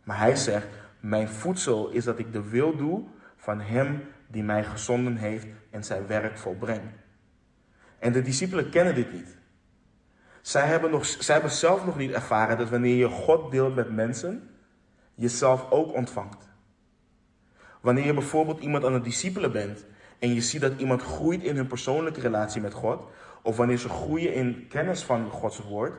Maar 0.03 0.19
hij 0.19 0.37
zegt, 0.37 0.67
mijn 1.01 1.29
voedsel 1.29 1.89
is 1.89 2.05
dat 2.05 2.19
ik 2.19 2.33
de 2.33 2.49
wil 2.49 2.77
doe 2.77 3.05
van 3.37 3.61
hem 3.61 4.03
die 4.27 4.43
mij 4.43 4.65
gezonden 4.65 5.17
heeft 5.17 5.47
en 5.71 5.85
zijn 5.85 6.07
werk 6.07 6.39
volbrengt. 6.39 6.95
En 7.99 8.13
de 8.13 8.23
discipelen 8.23 8.71
kennen 8.71 8.95
dit 8.95 9.13
niet. 9.13 9.37
Zij 10.47 10.67
hebben, 10.67 10.91
nog, 10.91 11.07
zij 11.07 11.35
hebben 11.35 11.53
zelf 11.53 11.85
nog 11.85 11.97
niet 11.97 12.11
ervaren 12.11 12.59
dat 12.59 12.69
wanneer 12.69 12.97
je 12.97 13.09
God 13.09 13.51
deelt 13.51 13.75
met 13.75 13.91
mensen, 13.91 14.51
jezelf 15.15 15.71
ook 15.71 15.95
ontvangt. 15.95 16.49
Wanneer 17.81 18.05
je 18.05 18.15
bijvoorbeeld 18.15 18.61
iemand 18.61 18.85
aan 18.85 18.93
het 18.93 19.05
discipelen 19.05 19.53
bent 19.53 19.85
en 20.19 20.35
je 20.35 20.41
ziet 20.41 20.61
dat 20.61 20.81
iemand 20.81 21.03
groeit 21.03 21.43
in 21.43 21.57
hun 21.57 21.67
persoonlijke 21.67 22.21
relatie 22.21 22.61
met 22.61 22.73
God, 22.73 23.01
of 23.43 23.57
wanneer 23.57 23.79
ze 23.79 23.89
groeien 23.89 24.35
in 24.35 24.67
kennis 24.69 25.03
van 25.03 25.31
Gods 25.31 25.59
woord, 25.59 25.99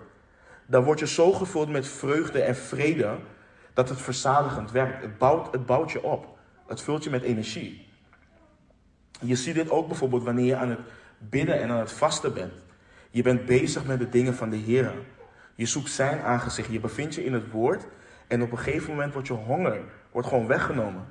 dan 0.66 0.84
word 0.84 1.00
je 1.00 1.08
zo 1.08 1.32
gevuld 1.32 1.70
met 1.70 1.88
vreugde 1.88 2.42
en 2.42 2.56
vrede 2.56 3.18
dat 3.74 3.90
het 3.90 4.02
verzadigend 4.02 4.72
werkt. 4.72 5.02
Het 5.02 5.18
bouwt, 5.18 5.52
het 5.52 5.66
bouwt 5.66 5.92
je 5.92 6.04
op. 6.04 6.38
Het 6.68 6.82
vult 6.82 7.04
je 7.04 7.10
met 7.10 7.24
energie. 7.24 7.88
Je 9.22 9.36
ziet 9.36 9.56
dit 9.56 9.70
ook 9.70 9.88
bijvoorbeeld 9.88 10.24
wanneer 10.24 10.46
je 10.46 10.56
aan 10.56 10.70
het 10.70 10.80
bidden 11.18 11.62
en 11.62 11.70
aan 11.70 11.80
het 11.80 11.92
vasten 11.92 12.34
bent. 12.34 12.66
Je 13.18 13.24
bent 13.24 13.46
bezig 13.46 13.86
met 13.86 14.00
de 14.00 14.10
dingen 14.10 14.36
van 14.36 14.50
de 14.50 14.56
Heer. 14.56 14.92
Je 15.56 15.66
zoekt 15.66 15.90
zijn 15.90 16.20
aangezicht. 16.22 16.72
Je 16.72 16.80
bevindt 16.80 17.16
je 17.16 17.26
in 17.26 17.34
het 17.34 17.52
woord. 17.52 17.88
En 18.28 18.42
op 18.42 18.52
een 18.52 18.58
gegeven 18.58 18.90
moment 18.90 19.14
wordt 19.14 19.28
je 19.28 19.34
honger 19.34 19.80
wordt 20.12 20.28
gewoon 20.28 20.48
weggenomen. 20.48 21.06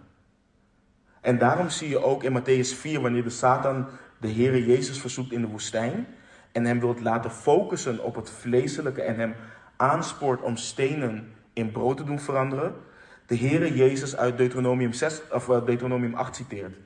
En 1.21 1.39
daarom 1.39 1.71
zie 1.71 1.89
je 1.89 2.03
ook 2.03 2.23
in 2.23 2.41
Matthäus 2.41 2.79
4, 2.79 3.01
wanneer 3.01 3.23
de 3.23 3.31
Satan 3.31 3.89
de 4.21 4.29
Heer 4.29 4.59
Jezus 4.59 5.01
verzoekt 5.01 5.33
in 5.33 5.41
de 5.41 5.47
woestijn. 5.47 6.07
En 6.53 6.65
hem 6.65 6.81
wilt 6.81 7.01
laten 7.01 7.31
focussen 7.31 8.05
op 8.05 8.15
het 8.15 8.31
vleeselijke 8.31 9.03
en 9.03 9.17
hem 9.19 9.35
aanspoort 9.77 10.41
om 10.43 10.57
stenen 10.57 11.33
in 11.53 11.73
brood 11.73 11.97
te 11.97 12.05
doen 12.05 12.21
veranderen. 12.21 12.75
De 13.27 13.37
Heere 13.37 13.75
Jezus 13.75 14.17
uit 14.17 14.37
Deuteronomium, 14.37 14.93
6, 14.93 15.23
of 15.31 15.49
eh, 15.49 15.65
Deuteronomium 15.65 16.15
8 16.15 16.37
citeert. 16.37 16.77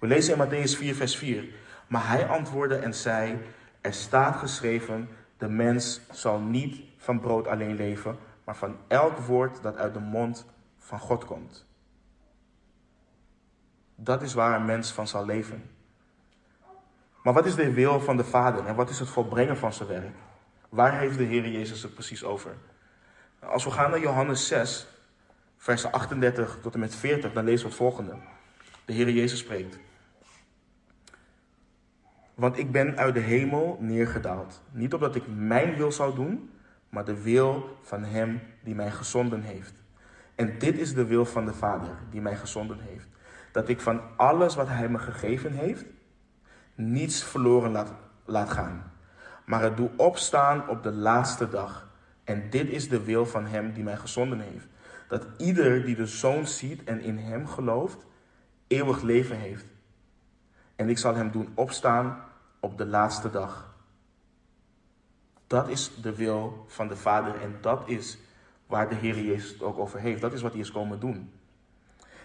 We 0.00 0.06
lezen 0.06 0.38
in 0.38 0.46
Matthäus 0.46 0.78
4, 0.78 0.94
vers 0.94 1.16
4. 1.16 1.44
Maar 1.86 2.08
hij 2.08 2.26
antwoordde 2.26 2.76
en 2.76 2.94
zei: 2.94 3.38
Er 3.84 3.92
staat 3.92 4.36
geschreven: 4.36 5.08
De 5.36 5.48
mens 5.48 6.00
zal 6.10 6.40
niet 6.40 6.82
van 6.96 7.20
brood 7.20 7.46
alleen 7.46 7.76
leven, 7.76 8.18
maar 8.44 8.56
van 8.56 8.76
elk 8.88 9.18
woord 9.18 9.62
dat 9.62 9.76
uit 9.76 9.94
de 9.94 10.00
mond 10.00 10.46
van 10.78 10.98
God 10.98 11.24
komt. 11.24 11.66
Dat 13.94 14.22
is 14.22 14.34
waar 14.34 14.56
een 14.56 14.64
mens 14.64 14.92
van 14.92 15.06
zal 15.06 15.24
leven. 15.24 15.70
Maar 17.22 17.32
wat 17.32 17.46
is 17.46 17.54
de 17.54 17.72
wil 17.72 18.00
van 18.00 18.16
de 18.16 18.24
Vader 18.24 18.66
en 18.66 18.74
wat 18.74 18.90
is 18.90 18.98
het 18.98 19.08
volbrengen 19.08 19.56
van 19.56 19.72
zijn 19.72 19.88
werk? 19.88 20.14
Waar 20.68 20.98
heeft 20.98 21.18
de 21.18 21.24
Heer 21.24 21.48
Jezus 21.48 21.82
het 21.82 21.94
precies 21.94 22.24
over? 22.24 22.56
Als 23.38 23.64
we 23.64 23.70
gaan 23.70 23.90
naar 23.90 24.00
Johannes 24.00 24.46
6, 24.46 24.86
versen 25.56 25.92
38 25.92 26.58
tot 26.62 26.74
en 26.74 26.80
met 26.80 26.94
40, 26.94 27.32
dan 27.32 27.44
lezen 27.44 27.62
we 27.62 27.68
het 27.68 27.78
volgende. 27.78 28.16
De 28.84 28.92
Heer 28.92 29.10
Jezus 29.10 29.38
spreekt. 29.38 29.78
Want 32.34 32.58
ik 32.58 32.72
ben 32.72 32.96
uit 32.96 33.14
de 33.14 33.20
hemel 33.20 33.78
neergedaald. 33.80 34.62
Niet 34.70 34.94
opdat 34.94 35.14
ik 35.14 35.22
mijn 35.36 35.76
wil 35.76 35.92
zou 35.92 36.14
doen, 36.14 36.50
maar 36.88 37.04
de 37.04 37.22
wil 37.22 37.78
van 37.82 38.04
Hem 38.04 38.40
die 38.62 38.74
mij 38.74 38.90
gezonden 38.90 39.42
heeft. 39.42 39.74
En 40.34 40.58
dit 40.58 40.78
is 40.78 40.94
de 40.94 41.04
wil 41.04 41.24
van 41.24 41.44
de 41.44 41.52
Vader 41.52 41.90
die 42.10 42.20
mij 42.20 42.36
gezonden 42.36 42.78
heeft. 42.80 43.08
Dat 43.52 43.68
ik 43.68 43.80
van 43.80 44.00
alles 44.16 44.54
wat 44.54 44.68
Hij 44.68 44.88
me 44.88 44.98
gegeven 44.98 45.52
heeft, 45.52 45.84
niets 46.74 47.24
verloren 47.24 47.70
laat, 47.70 47.92
laat 48.24 48.50
gaan. 48.50 48.92
Maar 49.44 49.62
het 49.62 49.76
doe 49.76 49.90
opstaan 49.96 50.68
op 50.68 50.82
de 50.82 50.92
laatste 50.92 51.48
dag. 51.48 51.88
En 52.24 52.50
dit 52.50 52.68
is 52.68 52.88
de 52.88 53.04
wil 53.04 53.26
van 53.26 53.46
Hem 53.46 53.72
die 53.72 53.84
mij 53.84 53.96
gezonden 53.96 54.40
heeft. 54.40 54.66
Dat 55.08 55.26
ieder 55.36 55.84
die 55.84 55.96
de 55.96 56.06
Zoon 56.06 56.46
ziet 56.46 56.84
en 56.84 57.00
in 57.00 57.18
Hem 57.18 57.46
gelooft, 57.46 58.06
eeuwig 58.66 59.02
leven 59.02 59.36
heeft. 59.36 59.66
En 60.76 60.88
ik 60.88 60.98
zal 60.98 61.14
Hem 61.14 61.30
doen 61.30 61.48
opstaan 61.54 62.24
op 62.60 62.78
de 62.78 62.86
laatste 62.86 63.30
dag. 63.30 63.74
Dat 65.46 65.68
is 65.68 65.90
de 66.02 66.14
wil 66.14 66.64
van 66.68 66.88
de 66.88 66.96
Vader 66.96 67.40
en 67.40 67.56
dat 67.60 67.88
is 67.88 68.18
waar 68.66 68.88
de 68.88 68.94
Heer 68.94 69.20
Jezus 69.20 69.50
het 69.50 69.62
ook 69.62 69.78
over 69.78 70.00
heeft. 70.00 70.20
Dat 70.20 70.32
is 70.32 70.42
wat 70.42 70.52
hij 70.52 70.60
is 70.60 70.72
komen 70.72 71.00
doen. 71.00 71.32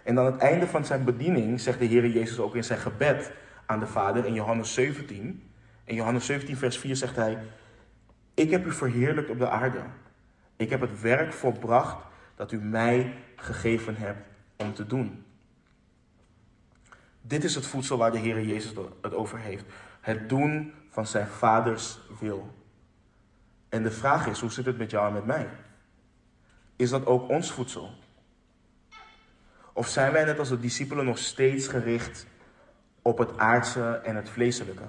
En 0.04 0.20
aan 0.20 0.26
het 0.26 0.38
einde 0.38 0.68
van 0.68 0.86
zijn 0.86 1.04
bediening 1.04 1.62
zegt 1.62 1.80
de 1.80 1.86
Heer 1.86 2.08
Jezus 2.08 2.40
ook 2.40 2.56
in 2.56 2.64
zijn 2.64 2.80
gebed 2.80 3.32
aan 3.66 3.80
de 3.80 3.88
Vader 3.88 4.26
in 4.26 4.34
Johannes 4.34 4.74
17. 4.74 5.52
In 5.84 5.96
Johannes 5.96 6.26
17, 6.26 6.58
vers 6.58 6.78
4 6.78 6.96
zegt 6.96 7.16
hij: 7.16 7.38
Ik 8.34 8.50
heb 8.50 8.66
u 8.66 8.72
verheerlijkt 8.72 9.30
op 9.30 9.40
de 9.40 9.50
aarde. 9.50 9.82
Ik 10.56 10.70
heb 10.70 10.82
het 10.82 11.02
werk 11.02 11.34
volbracht 11.34 11.98
dat 12.36 12.52
u 12.52 12.62
mij 12.62 13.14
gegeven 13.36 13.96
hebt 13.96 14.28
om 14.56 14.74
te 14.74 14.86
doen. 14.86 15.26
Dit 17.30 17.44
is 17.44 17.56
het 17.56 17.65
voedsel 17.65 17.98
waar 17.98 18.12
de 18.12 18.18
Heer 18.18 18.42
Jezus 18.42 18.74
het 19.02 19.13
over 19.13 19.39
heeft. 19.39 19.65
Het 20.02 20.30
doen 20.30 20.74
van 20.89 21.08
zijn 21.08 21.28
vaders 21.28 22.00
wil. 22.20 22.54
En 23.70 23.84
de 23.84 23.92
vraag 23.92 24.28
is, 24.28 24.39
hoe 24.39 24.52
zit 24.52 24.65
het 24.65 24.78
met 24.78 24.92
jou 24.92 25.08
en 25.08 25.13
met 25.13 25.26
mij? 25.26 25.50
Is 26.76 26.89
dat 26.89 27.06
ook 27.06 27.30
ons 27.30 27.52
voedsel? 27.52 27.89
Of 29.74 29.88
zijn 29.88 30.12
wij 30.12 30.26
net 30.26 30.39
als 30.39 30.50
de 30.50 30.60
discipelen 30.60 31.06
nog 31.06 31.18
steeds 31.18 31.68
gericht 31.68 32.26
op 33.02 33.18
het 33.18 33.38
aardse 33.38 34.02
en 34.04 34.15
het 34.15 34.30
vleeselijke? 34.30 34.84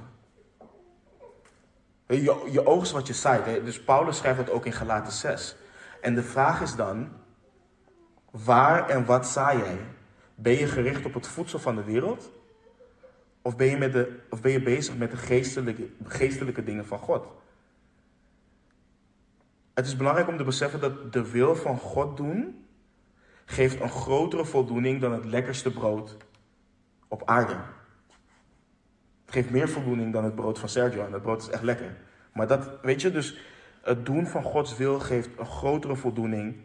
Je, 2.07 2.48
je 2.50 2.66
oogst 2.66 2.92
wat 2.92 3.07
je 3.07 3.14
zaait. 3.14 3.64
Dus 3.64 3.83
Paulus 3.83 4.16
schrijft 4.16 4.38
dat 4.38 4.50
ook 4.50 4.66
in 4.66 4.72
Galaten 4.72 5.12
6. 5.12 5.57
En 6.00 6.14
de 6.14 6.22
vraag 6.22 6.61
is 6.61 6.74
dan, 6.74 7.12
waar 8.31 8.88
en 8.88 9.05
wat 9.05 9.26
zaai 9.26 9.59
jij? 9.59 9.79
Ben 10.42 10.53
je 10.53 10.66
gericht 10.66 11.05
op 11.05 11.14
het 11.14 11.26
voedsel 11.26 11.59
van 11.59 11.76
de 11.76 11.85
wereld? 11.85 12.31
Of 13.42 13.57
ben 13.57 13.66
je, 13.66 13.76
met 13.76 13.92
de, 13.92 14.18
of 14.31 14.40
ben 14.40 14.53
je 14.53 14.62
bezig 14.62 14.96
met 14.96 15.11
de 15.11 15.16
geestelijke, 15.16 15.88
geestelijke 16.05 16.64
dingen 16.64 16.87
van 16.87 16.98
God? 16.98 17.26
Het 19.74 19.87
is 19.87 19.96
belangrijk 19.96 20.29
om 20.29 20.37
te 20.37 20.44
beseffen 20.44 20.81
dat 20.81 21.12
de 21.12 21.31
wil 21.31 21.57
van 21.57 21.79
God 21.79 22.16
doen 22.16 22.64
geeft 23.44 23.81
een 23.81 23.90
grotere 23.90 24.44
voldoening 24.44 25.00
dan 25.00 25.12
het 25.12 25.24
lekkerste 25.24 25.70
brood 25.70 26.16
op 27.09 27.22
aarde. 27.24 27.57
Het 29.24 29.35
geeft 29.35 29.50
meer 29.50 29.68
voldoening 29.68 30.12
dan 30.12 30.24
het 30.24 30.35
brood 30.35 30.59
van 30.59 30.68
Sergio 30.68 31.05
en 31.05 31.11
dat 31.11 31.22
brood 31.22 31.42
is 31.42 31.48
echt 31.48 31.62
lekker. 31.62 31.96
Maar 32.33 32.46
dat, 32.46 32.70
weet 32.83 33.00
je, 33.00 33.11
dus 33.11 33.38
het 33.83 34.07
doen 34.07 34.26
van 34.26 34.42
Gods 34.42 34.76
wil 34.76 35.00
geeft 35.00 35.29
een 35.38 35.46
grotere 35.46 35.96
voldoening 35.96 36.57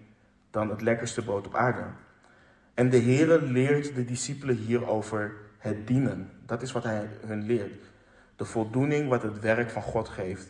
dan 0.51 0.69
het 0.69 0.81
lekkerste 0.81 1.23
brood 1.23 1.47
op 1.47 1.55
aarde. 1.55 1.83
En 2.75 2.89
de 2.89 2.99
Heere 2.99 3.41
leert 3.41 3.95
de 3.95 4.05
discipelen 4.05 4.55
hierover 4.55 5.33
het 5.57 5.87
dienen. 5.87 6.31
Dat 6.45 6.61
is 6.61 6.71
wat 6.71 6.83
hij 6.83 7.09
hun 7.25 7.45
leert. 7.45 7.83
De 8.35 8.45
voldoening 8.45 9.09
wat 9.09 9.21
het 9.21 9.39
werk 9.39 9.69
van 9.69 9.81
God 9.81 10.09
geeft. 10.09 10.47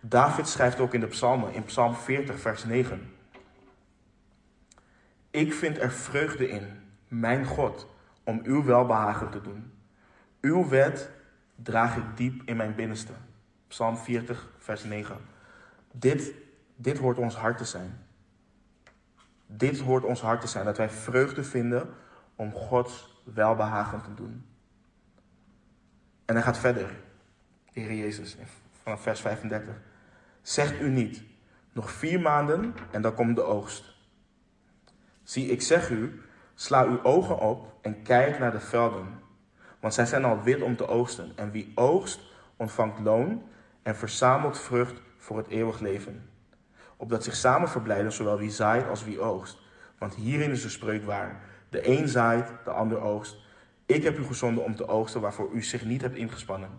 David 0.00 0.48
schrijft 0.48 0.80
ook 0.80 0.94
in 0.94 1.00
de 1.00 1.06
psalmen, 1.06 1.52
in 1.52 1.64
psalm 1.64 1.94
40, 1.94 2.40
vers 2.40 2.64
9. 2.64 3.12
Ik 5.30 5.52
vind 5.52 5.78
er 5.78 5.92
vreugde 5.92 6.48
in, 6.48 6.66
mijn 7.08 7.46
God, 7.46 7.86
om 8.24 8.40
uw 8.42 8.64
welbehagen 8.64 9.30
te 9.30 9.40
doen. 9.40 9.72
Uw 10.40 10.68
wet 10.68 11.10
draag 11.56 11.96
ik 11.96 12.04
diep 12.14 12.42
in 12.44 12.56
mijn 12.56 12.74
binnenste. 12.74 13.12
Psalm 13.68 13.96
40, 13.96 14.48
vers 14.58 14.84
9. 14.84 15.16
Dit, 15.92 16.32
dit 16.76 16.98
hoort 16.98 17.18
ons 17.18 17.34
hart 17.34 17.58
te 17.58 17.64
zijn. 17.64 18.03
Dit 19.56 19.80
hoort 19.80 20.04
ons 20.04 20.20
hart 20.20 20.40
te 20.40 20.46
zijn, 20.46 20.64
dat 20.64 20.76
wij 20.76 20.90
vreugde 20.90 21.44
vinden 21.44 21.88
om 22.36 22.52
Gods 22.52 23.22
welbehagen 23.24 24.02
te 24.02 24.14
doen. 24.14 24.46
En 26.24 26.34
hij 26.34 26.44
gaat 26.44 26.58
verder, 26.58 26.86
de 27.72 27.80
Heer 27.80 27.94
Jezus, 27.94 28.36
vanaf 28.82 29.02
vers 29.02 29.20
35. 29.20 29.74
Zegt 30.42 30.80
u 30.80 30.88
niet, 30.88 31.22
nog 31.72 31.90
vier 31.90 32.20
maanden 32.20 32.74
en 32.90 33.02
dan 33.02 33.14
komt 33.14 33.36
de 33.36 33.42
oogst. 33.42 33.94
Zie, 35.22 35.46
ik 35.46 35.62
zeg 35.62 35.90
u, 35.90 36.22
sla 36.54 36.84
uw 36.84 37.02
ogen 37.02 37.38
op 37.38 37.78
en 37.82 38.02
kijk 38.02 38.38
naar 38.38 38.50
de 38.50 38.60
velden, 38.60 39.06
want 39.80 39.94
zij 39.94 40.06
zijn 40.06 40.24
al 40.24 40.42
wit 40.42 40.62
om 40.62 40.76
te 40.76 40.86
oogsten. 40.86 41.32
En 41.36 41.50
wie 41.50 41.72
oogst, 41.74 42.20
ontvangt 42.56 43.00
loon 43.00 43.42
en 43.82 43.96
verzamelt 43.96 44.58
vrucht 44.58 45.00
voor 45.18 45.36
het 45.36 45.46
eeuwig 45.46 45.80
leven. 45.80 46.28
Opdat 46.96 47.24
zich 47.24 47.34
samen 47.34 47.68
verblijden, 47.68 48.12
zowel 48.12 48.38
wie 48.38 48.50
zaait 48.50 48.88
als 48.88 49.04
wie 49.04 49.20
oogst. 49.20 49.58
Want 49.98 50.14
hierin 50.14 50.50
is 50.50 50.62
de 50.62 50.68
spreuk 50.68 51.04
waar. 51.04 51.40
De 51.68 51.88
een 51.88 52.08
zaait, 52.08 52.52
de 52.64 52.70
ander 52.70 53.00
oogst. 53.00 53.36
Ik 53.86 54.02
heb 54.02 54.18
u 54.18 54.24
gezonden 54.24 54.64
om 54.64 54.76
te 54.76 54.88
oogsten 54.88 55.20
waarvoor 55.20 55.50
u 55.52 55.62
zich 55.62 55.84
niet 55.84 56.02
hebt 56.02 56.16
ingespannen. 56.16 56.70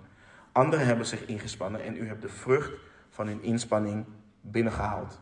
Anderen 0.51 0.85
hebben 0.85 1.05
zich 1.05 1.25
ingespannen 1.25 1.83
en 1.83 1.97
u 1.97 2.07
hebt 2.07 2.21
de 2.21 2.29
vrucht 2.29 2.71
van 3.09 3.27
hun 3.27 3.43
inspanning 3.43 4.05
binnengehaald. 4.41 5.19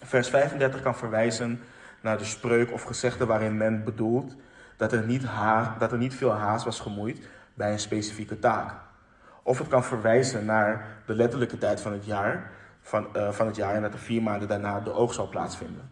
Vers 0.00 0.28
35 0.28 0.82
kan 0.82 0.96
verwijzen 0.96 1.60
naar 2.00 2.18
de 2.18 2.24
spreuk 2.24 2.72
of 2.72 2.82
gezegde 2.82 3.26
waarin 3.26 3.56
men 3.56 3.84
bedoelt 3.84 4.36
dat 4.76 4.92
er 4.92 5.06
niet, 5.06 5.22
dat 5.78 5.92
er 5.92 5.98
niet 5.98 6.14
veel 6.14 6.32
haast 6.32 6.64
was 6.64 6.80
gemoeid 6.80 7.28
bij 7.54 7.72
een 7.72 7.78
specifieke 7.78 8.38
taak. 8.38 8.72
Of 9.42 9.58
het 9.58 9.68
kan 9.68 9.84
verwijzen 9.84 10.44
naar 10.44 10.86
de 11.06 11.14
letterlijke 11.14 11.58
tijd 11.58 11.80
van 11.80 11.92
het 11.92 12.04
jaar, 12.04 12.50
van, 12.82 13.06
uh, 13.16 13.32
van 13.32 13.46
het 13.46 13.56
jaar 13.56 13.74
en 13.74 13.82
dat 13.82 13.92
er 13.92 13.98
vier 13.98 14.22
maanden 14.22 14.48
daarna 14.48 14.80
de 14.80 14.92
oogst 14.92 15.16
zal 15.16 15.28
plaatsvinden. 15.28 15.90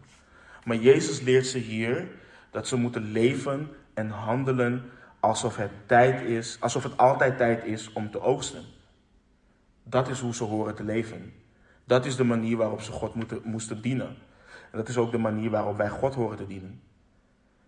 Maar 0.63 0.77
Jezus 0.77 1.21
leert 1.21 1.45
ze 1.45 1.57
hier 1.57 2.07
dat 2.51 2.67
ze 2.67 2.75
moeten 2.75 3.11
leven 3.11 3.69
en 3.93 4.09
handelen 4.09 4.91
alsof 5.19 5.55
het 5.55 5.71
tijd 5.85 6.21
is, 6.21 6.57
alsof 6.59 6.83
het 6.83 6.97
altijd 6.97 7.37
tijd 7.37 7.63
is 7.63 7.93
om 7.93 8.11
te 8.11 8.21
oogsten. 8.21 8.63
Dat 9.83 10.07
is 10.07 10.19
hoe 10.19 10.35
ze 10.35 10.43
horen 10.43 10.75
te 10.75 10.83
leven. 10.83 11.33
Dat 11.83 12.05
is 12.05 12.15
de 12.15 12.23
manier 12.23 12.57
waarop 12.57 12.81
ze 12.81 12.91
God 12.91 13.15
moeten, 13.15 13.41
moesten 13.43 13.81
dienen. 13.81 14.17
En 14.71 14.77
dat 14.77 14.87
is 14.87 14.97
ook 14.97 15.11
de 15.11 15.17
manier 15.17 15.49
waarop 15.49 15.77
wij 15.77 15.89
God 15.89 16.15
horen 16.15 16.37
te 16.37 16.47
dienen. 16.47 16.81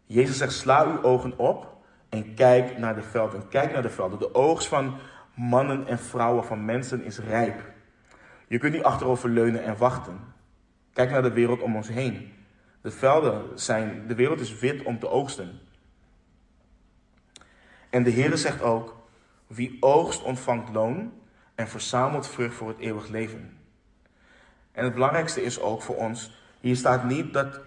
Jezus 0.05 0.37
zegt: 0.37 0.53
sla 0.53 0.85
uw 0.85 1.03
ogen 1.03 1.37
op 1.37 1.77
en 2.09 2.33
kijk 2.33 2.77
naar 2.77 2.95
de 2.95 3.01
velden. 3.01 3.47
Kijk 3.47 3.71
naar 3.71 3.81
de 3.81 3.89
velden. 3.89 4.19
De 4.19 4.35
oogst 4.35 4.67
van 4.67 4.97
mannen 5.35 5.87
en 5.87 5.99
vrouwen, 5.99 6.45
van 6.45 6.65
mensen 6.65 7.03
is 7.03 7.19
rijp. 7.19 7.72
Je 8.47 8.57
kunt 8.57 8.73
niet 8.73 8.83
achterover 8.83 9.29
leunen 9.29 9.63
en 9.63 9.77
wachten. 9.77 10.19
Kijk 10.93 11.09
naar 11.09 11.21
de 11.21 11.31
wereld 11.31 11.61
om 11.61 11.75
ons 11.75 11.87
heen. 11.87 12.33
De 12.81 12.91
velden 12.91 13.59
zijn, 13.59 14.07
de 14.07 14.15
wereld 14.15 14.39
is 14.39 14.59
wit 14.59 14.83
om 14.83 14.99
te 14.99 15.09
oogsten. 15.09 15.59
En 17.89 18.03
de 18.03 18.09
Heer 18.09 18.37
zegt 18.37 18.61
ook: 18.61 18.95
wie 19.47 19.77
oogst 19.79 20.23
ontvangt 20.23 20.73
loon 20.73 21.13
en 21.55 21.67
verzamelt 21.67 22.27
vrucht 22.27 22.55
voor 22.55 22.67
het 22.67 22.79
eeuwig 22.79 23.07
leven. 23.07 23.57
En 24.71 24.83
het 24.83 24.93
belangrijkste 24.93 25.43
is 25.43 25.59
ook 25.59 25.81
voor 25.81 25.95
ons, 25.95 26.31
hier 26.59 26.75
staat 26.75 27.03
niet 27.03 27.33
dat 27.33 27.59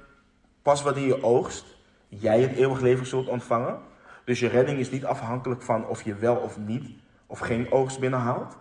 pas 0.63 0.83
wanneer 0.83 1.07
je 1.07 1.23
oogst, 1.23 1.65
jij 2.09 2.41
het 2.41 2.53
eeuwig 2.53 2.81
leven 2.81 3.07
zult 3.07 3.29
ontvangen. 3.29 3.79
Dus 4.25 4.41
je 4.41 4.49
redding 4.49 4.79
is 4.79 4.91
niet 4.91 5.05
afhankelijk 5.05 5.63
van 5.63 5.87
of 5.87 6.03
je 6.03 6.15
wel 6.15 6.37
of 6.37 6.59
niet 6.59 6.91
of 7.27 7.39
geen 7.39 7.73
oogst 7.73 8.01
binnenhaalt. 8.01 8.57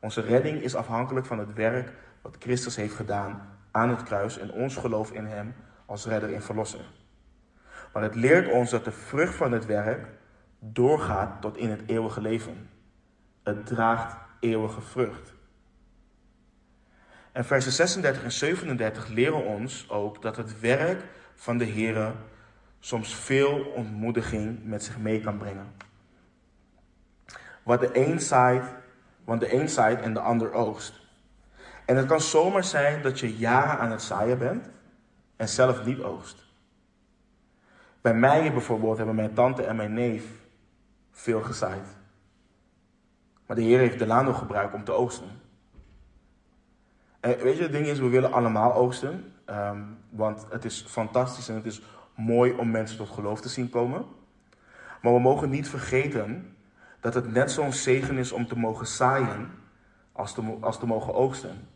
Onze 0.00 0.20
redding 0.20 0.62
is 0.62 0.74
afhankelijk 0.74 1.26
van 1.26 1.38
het 1.38 1.52
werk 1.52 1.92
wat 2.22 2.36
Christus 2.38 2.76
heeft 2.76 2.94
gedaan 2.94 3.58
aan 3.70 3.88
het 3.88 4.02
kruis 4.02 4.38
en 4.38 4.52
ons 4.52 4.76
geloof 4.76 5.10
in 5.12 5.26
Hem 5.26 5.54
als 5.86 6.06
redder 6.06 6.34
en 6.34 6.42
verlosser. 6.42 6.84
Maar 7.92 8.02
het 8.02 8.14
leert 8.14 8.52
ons 8.52 8.70
dat 8.70 8.84
de 8.84 8.92
vrucht 8.92 9.34
van 9.34 9.52
het 9.52 9.66
werk 9.66 10.06
doorgaat 10.58 11.40
tot 11.40 11.56
in 11.56 11.70
het 11.70 11.82
eeuwige 11.86 12.20
leven. 12.20 12.70
Het 13.42 13.66
draagt 13.66 14.16
eeuwige 14.40 14.80
vrucht. 14.80 15.34
En 17.32 17.44
versen 17.44 17.72
36 17.72 18.22
en 18.22 18.32
37 18.32 19.08
leren 19.08 19.44
ons 19.44 19.90
ook 19.90 20.22
dat 20.22 20.36
het 20.36 20.60
werk 20.60 21.02
van 21.34 21.58
de 21.58 21.64
Heer 21.64 22.12
soms 22.80 23.14
veel 23.14 23.72
ontmoediging 23.74 24.64
met 24.64 24.84
zich 24.84 24.98
mee 24.98 25.20
kan 25.20 25.38
brengen. 25.38 25.72
Wat 27.62 27.80
de 27.80 27.90
een 27.92 28.20
zaait, 28.20 28.64
want 29.24 29.40
de 29.40 29.54
een 29.54 29.68
zaait 29.68 30.00
en 30.00 30.12
de 30.12 30.20
ander 30.20 30.52
oogst. 30.52 31.00
En 31.86 31.96
het 31.96 32.06
kan 32.06 32.20
zomaar 32.20 32.64
zijn 32.64 33.02
dat 33.02 33.20
je 33.20 33.36
jaren 33.36 33.78
aan 33.78 33.90
het 33.90 34.02
zaaien 34.02 34.38
bent 34.38 34.68
en 35.36 35.48
zelf 35.48 35.84
niet 35.84 36.00
oogst. 36.00 36.44
Bij 38.00 38.14
mij 38.14 38.52
bijvoorbeeld 38.52 38.96
hebben 38.96 39.14
mijn 39.14 39.34
tante 39.34 39.62
en 39.62 39.76
mijn 39.76 39.92
neef 39.92 40.24
veel 41.10 41.42
gezaaid. 41.42 41.96
Maar 43.46 43.56
de 43.56 43.62
Heer 43.62 43.78
heeft 43.78 43.98
de 43.98 44.06
laan 44.06 44.24
nog 44.24 44.38
gebruikt 44.38 44.74
om 44.74 44.84
te 44.84 44.92
oogsten. 44.92 45.28
En 47.20 47.38
weet 47.38 47.56
je, 47.56 47.62
het 47.62 47.72
ding 47.72 47.86
is, 47.86 47.98
we 47.98 48.08
willen 48.08 48.32
allemaal 48.32 48.74
oogsten. 48.74 49.32
Ehm, 49.44 49.82
want 50.10 50.46
het 50.50 50.64
is 50.64 50.84
fantastisch 50.88 51.48
en 51.48 51.54
het 51.54 51.66
is 51.66 51.82
mooi 52.14 52.52
om 52.52 52.70
mensen 52.70 52.96
tot 52.96 53.08
geloof 53.08 53.40
te 53.40 53.48
zien 53.48 53.70
komen. 53.70 54.04
Maar 55.02 55.12
we 55.12 55.20
mogen 55.20 55.50
niet 55.50 55.68
vergeten 55.68 56.49
dat 57.00 57.14
het 57.14 57.32
net 57.32 57.50
zo'n 57.50 57.72
zegen 57.72 58.16
is 58.16 58.32
om 58.32 58.46
te 58.46 58.58
mogen 58.58 58.86
zaaien 58.86 59.50
als 60.12 60.34
te, 60.34 60.56
als 60.60 60.78
te 60.78 60.86
mogen 60.86 61.14
oogsten. 61.14 61.68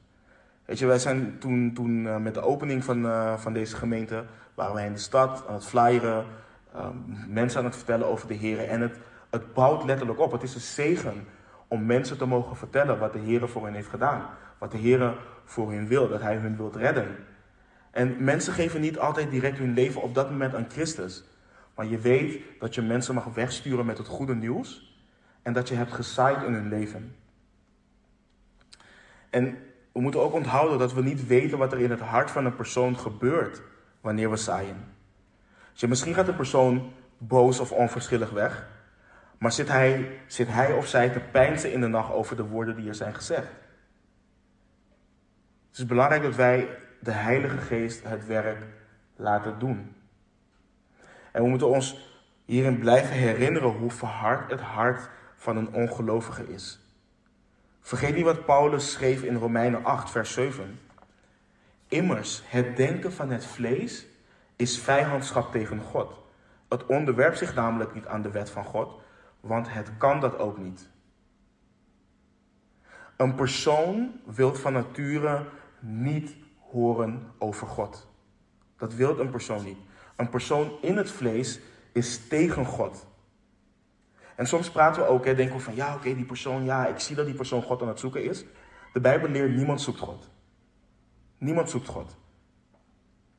Weet 0.64 0.78
je, 0.78 0.87
wij 0.87 0.98
zijn 0.98 1.38
toen, 1.38 1.72
toen 1.74 2.04
uh, 2.04 2.16
met 2.16 2.34
de 2.34 2.40
opening 2.40 2.84
van, 2.84 3.04
uh, 3.04 3.38
van 3.38 3.52
deze 3.52 3.76
gemeente, 3.76 4.24
waren 4.54 4.74
wij 4.74 4.87
in 4.87 4.92
de 4.92 4.98
stad 4.98 5.44
aan 5.48 5.54
het 5.54 5.66
flyeren, 5.66 6.24
uh, 6.74 6.87
mensen 7.28 7.58
aan 7.58 7.64
het 7.64 7.76
vertellen 7.76 8.06
over 8.06 8.28
de 8.28 8.34
Heer. 8.34 8.68
En 8.68 8.80
het, 8.80 8.98
het 9.30 9.52
bouwt 9.52 9.84
letterlijk 9.84 10.20
op. 10.20 10.32
Het 10.32 10.42
is 10.42 10.54
een 10.54 10.60
zegen 10.60 11.26
om 11.68 11.87
mensen 11.87 12.18
te 12.18 12.26
mogen 12.26 12.56
vertellen 12.56 12.98
wat 12.98 13.12
de 13.12 13.18
Heer 13.18 13.48
voor 13.48 13.64
hen 13.64 13.74
heeft 13.74 13.88
gedaan. 13.88 14.26
Wat 14.58 14.70
de 14.70 14.78
Heer 14.78 15.14
voor 15.44 15.72
hen 15.72 15.87
wil, 15.87 16.08
dat 16.08 16.20
Hij 16.20 16.37
hun 16.37 16.56
wilt 16.56 16.76
redden. 16.76 17.16
En 17.90 18.24
mensen 18.24 18.52
geven 18.52 18.80
niet 18.80 18.98
altijd 18.98 19.30
direct 19.30 19.58
hun 19.58 19.74
leven 19.74 20.02
op 20.02 20.14
dat 20.14 20.30
moment 20.30 20.54
aan 20.54 20.70
Christus. 20.70 21.24
Maar 21.74 21.87
je 21.87 21.98
weet 21.98 22.42
dat 22.58 22.74
je 22.74 22.82
mensen 22.82 23.14
mag 23.14 23.24
wegsturen 23.24 23.87
met 23.87 23.98
het 23.98 24.06
goede 24.06 24.34
nieuws. 24.34 24.93
En 25.44 25.52
dat 25.52 25.68
je 25.68 25.74
hebt 25.74 25.92
gezaaid 25.92 26.42
in 26.42 26.52
hun 26.52 26.68
leven. 26.68 27.16
En 29.30 29.59
we 29.92 30.00
moeten 30.00 30.20
ook 30.20 30.33
onthouden 30.33 30.78
dat 30.78 30.92
we 30.92 31.02
niet 31.02 31.26
weten 31.26 31.59
wat 31.59 31.72
er 31.72 31.80
in 31.80 31.90
het 31.90 32.00
hart 32.00 32.30
van 32.30 32.44
een 32.44 32.57
persoon 32.57 32.98
gebeurt 32.98 33.62
wanneer 34.00 34.30
we 34.30 34.37
zaaien. 34.37 34.94
Dus 35.72 35.88
misschien 35.88 36.14
gaat 36.14 36.26
de 36.26 36.35
persoon 36.35 36.92
boos 37.18 37.61
of 37.61 37.72
onverschillig 37.72 38.30
weg. 38.30 38.68
Maar 39.38 39.52
zit 39.52 39.68
hij, 39.68 40.20
zit 40.26 40.48
hij 40.48 40.72
of 40.72 40.87
zij 40.87 41.11
te 41.11 41.20
pijnsen 41.20 41.72
in 41.72 41.80
de 41.80 41.87
nacht 41.87 42.12
over 42.12 42.37
de 42.37 42.44
woorden 42.44 42.76
die 42.76 42.88
er 42.88 42.94
zijn 42.94 43.14
gezegd? 43.14 43.48
Het 45.68 45.78
is 45.78 45.87
belangrijk 45.87 46.22
dat 46.22 46.35
wij 46.35 46.68
de 47.00 47.11
Heilige 47.11 47.59
Geest 47.59 48.09
het 48.09 48.26
werk 48.26 48.62
laten 49.16 49.59
doen. 49.59 49.94
En 51.33 51.42
we 51.42 51.48
moeten 51.48 51.68
ons 51.68 52.18
hierin 52.44 52.78
blijven 52.78 53.16
herinneren 53.16 53.70
hoe 53.70 53.90
verhard 53.90 54.50
het 54.50 54.61
hart 54.61 55.09
van 55.44 55.57
een 55.57 55.72
ongelovige 55.72 56.52
is. 56.52 56.80
Vergeet 57.80 58.14
niet 58.14 58.24
wat 58.24 58.44
Paulus 58.44 58.92
schreef 58.92 59.22
in 59.22 59.37
Romeinen 59.37 59.85
8, 59.85 60.11
vers 60.11 60.33
7. 60.33 60.80
Immers, 61.88 62.42
het 62.46 62.76
denken 62.76 63.12
van 63.12 63.30
het 63.30 63.46
vlees 63.46 64.07
is 64.57 64.78
vijandschap 64.78 65.52
tegen 65.52 65.80
God. 65.80 66.12
Het 66.68 66.87
onderwerpt 66.87 67.38
zich 67.38 67.54
namelijk 67.54 67.94
niet 67.94 68.07
aan 68.07 68.22
de 68.22 68.30
wet 68.30 68.50
van 68.50 68.64
God, 68.64 69.00
want 69.40 69.72
het 69.72 69.90
kan 69.98 70.20
dat 70.20 70.38
ook 70.38 70.59
niet. 70.59 70.88
Een 73.16 73.35
persoon 73.35 74.20
wil 74.24 74.54
van 74.54 74.72
nature 74.72 75.46
niet 75.80 76.37
horen 76.59 77.33
over 77.38 77.66
God. 77.66 78.09
Dat 78.76 78.94
wil 78.94 79.18
een 79.18 79.30
persoon 79.30 79.64
niet. 79.64 79.78
Een 80.16 80.28
persoon 80.28 80.72
in 80.83 80.96
het 80.96 81.11
vlees 81.11 81.61
is 81.92 82.28
tegen 82.28 82.64
God. 82.64 83.07
En 84.34 84.46
soms 84.46 84.70
praten 84.70 85.02
we 85.02 85.08
ook, 85.08 85.24
hè, 85.24 85.34
denken 85.34 85.56
we 85.56 85.62
van 85.62 85.74
ja, 85.74 85.94
oké, 85.94 86.14
die 86.14 86.24
persoon, 86.24 86.64
ja, 86.64 86.86
ik 86.86 86.98
zie 86.98 87.16
dat 87.16 87.26
die 87.26 87.34
persoon 87.34 87.62
God 87.62 87.82
aan 87.82 87.88
het 87.88 88.00
zoeken 88.00 88.24
is. 88.24 88.44
De 88.92 89.00
Bijbel 89.00 89.28
leert, 89.28 89.54
niemand 89.54 89.80
zoekt 89.80 89.98
God. 89.98 90.30
Niemand 91.38 91.70
zoekt 91.70 91.88
God. 91.88 92.16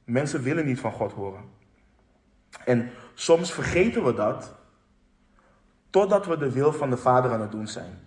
Mensen 0.03 0.41
willen 0.41 0.65
niet 0.65 0.79
van 0.79 0.91
God 0.91 1.11
horen. 1.11 1.43
En 2.65 2.89
soms 3.13 3.51
vergeten 3.53 4.03
we 4.03 4.13
dat 4.13 4.55
totdat 5.89 6.25
we 6.25 6.37
de 6.37 6.51
wil 6.51 6.73
van 6.73 6.89
de 6.89 6.97
Vader 6.97 7.31
aan 7.31 7.41
het 7.41 7.51
doen 7.51 7.67
zijn. 7.67 7.99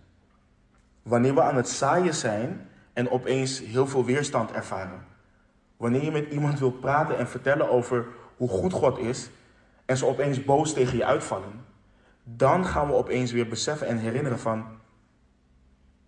Wanneer 1.03 1.35
we 1.35 1.43
aan 1.43 1.57
het 1.57 1.69
zaaien 1.69 2.15
zijn 2.15 2.69
en 2.93 3.11
opeens 3.11 3.59
heel 3.59 3.87
veel 3.87 4.05
weerstand 4.05 4.53
ervaren. 4.53 5.07
Wanneer 5.77 6.05
je 6.05 6.11
met 6.11 6.33
iemand 6.33 6.59
wilt 6.59 6.81
praten 6.81 7.19
en 7.19 7.29
vertellen 7.29 7.71
over 7.71 8.07
hoe 8.37 8.49
goed 8.49 8.73
God 8.73 8.99
is 8.99 9.31
en 9.85 9.97
ze 9.97 10.07
opeens 10.07 10.45
boos 10.45 10.73
tegen 10.73 10.97
je 10.97 11.05
uitvallen, 11.05 11.65
dan 12.37 12.67
gaan 12.67 12.87
we 12.87 12.93
opeens 12.93 13.33
weer 13.33 13.49
beseffen 13.49 13.87
en 13.87 13.99
herinneren 13.99 14.39
van, 14.39 14.59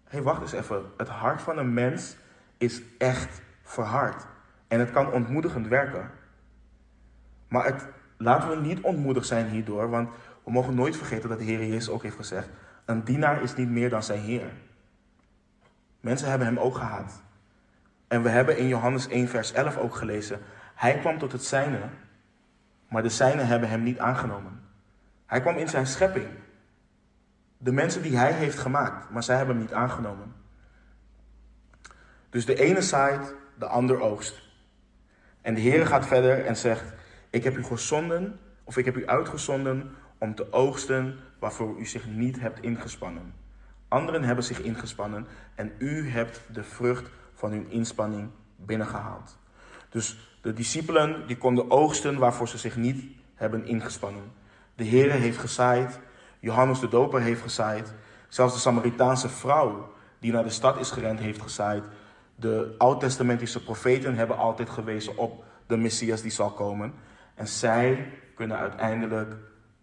hé 0.04 0.16
hey, 0.16 0.22
wacht 0.22 0.40
eens 0.40 0.52
even, 0.52 0.82
het 0.96 1.08
hart 1.08 1.42
van 1.42 1.58
een 1.58 1.74
mens 1.74 2.16
is 2.56 2.82
echt 2.98 3.42
verhard. 3.62 4.26
En 4.68 4.78
het 4.78 4.90
kan 4.90 5.12
ontmoedigend 5.12 5.66
werken. 5.66 6.10
Maar 7.48 7.64
het, 7.64 7.88
laten 8.16 8.48
we 8.48 8.56
niet 8.56 8.80
ontmoedigd 8.80 9.26
zijn 9.26 9.48
hierdoor, 9.48 9.90
want 9.90 10.08
we 10.44 10.50
mogen 10.50 10.74
nooit 10.74 10.96
vergeten 10.96 11.28
dat 11.28 11.38
de 11.38 11.44
Heer 11.44 11.58
Jezus 11.58 11.88
ook 11.88 12.02
heeft 12.02 12.16
gezegd, 12.16 12.48
een 12.84 13.04
dienaar 13.04 13.42
is 13.42 13.54
niet 13.54 13.68
meer 13.68 13.90
dan 13.90 14.02
zijn 14.02 14.20
Heer. 14.20 14.52
Mensen 16.00 16.28
hebben 16.28 16.46
hem 16.46 16.58
ook 16.58 16.76
gehaat. 16.76 17.22
En 18.08 18.22
we 18.22 18.28
hebben 18.28 18.58
in 18.58 18.68
Johannes 18.68 19.08
1, 19.08 19.28
vers 19.28 19.52
11 19.52 19.76
ook 19.76 19.94
gelezen. 19.94 20.40
Hij 20.74 20.98
kwam 20.98 21.18
tot 21.18 21.32
het 21.32 21.44
zijne, 21.44 21.80
maar 22.88 23.02
de 23.02 23.08
zijnen 23.08 23.46
hebben 23.46 23.68
hem 23.68 23.82
niet 23.82 23.98
aangenomen. 23.98 24.59
Hij 25.30 25.40
kwam 25.40 25.56
in 25.56 25.68
zijn 25.68 25.86
schepping. 25.86 26.28
De 27.58 27.72
mensen 27.72 28.02
die 28.02 28.16
hij 28.16 28.32
heeft 28.32 28.58
gemaakt, 28.58 29.10
maar 29.10 29.22
zij 29.22 29.36
hebben 29.36 29.54
hem 29.54 29.64
niet 29.64 29.74
aangenomen. 29.74 30.34
Dus 32.30 32.46
de 32.46 32.58
ene 32.58 32.82
zaait, 32.82 33.34
de 33.58 33.66
ander 33.66 34.00
oogst. 34.00 34.42
En 35.40 35.54
de 35.54 35.60
Heer 35.60 35.86
gaat 35.86 36.06
verder 36.06 36.44
en 36.44 36.56
zegt: 36.56 36.92
Ik 37.30 37.44
heb 37.44 37.56
u 37.56 37.64
gezonden, 37.64 38.40
of 38.64 38.76
ik 38.76 38.84
heb 38.84 38.96
u 38.96 39.06
uitgezonden 39.06 39.94
om 40.18 40.34
te 40.34 40.52
oogsten 40.52 41.18
waarvoor 41.38 41.78
u 41.78 41.86
zich 41.86 42.06
niet 42.06 42.40
hebt 42.40 42.62
ingespannen. 42.62 43.34
Anderen 43.88 44.22
hebben 44.22 44.44
zich 44.44 44.60
ingespannen 44.60 45.26
en 45.54 45.72
u 45.78 46.08
hebt 46.08 46.40
de 46.52 46.64
vrucht 46.64 47.10
van 47.34 47.50
hun 47.50 47.70
inspanning 47.70 48.30
binnengehaald. 48.56 49.38
Dus 49.88 50.38
de 50.42 50.52
discipelen 50.52 51.26
die 51.26 51.38
konden 51.38 51.70
oogsten 51.70 52.18
waarvoor 52.18 52.48
ze 52.48 52.58
zich 52.58 52.76
niet 52.76 53.04
hebben 53.34 53.66
ingespannen. 53.66 54.38
De 54.74 54.84
Heer 54.84 55.10
heeft 55.10 55.38
gezaaid, 55.38 56.00
Johannes 56.40 56.80
de 56.80 56.88
Doper 56.88 57.20
heeft 57.20 57.42
gezaaid, 57.42 57.92
zelfs 58.28 58.54
de 58.54 58.60
Samaritaanse 58.60 59.28
vrouw 59.28 59.92
die 60.18 60.32
naar 60.32 60.44
de 60.44 60.50
stad 60.50 60.78
is 60.78 60.90
gerend 60.90 61.20
heeft 61.20 61.42
gezaaid. 61.42 61.82
De 62.36 62.74
oud-testamentische 62.78 63.62
profeten 63.62 64.14
hebben 64.14 64.36
altijd 64.36 64.70
gewezen 64.70 65.16
op 65.16 65.44
de 65.66 65.76
Messias 65.76 66.22
die 66.22 66.30
zal 66.30 66.50
komen. 66.50 66.94
En 67.34 67.46
zij 67.48 68.12
kunnen 68.34 68.56
uiteindelijk 68.56 69.34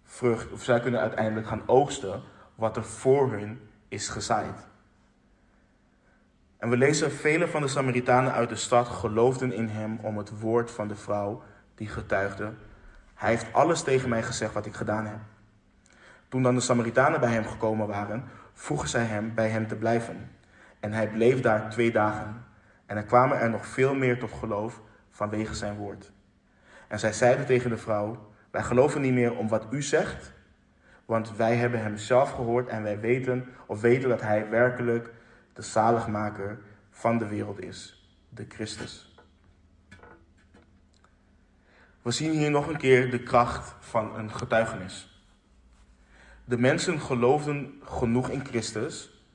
vrucht, 0.03 0.51
of 0.51 0.63
zij 0.63 0.79
kunnen 0.79 0.99
uiteindelijk 0.99 1.47
gaan 1.47 1.63
oogsten 1.65 2.21
wat 2.55 2.77
er 2.77 2.83
voor 2.83 3.31
hun 3.31 3.59
is 3.87 4.07
gezaaid. 4.09 4.67
En 6.57 6.69
we 6.69 6.77
lezen, 6.77 7.11
vele 7.11 7.47
van 7.47 7.61
de 7.61 7.67
Samaritanen 7.67 8.31
uit 8.31 8.49
de 8.49 8.55
stad 8.55 8.87
geloofden 8.87 9.53
in 9.53 9.67
hem 9.67 9.99
om 10.01 10.17
het 10.17 10.39
woord 10.39 10.71
van 10.71 10.87
de 10.87 10.95
vrouw 10.95 11.43
die 11.75 11.87
getuigde. 11.87 12.53
Hij 13.17 13.29
heeft 13.29 13.53
alles 13.53 13.83
tegen 13.83 14.09
mij 14.09 14.23
gezegd 14.23 14.53
wat 14.53 14.65
ik 14.65 14.75
gedaan 14.75 15.05
heb. 15.05 15.19
Toen 16.27 16.43
dan 16.43 16.55
de 16.55 16.61
Samaritanen 16.61 17.19
bij 17.19 17.31
hem 17.31 17.45
gekomen 17.45 17.87
waren, 17.87 18.23
vroegen 18.53 18.89
zij 18.89 19.03
hem 19.03 19.33
bij 19.33 19.49
hem 19.49 19.67
te 19.67 19.75
blijven. 19.75 20.29
En 20.79 20.93
hij 20.93 21.07
bleef 21.07 21.41
daar 21.41 21.69
twee 21.69 21.91
dagen. 21.91 22.45
En 22.85 22.97
er 22.97 23.03
kwamen 23.03 23.39
er 23.39 23.49
nog 23.49 23.65
veel 23.65 23.95
meer 23.95 24.19
tot 24.19 24.31
geloof 24.31 24.81
vanwege 25.09 25.53
zijn 25.53 25.75
woord. 25.75 26.11
En 26.87 26.99
zij 26.99 27.13
zeiden 27.13 27.45
tegen 27.45 27.69
de 27.69 27.77
vrouw: 27.77 28.31
Wij 28.51 28.63
geloven 28.63 29.01
niet 29.01 29.13
meer 29.13 29.37
om 29.37 29.47
wat 29.47 29.67
u 29.71 29.81
zegt, 29.81 30.33
want 31.05 31.35
wij 31.35 31.55
hebben 31.55 31.81
hem 31.81 31.97
zelf 31.97 32.31
gehoord 32.31 32.67
en 32.67 32.83
wij 32.83 32.99
weten 32.99 33.45
of 33.65 33.81
weten 33.81 34.09
dat 34.09 34.21
hij 34.21 34.49
werkelijk 34.49 35.13
de 35.53 35.61
zaligmaker 35.61 36.59
van 36.89 37.17
de 37.17 37.27
wereld 37.27 37.61
is, 37.61 38.09
de 38.29 38.45
Christus. 38.49 39.06
We 42.07 42.13
zien 42.13 42.31
hier 42.31 42.51
nog 42.51 42.67
een 42.67 42.77
keer 42.77 43.11
de 43.11 43.23
kracht 43.23 43.75
van 43.79 44.15
een 44.15 44.31
getuigenis. 44.31 45.23
De 46.45 46.57
mensen 46.57 46.99
geloofden 46.99 47.81
genoeg 47.83 48.29
in 48.29 48.45
Christus 48.45 49.25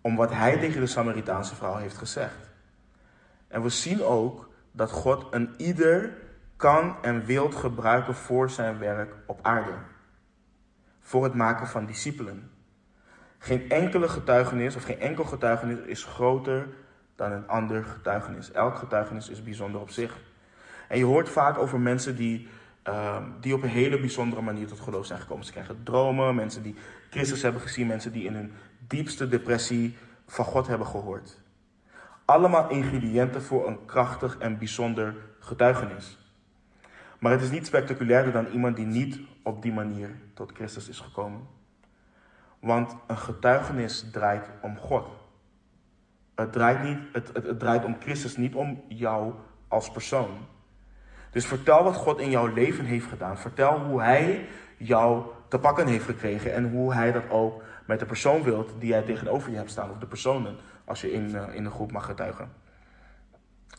om 0.00 0.16
wat 0.16 0.32
hij 0.32 0.58
tegen 0.58 0.80
de 0.80 0.86
Samaritaanse 0.86 1.54
vrouw 1.54 1.76
heeft 1.76 1.96
gezegd. 1.96 2.50
En 3.48 3.62
we 3.62 3.68
zien 3.68 4.02
ook 4.02 4.50
dat 4.72 4.90
God 4.90 5.26
een 5.30 5.54
ieder 5.56 6.16
kan 6.56 6.96
en 7.02 7.24
wilt 7.24 7.54
gebruiken 7.54 8.14
voor 8.14 8.50
zijn 8.50 8.78
werk 8.78 9.14
op 9.26 9.38
aarde. 9.42 9.74
Voor 11.00 11.24
het 11.24 11.34
maken 11.34 11.66
van 11.66 11.86
discipelen. 11.86 12.50
Geen 13.38 13.70
enkele 13.70 14.08
getuigenis 14.08 14.76
of 14.76 14.84
geen 14.84 15.00
enkel 15.00 15.24
getuigenis 15.24 15.78
is 15.78 16.04
groter 16.04 16.68
dan 17.16 17.32
een 17.32 17.48
ander 17.48 17.84
getuigenis. 17.84 18.52
Elk 18.52 18.76
getuigenis 18.76 19.28
is 19.28 19.42
bijzonder 19.42 19.80
op 19.80 19.90
zich. 19.90 20.27
En 20.88 20.98
je 20.98 21.04
hoort 21.04 21.28
vaak 21.28 21.58
over 21.58 21.80
mensen 21.80 22.16
die, 22.16 22.48
uh, 22.88 23.22
die 23.40 23.54
op 23.54 23.62
een 23.62 23.68
hele 23.68 24.00
bijzondere 24.00 24.42
manier 24.42 24.66
tot 24.66 24.80
geloof 24.80 25.06
zijn 25.06 25.20
gekomen. 25.20 25.44
Ze 25.44 25.52
krijgen 25.52 25.82
dromen, 25.82 26.34
mensen 26.34 26.62
die 26.62 26.74
Christus 27.10 27.42
hebben 27.42 27.60
gezien, 27.60 27.86
mensen 27.86 28.12
die 28.12 28.24
in 28.24 28.34
hun 28.34 28.52
diepste 28.86 29.28
depressie 29.28 29.96
van 30.26 30.44
God 30.44 30.66
hebben 30.66 30.86
gehoord. 30.86 31.40
Allemaal 32.24 32.70
ingrediënten 32.70 33.42
voor 33.42 33.66
een 33.66 33.84
krachtig 33.84 34.38
en 34.38 34.58
bijzonder 34.58 35.14
getuigenis. 35.38 36.18
Maar 37.18 37.32
het 37.32 37.42
is 37.42 37.50
niet 37.50 37.66
spectaculairder 37.66 38.32
dan 38.32 38.46
iemand 38.46 38.76
die 38.76 38.86
niet 38.86 39.20
op 39.42 39.62
die 39.62 39.72
manier 39.72 40.16
tot 40.34 40.52
Christus 40.52 40.88
is 40.88 41.00
gekomen. 41.00 41.40
Want 42.60 42.96
een 43.06 43.18
getuigenis 43.18 44.10
draait 44.12 44.50
om 44.62 44.76
God. 44.78 45.06
Het 46.34 46.52
draait, 46.52 46.82
niet, 46.82 46.98
het, 47.12 47.30
het 47.32 47.58
draait 47.58 47.84
om 47.84 47.96
Christus, 48.00 48.36
niet 48.36 48.54
om 48.54 48.82
jou 48.88 49.34
als 49.68 49.90
persoon. 49.90 50.28
Dus 51.30 51.46
vertel 51.46 51.84
wat 51.84 51.96
God 51.96 52.18
in 52.18 52.30
jouw 52.30 52.46
leven 52.46 52.84
heeft 52.84 53.06
gedaan. 53.06 53.38
Vertel 53.38 53.80
hoe 53.80 54.02
Hij 54.02 54.46
jou 54.76 55.26
te 55.48 55.58
pakken 55.58 55.86
heeft 55.86 56.04
gekregen 56.04 56.54
en 56.54 56.70
hoe 56.70 56.94
Hij 56.94 57.12
dat 57.12 57.30
ook 57.30 57.62
met 57.86 57.98
de 57.98 58.06
persoon 58.06 58.42
wilt 58.42 58.70
die 58.78 58.88
jij 58.88 59.02
tegenover 59.02 59.50
je 59.50 59.56
hebt 59.56 59.70
staan, 59.70 59.90
of 59.90 59.98
de 59.98 60.06
personen, 60.06 60.56
als 60.84 61.00
je 61.00 61.12
in, 61.12 61.30
uh, 61.30 61.42
in 61.54 61.64
de 61.64 61.70
groep 61.70 61.92
mag 61.92 62.04
getuigen. 62.04 62.50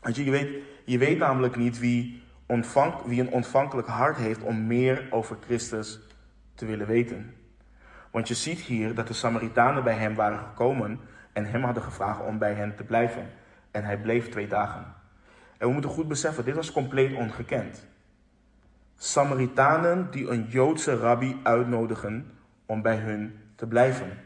Want 0.01 0.15
je, 0.15 0.31
weet, 0.31 0.63
je 0.85 0.97
weet 0.97 1.17
namelijk 1.17 1.55
niet 1.55 1.79
wie, 1.79 2.23
ontvang, 2.45 2.93
wie 3.05 3.21
een 3.21 3.31
ontvankelijk 3.31 3.87
hart 3.87 4.17
heeft 4.17 4.41
om 4.41 4.67
meer 4.67 5.07
over 5.09 5.37
Christus 5.45 5.99
te 6.53 6.65
willen 6.65 6.87
weten. 6.87 7.33
Want 8.11 8.27
je 8.27 8.33
ziet 8.33 8.59
hier 8.59 8.95
dat 8.95 9.07
de 9.07 9.13
Samaritanen 9.13 9.83
bij 9.83 9.93
hem 9.93 10.15
waren 10.15 10.39
gekomen 10.39 10.99
en 11.33 11.45
hem 11.45 11.63
hadden 11.63 11.83
gevraagd 11.83 12.21
om 12.21 12.37
bij 12.37 12.53
hen 12.53 12.75
te 12.75 12.83
blijven. 12.83 13.29
En 13.71 13.83
hij 13.83 13.97
bleef 13.97 14.29
twee 14.29 14.47
dagen. 14.47 14.93
En 15.59 15.67
we 15.67 15.73
moeten 15.73 15.91
goed 15.91 16.07
beseffen, 16.07 16.45
dit 16.45 16.55
was 16.55 16.71
compleet 16.71 17.15
ongekend. 17.15 17.85
Samaritanen 18.97 20.11
die 20.11 20.29
een 20.29 20.47
Joodse 20.47 20.97
rabbi 20.97 21.39
uitnodigen 21.43 22.31
om 22.65 22.81
bij 22.81 22.97
hun 22.97 23.39
te 23.55 23.67
blijven. 23.67 24.17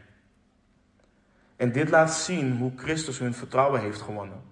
En 1.56 1.72
dit 1.72 1.90
laat 1.90 2.12
zien 2.12 2.56
hoe 2.56 2.72
Christus 2.76 3.18
hun 3.18 3.34
vertrouwen 3.34 3.80
heeft 3.80 4.00
gewonnen. 4.00 4.42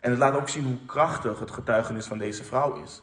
En 0.00 0.10
het 0.10 0.18
laat 0.18 0.34
ook 0.34 0.48
zien 0.48 0.64
hoe 0.64 0.86
krachtig 0.86 1.38
het 1.38 1.50
getuigenis 1.50 2.06
van 2.06 2.18
deze 2.18 2.44
vrouw 2.44 2.82
is. 2.82 3.02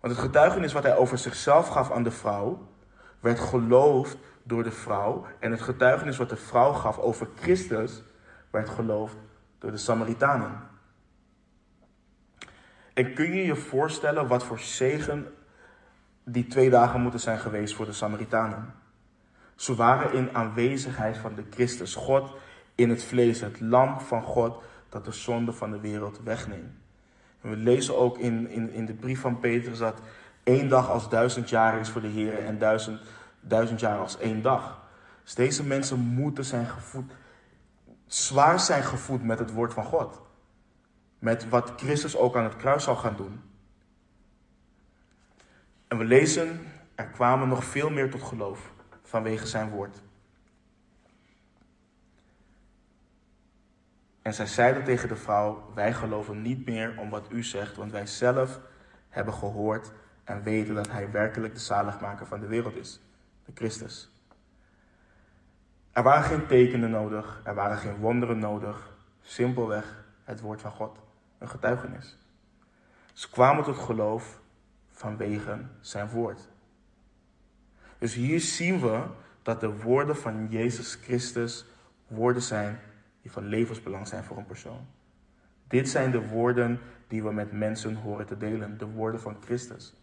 Want 0.00 0.14
het 0.14 0.22
getuigenis 0.22 0.72
wat 0.72 0.82
hij 0.82 0.96
over 0.96 1.18
zichzelf 1.18 1.68
gaf 1.68 1.90
aan 1.90 2.02
de 2.02 2.10
vrouw, 2.10 2.68
werd 3.20 3.40
geloofd 3.40 4.16
door 4.42 4.62
de 4.62 4.70
vrouw. 4.70 5.26
En 5.38 5.50
het 5.50 5.62
getuigenis 5.62 6.16
wat 6.16 6.28
de 6.28 6.36
vrouw 6.36 6.72
gaf 6.72 6.98
over 6.98 7.28
Christus, 7.34 8.02
werd 8.50 8.68
geloofd 8.68 9.16
door 9.58 9.70
de 9.70 9.76
Samaritanen. 9.76 10.71
En 12.94 13.14
kun 13.14 13.34
je 13.34 13.44
je 13.44 13.56
voorstellen 13.56 14.26
wat 14.26 14.44
voor 14.44 14.58
zegen 14.58 15.34
die 16.24 16.46
twee 16.46 16.70
dagen 16.70 17.00
moeten 17.00 17.20
zijn 17.20 17.38
geweest 17.38 17.74
voor 17.74 17.86
de 17.86 17.92
Samaritanen? 17.92 18.74
Ze 19.56 19.74
waren 19.74 20.12
in 20.12 20.34
aanwezigheid 20.34 21.16
van 21.16 21.34
de 21.34 21.44
Christus, 21.50 21.94
God 21.94 22.30
in 22.74 22.90
het 22.90 23.04
vlees, 23.04 23.40
het 23.40 23.60
lam 23.60 24.00
van 24.00 24.22
God 24.22 24.62
dat 24.88 25.04
de 25.04 25.12
zonde 25.12 25.52
van 25.52 25.70
de 25.70 25.80
wereld 25.80 26.20
wegneemt. 26.24 26.72
We 27.40 27.56
lezen 27.56 27.96
ook 27.96 28.18
in, 28.18 28.48
in, 28.48 28.72
in 28.72 28.86
de 28.86 28.94
brief 28.94 29.20
van 29.20 29.40
Petrus 29.40 29.78
dat 29.78 30.00
één 30.42 30.68
dag 30.68 30.90
als 30.90 31.08
duizend 31.08 31.50
jaar 31.50 31.80
is 31.80 31.88
voor 31.88 32.00
de 32.00 32.08
Heer 32.08 32.38
en 32.38 32.58
duizend, 32.58 33.00
duizend 33.40 33.80
jaar 33.80 33.98
als 33.98 34.18
één 34.18 34.42
dag. 34.42 34.80
Dus 35.22 35.34
deze 35.34 35.64
mensen 35.64 35.98
moeten 35.98 36.44
zijn 36.44 36.66
gevoed, 36.66 37.12
zwaar 38.06 38.60
zijn 38.60 38.82
gevoed 38.82 39.24
met 39.24 39.38
het 39.38 39.52
woord 39.52 39.74
van 39.74 39.84
God. 39.84 40.20
Met 41.22 41.48
wat 41.48 41.72
Christus 41.76 42.16
ook 42.16 42.36
aan 42.36 42.44
het 42.44 42.56
kruis 42.56 42.84
zal 42.84 42.96
gaan 42.96 43.16
doen. 43.16 43.42
En 45.88 45.98
we 45.98 46.04
lezen, 46.04 46.60
er 46.94 47.06
kwamen 47.06 47.48
nog 47.48 47.64
veel 47.64 47.90
meer 47.90 48.10
tot 48.10 48.22
geloof 48.22 48.72
vanwege 49.02 49.46
zijn 49.46 49.70
woord. 49.70 50.02
En 54.22 54.34
zij 54.34 54.46
zeiden 54.46 54.84
tegen 54.84 55.08
de 55.08 55.16
vrouw: 55.16 55.70
Wij 55.74 55.92
geloven 55.92 56.42
niet 56.42 56.66
meer 56.66 56.94
om 56.98 57.10
wat 57.10 57.26
u 57.30 57.42
zegt, 57.42 57.76
want 57.76 57.92
wij 57.92 58.06
zelf 58.06 58.60
hebben 59.08 59.34
gehoord 59.34 59.92
en 60.24 60.42
weten 60.42 60.74
dat 60.74 60.90
hij 60.90 61.10
werkelijk 61.10 61.54
de 61.54 61.60
zaligmaker 61.60 62.26
van 62.26 62.40
de 62.40 62.46
wereld 62.46 62.76
is, 62.76 63.00
de 63.44 63.52
Christus. 63.54 64.10
Er 65.92 66.02
waren 66.02 66.24
geen 66.24 66.46
tekenen 66.46 66.90
nodig, 66.90 67.40
er 67.44 67.54
waren 67.54 67.78
geen 67.78 67.96
wonderen 67.96 68.38
nodig, 68.38 68.96
simpelweg 69.20 70.04
het 70.24 70.40
woord 70.40 70.60
van 70.60 70.70
God, 70.70 70.98
een 71.42 71.48
getuigenis. 71.48 72.18
Ze 73.12 73.30
kwamen 73.30 73.64
tot 73.64 73.76
geloof 73.76 74.40
vanwege 74.90 75.58
zijn 75.80 76.08
woord. 76.08 76.48
Dus 77.98 78.14
hier 78.14 78.40
zien 78.40 78.80
we 78.80 79.02
dat 79.42 79.60
de 79.60 79.76
woorden 79.76 80.16
van 80.16 80.46
Jezus 80.50 80.94
Christus 80.94 81.64
woorden 82.06 82.42
zijn 82.42 82.80
die 83.22 83.30
van 83.30 83.46
levensbelang 83.46 84.08
zijn 84.08 84.24
voor 84.24 84.36
een 84.36 84.46
persoon. 84.46 84.86
Dit 85.68 85.88
zijn 85.88 86.10
de 86.10 86.28
woorden 86.28 86.80
die 87.08 87.22
we 87.22 87.32
met 87.32 87.52
mensen 87.52 87.94
horen 87.94 88.26
te 88.26 88.36
delen, 88.36 88.78
de 88.78 88.86
woorden 88.86 89.20
van 89.20 89.36
Christus. 89.44 89.94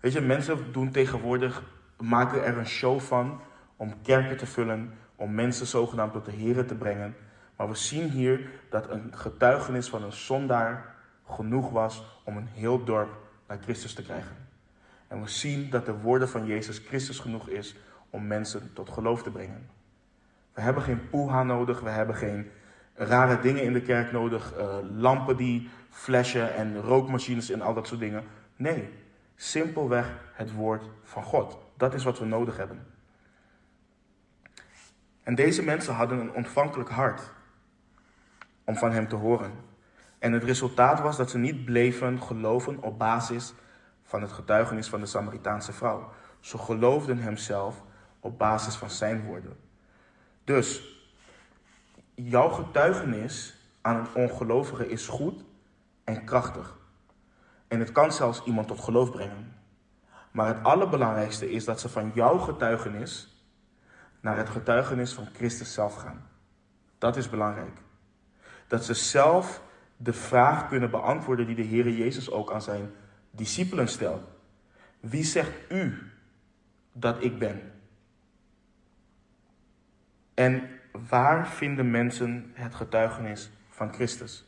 Weet 0.00 0.12
je, 0.12 0.20
mensen 0.20 0.72
doen 0.72 0.90
tegenwoordig, 0.90 1.62
maken 1.96 2.44
er 2.44 2.58
een 2.58 2.66
show 2.66 3.00
van 3.00 3.40
om 3.76 4.02
kerken 4.02 4.36
te 4.36 4.46
vullen, 4.46 4.94
om 5.16 5.34
mensen 5.34 5.66
zogenaamd 5.66 6.12
tot 6.12 6.24
de 6.24 6.32
Here 6.32 6.64
te 6.64 6.74
brengen. 6.74 7.16
Maar 7.56 7.68
we 7.68 7.74
zien 7.74 8.10
hier 8.10 8.50
dat 8.70 8.90
een 8.90 9.12
getuigenis 9.14 9.88
van 9.88 10.02
een 10.02 10.12
zondaar 10.12 10.94
genoeg 11.26 11.70
was 11.70 12.20
om 12.24 12.36
een 12.36 12.48
heel 12.48 12.84
dorp 12.84 13.16
naar 13.46 13.58
Christus 13.62 13.94
te 13.94 14.02
krijgen. 14.02 14.36
En 15.08 15.20
we 15.20 15.28
zien 15.28 15.70
dat 15.70 15.86
de 15.86 15.98
woorden 15.98 16.28
van 16.28 16.46
Jezus 16.46 16.78
Christus 16.78 17.18
genoeg 17.18 17.48
is 17.48 17.76
om 18.10 18.26
mensen 18.26 18.70
tot 18.72 18.90
geloof 18.90 19.22
te 19.22 19.30
brengen. 19.30 19.70
We 20.52 20.60
hebben 20.60 20.82
geen 20.82 21.08
poeha 21.08 21.42
nodig, 21.42 21.80
we 21.80 21.90
hebben 21.90 22.16
geen 22.16 22.50
rare 22.94 23.40
dingen 23.40 23.62
in 23.62 23.72
de 23.72 23.82
kerk 23.82 24.12
nodig, 24.12 24.56
uh, 24.56 24.76
lampen 24.96 25.36
die 25.36 25.68
flashen 25.88 26.54
en 26.54 26.80
rookmachines 26.80 27.50
en 27.50 27.60
al 27.60 27.74
dat 27.74 27.86
soort 27.86 28.00
dingen. 28.00 28.24
Nee, 28.56 28.88
simpelweg 29.36 30.12
het 30.32 30.52
woord 30.52 30.82
van 31.02 31.22
God. 31.22 31.58
Dat 31.76 31.94
is 31.94 32.04
wat 32.04 32.18
we 32.18 32.24
nodig 32.24 32.56
hebben. 32.56 32.86
En 35.22 35.34
deze 35.34 35.62
mensen 35.62 35.94
hadden 35.94 36.20
een 36.20 36.32
ontvankelijk 36.32 36.90
hart 36.90 37.32
om 38.64 38.76
van 38.76 38.92
hem 38.92 39.08
te 39.08 39.16
horen. 39.16 39.52
En 40.18 40.32
het 40.32 40.44
resultaat 40.44 41.00
was 41.00 41.16
dat 41.16 41.30
ze 41.30 41.38
niet 41.38 41.64
bleven 41.64 42.22
geloven 42.22 42.82
op 42.82 42.98
basis 42.98 43.54
van 44.02 44.22
het 44.22 44.32
getuigenis 44.32 44.88
van 44.88 45.00
de 45.00 45.06
Samaritaanse 45.06 45.72
vrouw. 45.72 46.12
Ze 46.40 46.58
geloofden 46.58 47.18
hemzelf 47.18 47.82
op 48.20 48.38
basis 48.38 48.74
van 48.74 48.90
zijn 48.90 49.24
woorden. 49.24 49.56
Dus 50.44 50.82
jouw 52.14 52.48
getuigenis 52.48 53.54
aan 53.80 53.96
een 53.96 54.14
ongelovige 54.14 54.88
is 54.88 55.06
goed 55.06 55.44
en 56.04 56.24
krachtig. 56.24 56.76
En 57.68 57.78
het 57.78 57.92
kan 57.92 58.12
zelfs 58.12 58.44
iemand 58.44 58.68
tot 58.68 58.80
geloof 58.80 59.10
brengen. 59.10 59.52
Maar 60.30 60.46
het 60.46 60.64
allerbelangrijkste 60.64 61.50
is 61.50 61.64
dat 61.64 61.80
ze 61.80 61.88
van 61.88 62.10
jouw 62.14 62.38
getuigenis 62.38 63.42
naar 64.20 64.36
het 64.36 64.48
getuigenis 64.48 65.12
van 65.12 65.28
Christus 65.32 65.72
zelf 65.72 65.94
gaan. 65.94 66.28
Dat 66.98 67.16
is 67.16 67.30
belangrijk. 67.30 67.83
Dat 68.74 68.84
ze 68.84 68.94
zelf 68.94 69.62
de 69.96 70.12
vraag 70.12 70.68
kunnen 70.68 70.90
beantwoorden 70.90 71.46
die 71.46 71.54
de 71.54 71.62
Heer 71.62 71.88
Jezus 71.88 72.30
ook 72.30 72.52
aan 72.52 72.62
zijn 72.62 72.90
discipelen 73.30 73.88
stelt. 73.88 74.22
Wie 75.00 75.24
zegt 75.24 75.52
u 75.68 76.10
dat 76.92 77.22
ik 77.22 77.38
ben? 77.38 77.72
En 80.34 80.68
waar 81.08 81.48
vinden 81.48 81.90
mensen 81.90 82.50
het 82.54 82.74
getuigenis 82.74 83.50
van 83.68 83.92
Christus? 83.92 84.46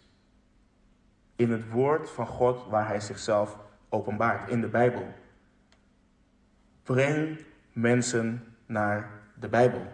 In 1.37 1.51
het 1.51 1.69
woord 1.71 2.11
van 2.11 2.27
God 2.27 2.67
waar 2.69 2.87
hij 2.87 3.01
zichzelf 3.01 3.59
openbaart, 3.89 4.51
in 4.51 4.61
de 4.61 4.69
Bijbel. 4.69 5.15
Breng 6.83 7.45
mensen 7.73 8.57
naar 8.67 9.11
de 9.35 9.49
Bijbel. 9.49 9.87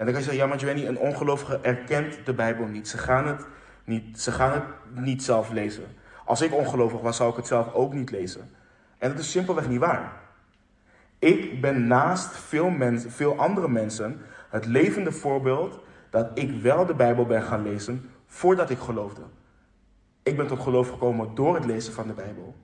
En 0.00 0.06
dan 0.06 0.14
kan 0.14 0.24
je 0.24 0.30
zeggen, 0.30 0.44
ja 0.44 0.46
maar 0.46 0.58
Joanny, 0.58 0.86
een 0.86 0.98
ongelovige 0.98 1.58
erkent 1.62 2.26
de 2.26 2.34
Bijbel 2.34 2.66
niet. 2.66 2.88
Ze 2.88 2.98
gaan 2.98 3.26
het 3.26 3.46
niet, 3.84 4.20
ze 4.20 4.32
gaan 4.32 4.52
het 4.52 4.64
niet 5.04 5.22
zelf 5.22 5.50
lezen. 5.50 5.84
Als 6.24 6.42
ik 6.42 6.54
ongelovig 6.54 7.00
was, 7.00 7.16
zou 7.16 7.30
ik 7.30 7.36
het 7.36 7.46
zelf 7.46 7.72
ook 7.72 7.92
niet 7.92 8.10
lezen. 8.10 8.50
En 8.98 9.10
dat 9.10 9.18
is 9.18 9.30
simpelweg 9.30 9.68
niet 9.68 9.78
waar. 9.78 10.12
Ik 11.18 11.60
ben 11.60 11.86
naast 11.86 12.36
veel, 12.36 12.70
mensen, 12.70 13.10
veel 13.10 13.38
andere 13.38 13.68
mensen 13.68 14.20
het 14.48 14.66
levende 14.66 15.12
voorbeeld 15.12 15.80
dat 16.10 16.30
ik 16.34 16.60
wel 16.62 16.86
de 16.86 16.94
Bijbel 16.94 17.26
ben 17.26 17.42
gaan 17.42 17.62
lezen 17.62 18.10
voordat 18.26 18.70
ik 18.70 18.78
geloofde. 18.78 19.22
Ik 20.22 20.36
ben 20.36 20.46
tot 20.46 20.60
geloof 20.60 20.88
gekomen 20.88 21.34
door 21.34 21.54
het 21.54 21.64
lezen 21.64 21.92
van 21.92 22.06
de 22.06 22.12
Bijbel. 22.14 22.54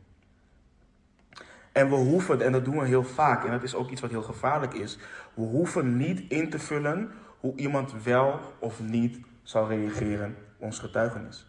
En 1.72 1.88
we 1.88 1.94
hoeven, 1.94 2.40
en 2.40 2.52
dat 2.52 2.64
doen 2.64 2.78
we 2.78 2.86
heel 2.86 3.04
vaak, 3.04 3.44
en 3.44 3.50
dat 3.50 3.62
is 3.62 3.74
ook 3.74 3.90
iets 3.90 4.00
wat 4.00 4.10
heel 4.10 4.22
gevaarlijk 4.22 4.74
is, 4.74 4.98
we 5.34 5.42
hoeven 5.42 5.96
niet 5.96 6.22
in 6.28 6.50
te 6.50 6.58
vullen 6.58 7.10
hoe 7.46 7.56
iemand 7.56 8.02
wel 8.02 8.40
of 8.58 8.80
niet 8.80 9.18
zal 9.42 9.68
reageren 9.68 10.36
op 10.56 10.62
ons 10.62 10.78
getuigenis. 10.78 11.46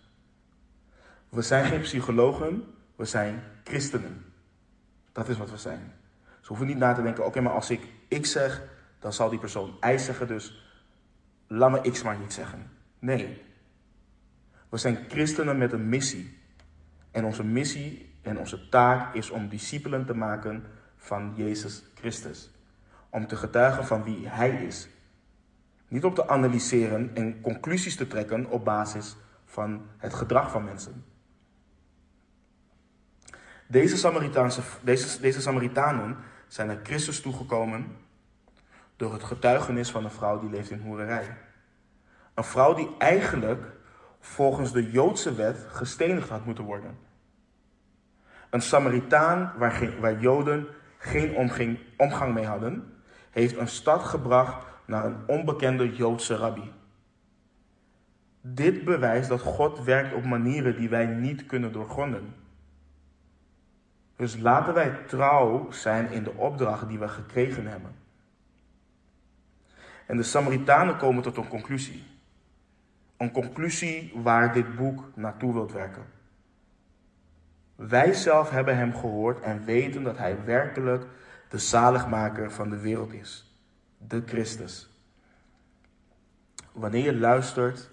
We 1.29 1.41
zijn 1.41 1.65
geen 1.65 1.81
psychologen, 1.81 2.63
we 2.95 3.05
zijn 3.05 3.43
christenen. 3.63 4.25
Dat 5.11 5.29
is 5.29 5.37
wat 5.37 5.51
we 5.51 5.57
zijn. 5.57 5.93
Ze 6.41 6.47
hoeven 6.47 6.67
niet 6.67 6.77
na 6.77 6.93
te 6.93 7.01
denken, 7.01 7.25
oké, 7.25 7.41
maar 7.41 7.53
als 7.53 7.69
ik 7.69 7.81
X 8.21 8.31
zeg, 8.31 8.61
dan 8.99 9.13
zal 9.13 9.29
die 9.29 9.39
persoon 9.39 9.77
Y 9.81 9.97
zeggen, 9.97 10.27
dus 10.27 10.71
laat 11.47 11.71
me 11.71 11.91
X 11.91 12.03
maar 12.03 12.17
niet 12.17 12.33
zeggen. 12.33 12.71
Nee. 12.99 13.41
We 14.69 14.77
zijn 14.77 15.05
christenen 15.07 15.57
met 15.57 15.71
een 15.71 15.89
missie. 15.89 16.37
En 17.11 17.25
onze 17.25 17.43
missie 17.43 18.13
en 18.21 18.37
onze 18.37 18.69
taak 18.69 19.13
is 19.13 19.29
om 19.29 19.49
discipelen 19.49 20.05
te 20.05 20.13
maken 20.13 20.63
van 20.95 21.33
Jezus 21.35 21.83
Christus. 21.95 22.51
Om 23.09 23.27
te 23.27 23.35
getuigen 23.35 23.85
van 23.85 24.03
wie 24.03 24.27
Hij 24.27 24.65
is. 24.65 24.87
Niet 25.87 26.03
om 26.03 26.13
te 26.13 26.27
analyseren 26.27 27.11
en 27.13 27.41
conclusies 27.41 27.95
te 27.95 28.07
trekken 28.07 28.49
op 28.49 28.65
basis 28.65 29.15
van 29.45 29.85
het 29.97 30.13
gedrag 30.13 30.51
van 30.51 30.63
mensen. 30.63 31.05
Deze, 33.67 33.97
Samaritaanse, 33.97 34.61
deze, 34.81 35.21
deze 35.21 35.41
Samaritanen 35.41 36.17
zijn 36.47 36.67
naar 36.67 36.79
Christus 36.83 37.21
toegekomen 37.21 37.97
door 38.95 39.13
het 39.13 39.23
getuigenis 39.23 39.91
van 39.91 40.03
een 40.03 40.11
vrouw 40.11 40.39
die 40.39 40.49
leeft 40.49 40.69
in 40.69 40.81
hoererij. 40.81 41.37
Een 42.33 42.43
vrouw 42.43 42.73
die 42.73 42.95
eigenlijk 42.97 43.63
volgens 44.19 44.71
de 44.71 44.91
Joodse 44.91 45.35
wet 45.35 45.65
gestenigd 45.67 46.29
had 46.29 46.45
moeten 46.45 46.63
worden. 46.63 46.97
Een 48.49 48.61
Samaritaan 48.61 49.53
waar, 49.57 49.99
waar 49.99 50.19
Joden 50.19 50.67
geen 50.97 51.35
omging, 51.35 51.79
omgang 51.97 52.33
mee 52.33 52.45
hadden, 52.45 52.93
heeft 53.31 53.57
een 53.57 53.67
stad 53.67 54.03
gebracht 54.03 54.65
naar 54.87 55.05
een 55.05 55.17
onbekende 55.27 55.95
Joodse 55.95 56.35
rabbi. 56.35 56.71
Dit 58.41 58.83
bewijst 58.83 59.29
dat 59.29 59.41
God 59.41 59.83
werkt 59.83 60.13
op 60.13 60.23
manieren 60.23 60.77
die 60.77 60.89
wij 60.89 61.05
niet 61.05 61.45
kunnen 61.45 61.71
doorgronden. 61.71 62.35
Dus 64.15 64.37
laten 64.37 64.73
wij 64.73 64.97
trouw 65.07 65.71
zijn 65.71 66.11
in 66.11 66.23
de 66.23 66.33
opdracht 66.33 66.87
die 66.87 66.99
we 66.99 67.07
gekregen 67.07 67.67
hebben. 67.67 67.91
En 70.05 70.17
de 70.17 70.23
Samaritanen 70.23 70.97
komen 70.97 71.23
tot 71.23 71.37
een 71.37 71.47
conclusie. 71.47 72.03
Een 73.17 73.31
conclusie 73.31 74.11
waar 74.15 74.53
dit 74.53 74.75
boek 74.75 75.03
naartoe 75.15 75.53
wilt 75.53 75.71
werken. 75.71 76.05
Wij 77.75 78.13
zelf 78.13 78.49
hebben 78.49 78.77
hem 78.77 78.95
gehoord 78.95 79.39
en 79.39 79.65
weten 79.65 80.03
dat 80.03 80.17
hij 80.17 80.43
werkelijk 80.45 81.05
de 81.49 81.57
zaligmaker 81.57 82.51
van 82.51 82.69
de 82.69 82.79
wereld 82.79 83.13
is. 83.13 83.46
De 83.97 84.23
Christus. 84.25 84.89
Wanneer 86.71 87.03
je 87.03 87.15
luistert 87.15 87.89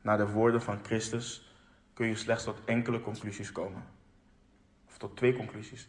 naar 0.00 0.16
de 0.16 0.28
woorden 0.28 0.62
van 0.62 0.78
Christus, 0.84 1.54
kun 1.94 2.06
je 2.06 2.16
slechts 2.16 2.44
tot 2.44 2.60
enkele 2.64 3.00
conclusies 3.00 3.52
komen. 3.52 3.82
Of 4.86 4.98
tot 4.98 5.16
twee 5.16 5.36
conclusies. 5.36 5.88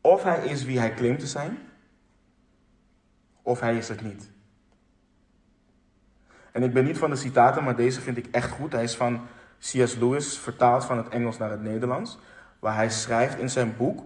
Of 0.00 0.22
hij 0.22 0.44
is 0.46 0.64
wie 0.64 0.78
hij 0.78 0.94
claimt 0.94 1.18
te 1.18 1.26
zijn, 1.26 1.58
of 3.42 3.60
hij 3.60 3.76
is 3.76 3.88
het 3.88 4.02
niet. 4.02 4.30
En 6.52 6.62
ik 6.62 6.72
ben 6.72 6.84
niet 6.84 6.98
van 6.98 7.10
de 7.10 7.16
citaten, 7.16 7.64
maar 7.64 7.76
deze 7.76 8.00
vind 8.00 8.16
ik 8.16 8.26
echt 8.30 8.50
goed. 8.50 8.72
Hij 8.72 8.82
is 8.82 8.96
van 8.96 9.26
C.S. 9.58 9.94
Lewis, 9.94 10.38
vertaald 10.38 10.84
van 10.84 10.96
het 10.96 11.08
Engels 11.08 11.38
naar 11.38 11.50
het 11.50 11.62
Nederlands. 11.62 12.18
Waar 12.58 12.74
hij 12.74 12.90
schrijft 12.90 13.38
in 13.38 13.50
zijn 13.50 13.76
boek, 13.76 14.04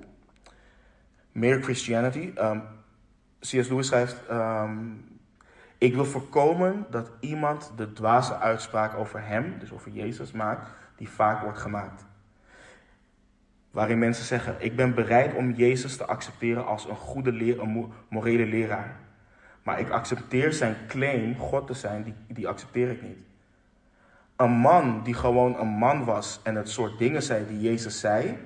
Mere 1.32 1.62
Christianity. 1.62 2.32
Um, 2.38 2.62
C.S. 3.40 3.68
Lewis 3.68 3.86
schrijft: 3.86 4.16
um, 4.30 5.04
Ik 5.78 5.94
wil 5.94 6.04
voorkomen 6.04 6.86
dat 6.90 7.10
iemand 7.20 7.72
de 7.76 7.92
dwaze 7.92 8.38
uitspraak 8.38 8.94
over 8.94 9.26
hem, 9.26 9.58
dus 9.58 9.72
over 9.72 9.90
Jezus, 9.90 10.32
maakt, 10.32 10.68
die 10.96 11.08
vaak 11.08 11.42
wordt 11.42 11.58
gemaakt. 11.58 12.04
Waarin 13.70 13.98
mensen 13.98 14.24
zeggen: 14.24 14.56
Ik 14.58 14.76
ben 14.76 14.94
bereid 14.94 15.34
om 15.34 15.52
Jezus 15.52 15.96
te 15.96 16.06
accepteren 16.06 16.66
als 16.66 16.88
een 16.88 16.96
goede 16.96 17.32
leer, 17.32 17.60
een 17.60 17.92
morele 18.08 18.46
leraar. 18.46 18.96
Maar 19.62 19.80
ik 19.80 19.90
accepteer 19.90 20.52
zijn 20.52 20.76
claim 20.88 21.36
God 21.36 21.66
te 21.66 21.74
zijn, 21.74 22.02
die, 22.02 22.14
die 22.28 22.48
accepteer 22.48 22.90
ik 22.90 23.02
niet. 23.02 23.18
Een 24.36 24.50
man 24.50 25.02
die 25.02 25.14
gewoon 25.14 25.58
een 25.58 25.68
man 25.68 26.04
was 26.04 26.40
en 26.42 26.54
het 26.54 26.68
soort 26.68 26.98
dingen 26.98 27.22
zei 27.22 27.46
die 27.46 27.60
Jezus 27.60 28.00
zei, 28.00 28.38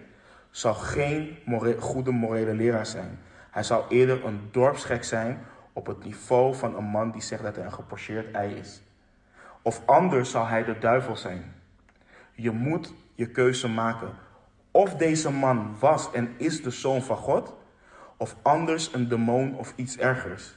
zou 0.50 0.74
geen 0.74 1.36
goede 1.78 2.10
morele 2.10 2.54
leraar 2.54 2.86
zijn. 2.86 3.18
Hij 3.50 3.62
zou 3.62 3.84
eerder 3.88 4.24
een 4.24 4.48
dorpsgek 4.50 5.04
zijn 5.04 5.46
op 5.72 5.86
het 5.86 6.04
niveau 6.04 6.54
van 6.54 6.76
een 6.76 6.84
man 6.84 7.10
die 7.10 7.22
zegt 7.22 7.42
dat 7.42 7.56
hij 7.56 7.64
een 7.64 7.72
gepocheerd 7.72 8.34
ei 8.34 8.54
is. 8.54 8.82
Of 9.62 9.82
anders 9.86 10.30
zou 10.30 10.48
hij 10.48 10.64
de 10.64 10.78
duivel 10.78 11.16
zijn. 11.16 11.54
Je 12.32 12.50
moet 12.50 12.92
je 13.14 13.30
keuze 13.30 13.68
maken. 13.68 14.10
Of 14.70 14.94
deze 14.94 15.30
man 15.30 15.76
was 15.78 16.12
en 16.12 16.34
is 16.36 16.62
de 16.62 16.70
zoon 16.70 17.02
van 17.02 17.16
God, 17.16 17.54
of 18.16 18.36
anders 18.42 18.94
een 18.94 19.08
demon 19.08 19.56
of 19.56 19.72
iets 19.76 19.98
ergers. 19.98 20.56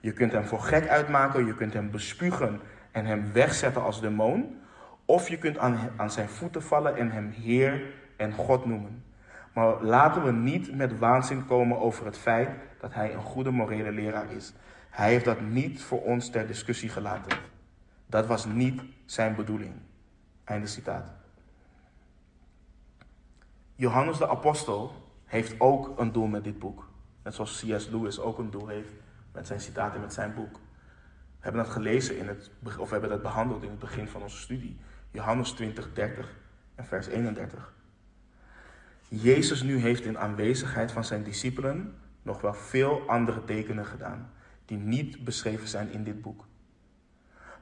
Je 0.00 0.12
kunt 0.12 0.32
hem 0.32 0.44
voor 0.44 0.60
gek 0.60 0.88
uitmaken, 0.88 1.46
je 1.46 1.54
kunt 1.54 1.72
hem 1.72 1.90
bespugen 1.90 2.60
en 2.90 3.04
hem 3.04 3.32
wegzetten 3.32 3.82
als 3.82 4.00
demon. 4.00 4.60
Of 5.04 5.28
je 5.28 5.38
kunt 5.38 5.58
aan, 5.58 5.78
aan 5.96 6.10
zijn 6.10 6.28
voeten 6.28 6.62
vallen 6.62 6.96
en 6.96 7.10
hem 7.10 7.30
Heer 7.30 7.82
en 8.16 8.32
God 8.32 8.64
noemen. 8.64 9.04
Maar 9.52 9.82
laten 9.82 10.24
we 10.24 10.32
niet 10.32 10.74
met 10.74 10.98
waanzin 10.98 11.46
komen 11.46 11.80
over 11.80 12.04
het 12.04 12.18
feit 12.18 12.50
dat 12.80 12.94
hij 12.94 13.14
een 13.14 13.22
goede 13.22 13.50
morele 13.50 13.92
leraar 13.92 14.32
is. 14.32 14.52
Hij 14.90 15.10
heeft 15.10 15.24
dat 15.24 15.40
niet 15.40 15.82
voor 15.82 16.02
ons 16.02 16.30
ter 16.30 16.46
discussie 16.46 16.88
gelaten. 16.88 17.38
Dat 18.06 18.26
was 18.26 18.44
niet 18.44 18.82
zijn 19.04 19.34
bedoeling. 19.34 19.74
Einde 20.44 20.66
citaat. 20.66 21.12
Johannes 23.74 24.18
de 24.18 24.28
Apostel 24.28 24.92
heeft 25.24 25.60
ook 25.60 25.98
een 25.98 26.12
doel 26.12 26.26
met 26.26 26.44
dit 26.44 26.58
boek. 26.58 26.88
Net 27.22 27.34
zoals 27.34 27.64
C.S. 27.66 27.88
Lewis 27.88 28.20
ook 28.20 28.38
een 28.38 28.50
doel 28.50 28.66
heeft 28.66 28.92
met 29.32 29.46
zijn 29.46 29.60
citaten, 29.60 30.00
met 30.00 30.12
zijn 30.12 30.34
boek. 30.34 30.52
We 30.52 31.48
hebben 31.48 31.62
dat 31.62 31.72
gelezen 31.72 32.18
in 32.18 32.28
het, 32.28 32.50
of 32.78 32.86
we 32.86 32.92
hebben 32.92 33.10
dat 33.10 33.22
behandeld 33.22 33.62
in 33.62 33.70
het 33.70 33.78
begin 33.78 34.08
van 34.08 34.22
onze 34.22 34.36
studie. 34.36 34.76
Johannes 35.10 35.50
20, 35.50 35.92
30 35.92 36.36
en 36.74 36.84
vers 36.84 37.06
31. 37.06 37.72
Jezus 39.20 39.62
nu 39.62 39.78
heeft 39.78 40.04
in 40.04 40.18
aanwezigheid 40.18 40.92
van 40.92 41.04
zijn 41.04 41.22
discipelen 41.22 41.94
nog 42.22 42.40
wel 42.40 42.54
veel 42.54 43.08
andere 43.08 43.44
tekenen 43.44 43.86
gedaan, 43.86 44.30
die 44.64 44.78
niet 44.78 45.24
beschreven 45.24 45.68
zijn 45.68 45.90
in 45.90 46.04
dit 46.04 46.22
boek. 46.22 46.46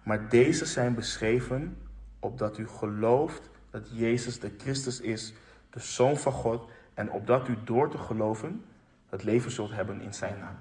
Maar 0.03 0.28
deze 0.28 0.64
zijn 0.64 0.94
beschreven 0.94 1.76
opdat 2.18 2.59
u 2.59 2.68
gelooft 2.68 3.51
dat 3.70 3.88
Jezus 3.92 4.40
de 4.40 4.53
Christus 4.59 5.01
is, 5.01 5.32
de 5.70 5.80
Zoon 5.80 6.16
van 6.16 6.32
God, 6.32 6.70
en 6.94 7.11
opdat 7.11 7.48
u 7.48 7.57
door 7.64 7.90
te 7.90 7.98
geloven 7.98 8.64
het 9.09 9.22
leven 9.22 9.51
zult 9.51 9.70
hebben 9.70 10.01
in 10.01 10.14
zijn 10.14 10.38
naam. 10.38 10.57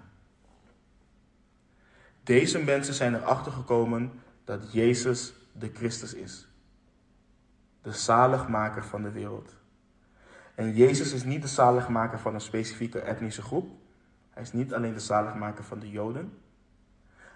Deze 2.23 2.63
mensen 2.63 2.93
zijn 2.93 3.15
erachter 3.15 3.51
gekomen 3.51 4.11
dat 4.43 4.73
Jezus 4.73 5.33
de 5.51 5.71
Christus 5.73 6.13
is. 6.13 6.47
De 7.81 7.91
zaligmaker 7.91 8.83
van 8.83 9.01
de 9.01 9.11
wereld. 9.11 9.58
En 10.59 10.73
Jezus 10.73 11.13
is 11.13 11.23
niet 11.23 11.41
de 11.41 11.47
zaligmaker 11.47 12.19
van 12.19 12.33
een 12.33 12.41
specifieke 12.41 12.99
etnische 12.99 13.41
groep. 13.41 13.69
Hij 14.29 14.43
is 14.43 14.53
niet 14.53 14.73
alleen 14.73 14.93
de 14.93 14.99
zaligmaker 14.99 15.63
van 15.63 15.79
de 15.79 15.89
Joden. 15.89 16.37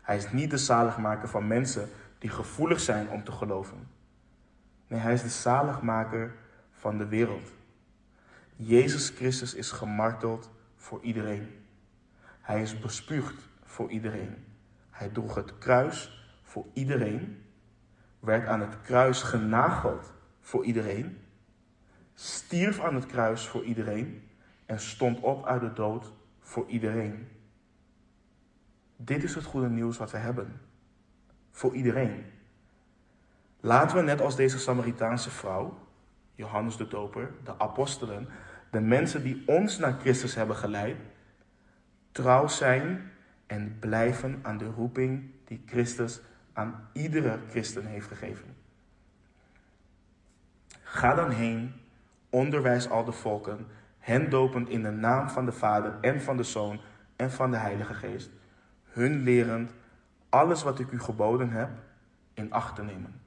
Hij 0.01 0.17
is 0.17 0.31
niet 0.31 0.49
de 0.49 0.57
zaligmaker 0.57 1.27
van 1.27 1.47
mensen 1.47 1.89
die 2.17 2.29
gevoelig 2.29 2.79
zijn 2.79 3.09
om 3.09 3.23
te 3.23 3.31
geloven. 3.31 3.87
Nee, 4.87 4.99
hij 4.99 5.13
is 5.13 5.21
de 5.21 5.29
zaligmaker 5.29 6.35
van 6.71 6.97
de 6.97 7.07
wereld. 7.07 7.51
Jezus 8.55 9.09
Christus 9.09 9.53
is 9.53 9.71
gemarteld 9.71 10.49
voor 10.75 11.01
iedereen. 11.01 11.47
Hij 12.41 12.61
is 12.61 12.79
bespuugd 12.79 13.49
voor 13.63 13.89
iedereen. 13.89 14.45
Hij 14.89 15.09
droeg 15.09 15.35
het 15.35 15.57
kruis 15.57 16.27
voor 16.41 16.65
iedereen, 16.73 17.43
werd 18.19 18.47
aan 18.47 18.61
het 18.61 18.81
kruis 18.81 19.21
genageld 19.21 20.13
voor 20.39 20.65
iedereen, 20.65 21.22
stierf 22.15 22.79
aan 22.79 22.95
het 22.95 23.05
kruis 23.05 23.47
voor 23.47 23.63
iedereen 23.63 24.29
en 24.65 24.79
stond 24.79 25.19
op 25.19 25.45
uit 25.45 25.61
de 25.61 25.73
dood 25.73 26.13
voor 26.39 26.67
iedereen. 26.67 27.27
Dit 28.95 29.23
is 29.23 29.35
het 29.35 29.43
goede 29.43 29.69
nieuws 29.69 29.97
wat 29.97 30.11
we 30.11 30.17
hebben. 30.17 30.61
Voor 31.51 31.75
iedereen. 31.75 32.25
Laten 33.59 33.97
we 33.97 34.03
net 34.03 34.21
als 34.21 34.35
deze 34.35 34.59
Samaritaanse 34.59 35.29
vrouw, 35.29 35.77
Johannes 36.35 36.77
de 36.77 36.87
Doper, 36.87 37.31
de 37.43 37.59
apostelen, 37.59 38.27
de 38.71 38.79
mensen 38.79 39.23
die 39.23 39.43
ons 39.45 39.77
naar 39.77 39.99
Christus 39.99 40.35
hebben 40.35 40.55
geleid, 40.55 40.97
trouw 42.11 42.47
zijn 42.47 43.11
en 43.47 43.77
blijven 43.79 44.39
aan 44.41 44.57
de 44.57 44.65
roeping 44.65 45.31
die 45.45 45.63
Christus 45.65 46.21
aan 46.53 46.89
iedere 46.93 47.39
christen 47.49 47.85
heeft 47.85 48.07
gegeven. 48.07 48.55
Ga 50.83 51.15
dan 51.15 51.29
heen, 51.29 51.73
onderwijs 52.33 52.89
al 52.89 53.03
de 53.03 53.11
volken, 53.11 53.67
hen 53.99 54.29
dopend 54.29 54.69
in 54.69 54.83
de 54.83 54.89
naam 54.89 55.29
van 55.29 55.45
de 55.45 55.51
Vader 55.51 55.97
en 56.01 56.21
van 56.21 56.37
de 56.37 56.43
Zoon 56.43 56.79
en 57.15 57.31
van 57.31 57.51
de 57.51 57.57
Heilige 57.57 57.93
Geest, 57.93 58.29
hun 58.83 59.23
lerend 59.23 59.73
alles 60.29 60.63
wat 60.63 60.79
ik 60.79 60.91
u 60.91 60.99
geboden 60.99 61.49
heb 61.49 61.69
in 62.33 62.51
acht 62.51 62.75
te 62.75 62.83
nemen. 62.83 63.21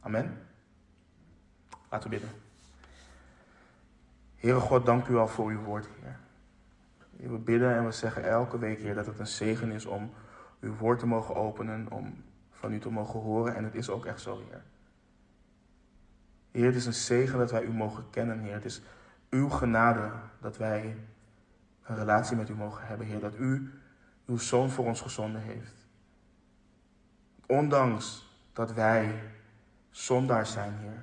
Amen. 0.00 0.38
Laten 1.90 2.10
we 2.10 2.16
bidden. 2.16 2.36
Heere 4.36 4.60
God, 4.60 4.86
dank 4.86 5.06
u 5.06 5.12
wel 5.12 5.28
voor 5.28 5.50
uw 5.50 5.62
woord, 5.62 5.88
Heer. 6.00 6.18
We 7.30 7.38
bidden 7.38 7.76
en 7.76 7.84
we 7.84 7.92
zeggen 7.92 8.24
elke 8.24 8.58
week, 8.58 8.78
Heer, 8.78 8.94
dat 8.94 9.06
het 9.06 9.18
een 9.18 9.26
zegen 9.26 9.70
is 9.70 9.86
om 9.86 10.10
uw 10.60 10.76
woord 10.76 10.98
te 10.98 11.06
mogen 11.06 11.34
openen, 11.34 11.86
om 11.90 12.24
van 12.50 12.72
u 12.72 12.78
te 12.78 12.90
mogen 12.90 13.20
horen. 13.20 13.54
En 13.54 13.64
het 13.64 13.74
is 13.74 13.90
ook 13.90 14.04
echt 14.04 14.20
zo, 14.20 14.42
Heer. 14.48 14.62
Heer, 16.50 16.66
het 16.66 16.74
is 16.74 16.86
een 16.86 16.92
zegen 16.92 17.38
dat 17.38 17.50
wij 17.50 17.62
u 17.62 17.70
mogen 17.70 18.10
kennen, 18.10 18.38
Heer. 18.38 18.52
Het 18.52 18.64
is 18.64 18.82
uw 19.30 19.48
genade 19.48 20.10
dat 20.40 20.56
wij 20.56 20.96
een 21.82 21.96
relatie 21.96 22.36
met 22.36 22.48
u 22.48 22.54
mogen 22.54 22.86
hebben, 22.86 23.06
Heer. 23.06 23.20
Dat 23.20 23.36
u 23.38 23.70
uw 24.26 24.38
zoon 24.38 24.70
voor 24.70 24.84
ons 24.84 25.00
gezonden 25.00 25.40
heeft. 25.40 25.86
Ondanks 27.46 28.28
dat 28.52 28.72
wij 28.72 29.22
zondaars 29.90 30.52
zijn, 30.52 30.72
Heer. 30.72 31.02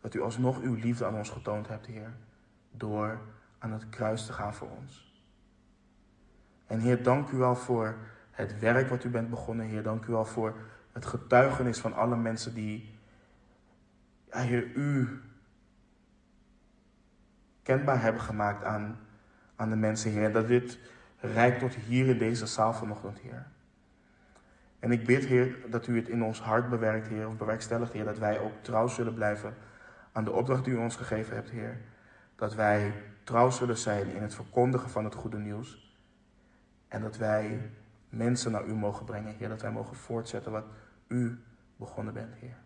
Dat 0.00 0.14
u 0.14 0.20
alsnog 0.20 0.60
uw 0.60 0.74
liefde 0.74 1.06
aan 1.06 1.14
ons 1.14 1.30
getoond 1.30 1.68
hebt, 1.68 1.86
Heer. 1.86 2.12
Door 2.70 3.20
aan 3.58 3.72
het 3.72 3.88
kruis 3.88 4.26
te 4.26 4.32
gaan 4.32 4.54
voor 4.54 4.68
ons. 4.68 5.12
En 6.66 6.80
Heer, 6.80 7.02
dank 7.02 7.30
u 7.30 7.36
wel 7.36 7.56
voor 7.56 7.96
het 8.30 8.58
werk 8.58 8.88
wat 8.88 9.04
u 9.04 9.08
bent 9.08 9.30
begonnen, 9.30 9.66
Heer. 9.66 9.82
Dank 9.82 10.04
u 10.04 10.12
wel 10.12 10.24
voor 10.24 10.56
het 10.92 11.06
getuigenis 11.06 11.78
van 11.78 11.94
alle 11.94 12.16
mensen 12.16 12.54
die, 12.54 12.98
Heer, 14.40 14.64
u 14.74 15.20
kenbaar 17.62 18.02
hebben 18.02 18.22
gemaakt 18.22 18.64
aan, 18.64 18.98
aan 19.56 19.70
de 19.70 19.76
mensen, 19.76 20.10
Heer. 20.10 20.32
Dat 20.32 20.48
dit 20.48 20.78
reikt 21.20 21.58
tot 21.58 21.74
hier 21.74 22.06
in 22.06 22.18
deze 22.18 22.46
zaal 22.46 22.74
vanochtend, 22.74 23.18
Heer. 23.18 23.46
En 24.78 24.92
ik 24.92 25.06
bid, 25.06 25.24
Heer, 25.24 25.56
dat 25.70 25.86
u 25.86 25.96
het 25.96 26.08
in 26.08 26.22
ons 26.22 26.40
hart 26.40 26.68
bewerkt, 26.68 27.08
Heer, 27.08 27.28
of 27.28 27.36
bewerkstelligt, 27.36 27.92
Heer, 27.92 28.04
dat 28.04 28.18
wij 28.18 28.40
ook 28.40 28.52
trouw 28.60 28.86
zullen 28.86 29.14
blijven 29.14 29.54
aan 30.12 30.24
de 30.24 30.32
opdracht 30.32 30.64
die 30.64 30.74
u 30.74 30.76
ons 30.76 30.96
gegeven 30.96 31.34
hebt, 31.34 31.50
Heer. 31.50 31.80
Dat 32.36 32.54
wij 32.54 32.92
trouw 33.24 33.50
zullen 33.50 33.78
zijn 33.78 34.08
in 34.08 34.22
het 34.22 34.34
verkondigen 34.34 34.90
van 34.90 35.04
het 35.04 35.14
goede 35.14 35.38
nieuws. 35.38 35.96
En 36.88 37.02
dat 37.02 37.16
wij 37.16 37.70
mensen 38.08 38.52
naar 38.52 38.66
u 38.66 38.74
mogen 38.74 39.04
brengen, 39.04 39.34
Heer. 39.34 39.48
Dat 39.48 39.62
wij 39.62 39.70
mogen 39.70 39.96
voortzetten 39.96 40.52
wat 40.52 40.64
u 41.08 41.42
begonnen 41.76 42.14
bent, 42.14 42.34
Heer. 42.34 42.61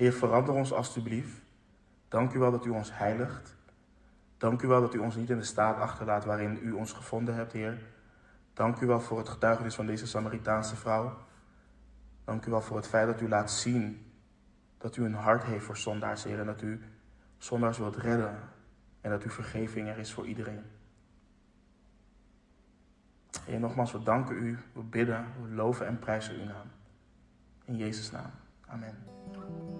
Heer, 0.00 0.12
verander 0.12 0.54
ons 0.54 0.72
alstublieft. 0.72 1.40
Dank 2.08 2.32
u 2.32 2.38
wel 2.38 2.50
dat 2.50 2.64
u 2.64 2.70
ons 2.70 2.96
heiligt. 2.96 3.56
Dank 4.36 4.62
u 4.62 4.68
wel 4.68 4.80
dat 4.80 4.94
u 4.94 4.98
ons 4.98 5.16
niet 5.16 5.30
in 5.30 5.36
de 5.36 5.44
staat 5.44 5.76
achterlaat 5.76 6.24
waarin 6.24 6.58
u 6.62 6.72
ons 6.72 6.92
gevonden 6.92 7.34
hebt, 7.34 7.52
Heer. 7.52 7.78
Dank 8.52 8.80
u 8.80 8.86
wel 8.86 9.00
voor 9.00 9.18
het 9.18 9.28
getuigenis 9.28 9.74
van 9.74 9.86
deze 9.86 10.06
Samaritaanse 10.06 10.76
vrouw. 10.76 11.18
Dank 12.24 12.46
u 12.46 12.50
wel 12.50 12.60
voor 12.60 12.76
het 12.76 12.86
feit 12.86 13.06
dat 13.06 13.20
u 13.20 13.28
laat 13.28 13.50
zien 13.50 14.12
dat 14.78 14.96
u 14.96 15.04
een 15.04 15.14
hart 15.14 15.42
heeft 15.42 15.64
voor 15.64 15.76
zondaars, 15.76 16.24
Heer. 16.24 16.38
En 16.38 16.46
dat 16.46 16.62
u 16.62 16.82
zondaars 17.38 17.78
wilt 17.78 17.96
redden. 17.96 18.38
En 19.00 19.10
dat 19.10 19.22
uw 19.22 19.30
vergeving 19.30 19.88
er 19.88 19.98
is 19.98 20.12
voor 20.12 20.26
iedereen. 20.26 20.62
Heer, 23.44 23.60
nogmaals, 23.60 23.92
we 23.92 24.02
danken 24.02 24.36
u, 24.36 24.58
we 24.72 24.82
bidden, 24.82 25.26
we 25.42 25.54
loven 25.54 25.86
en 25.86 25.98
prijzen 25.98 26.34
uw 26.40 26.44
naam. 26.44 26.70
In 27.64 27.76
Jezus' 27.76 28.10
naam. 28.10 28.30
Amen. 28.66 29.79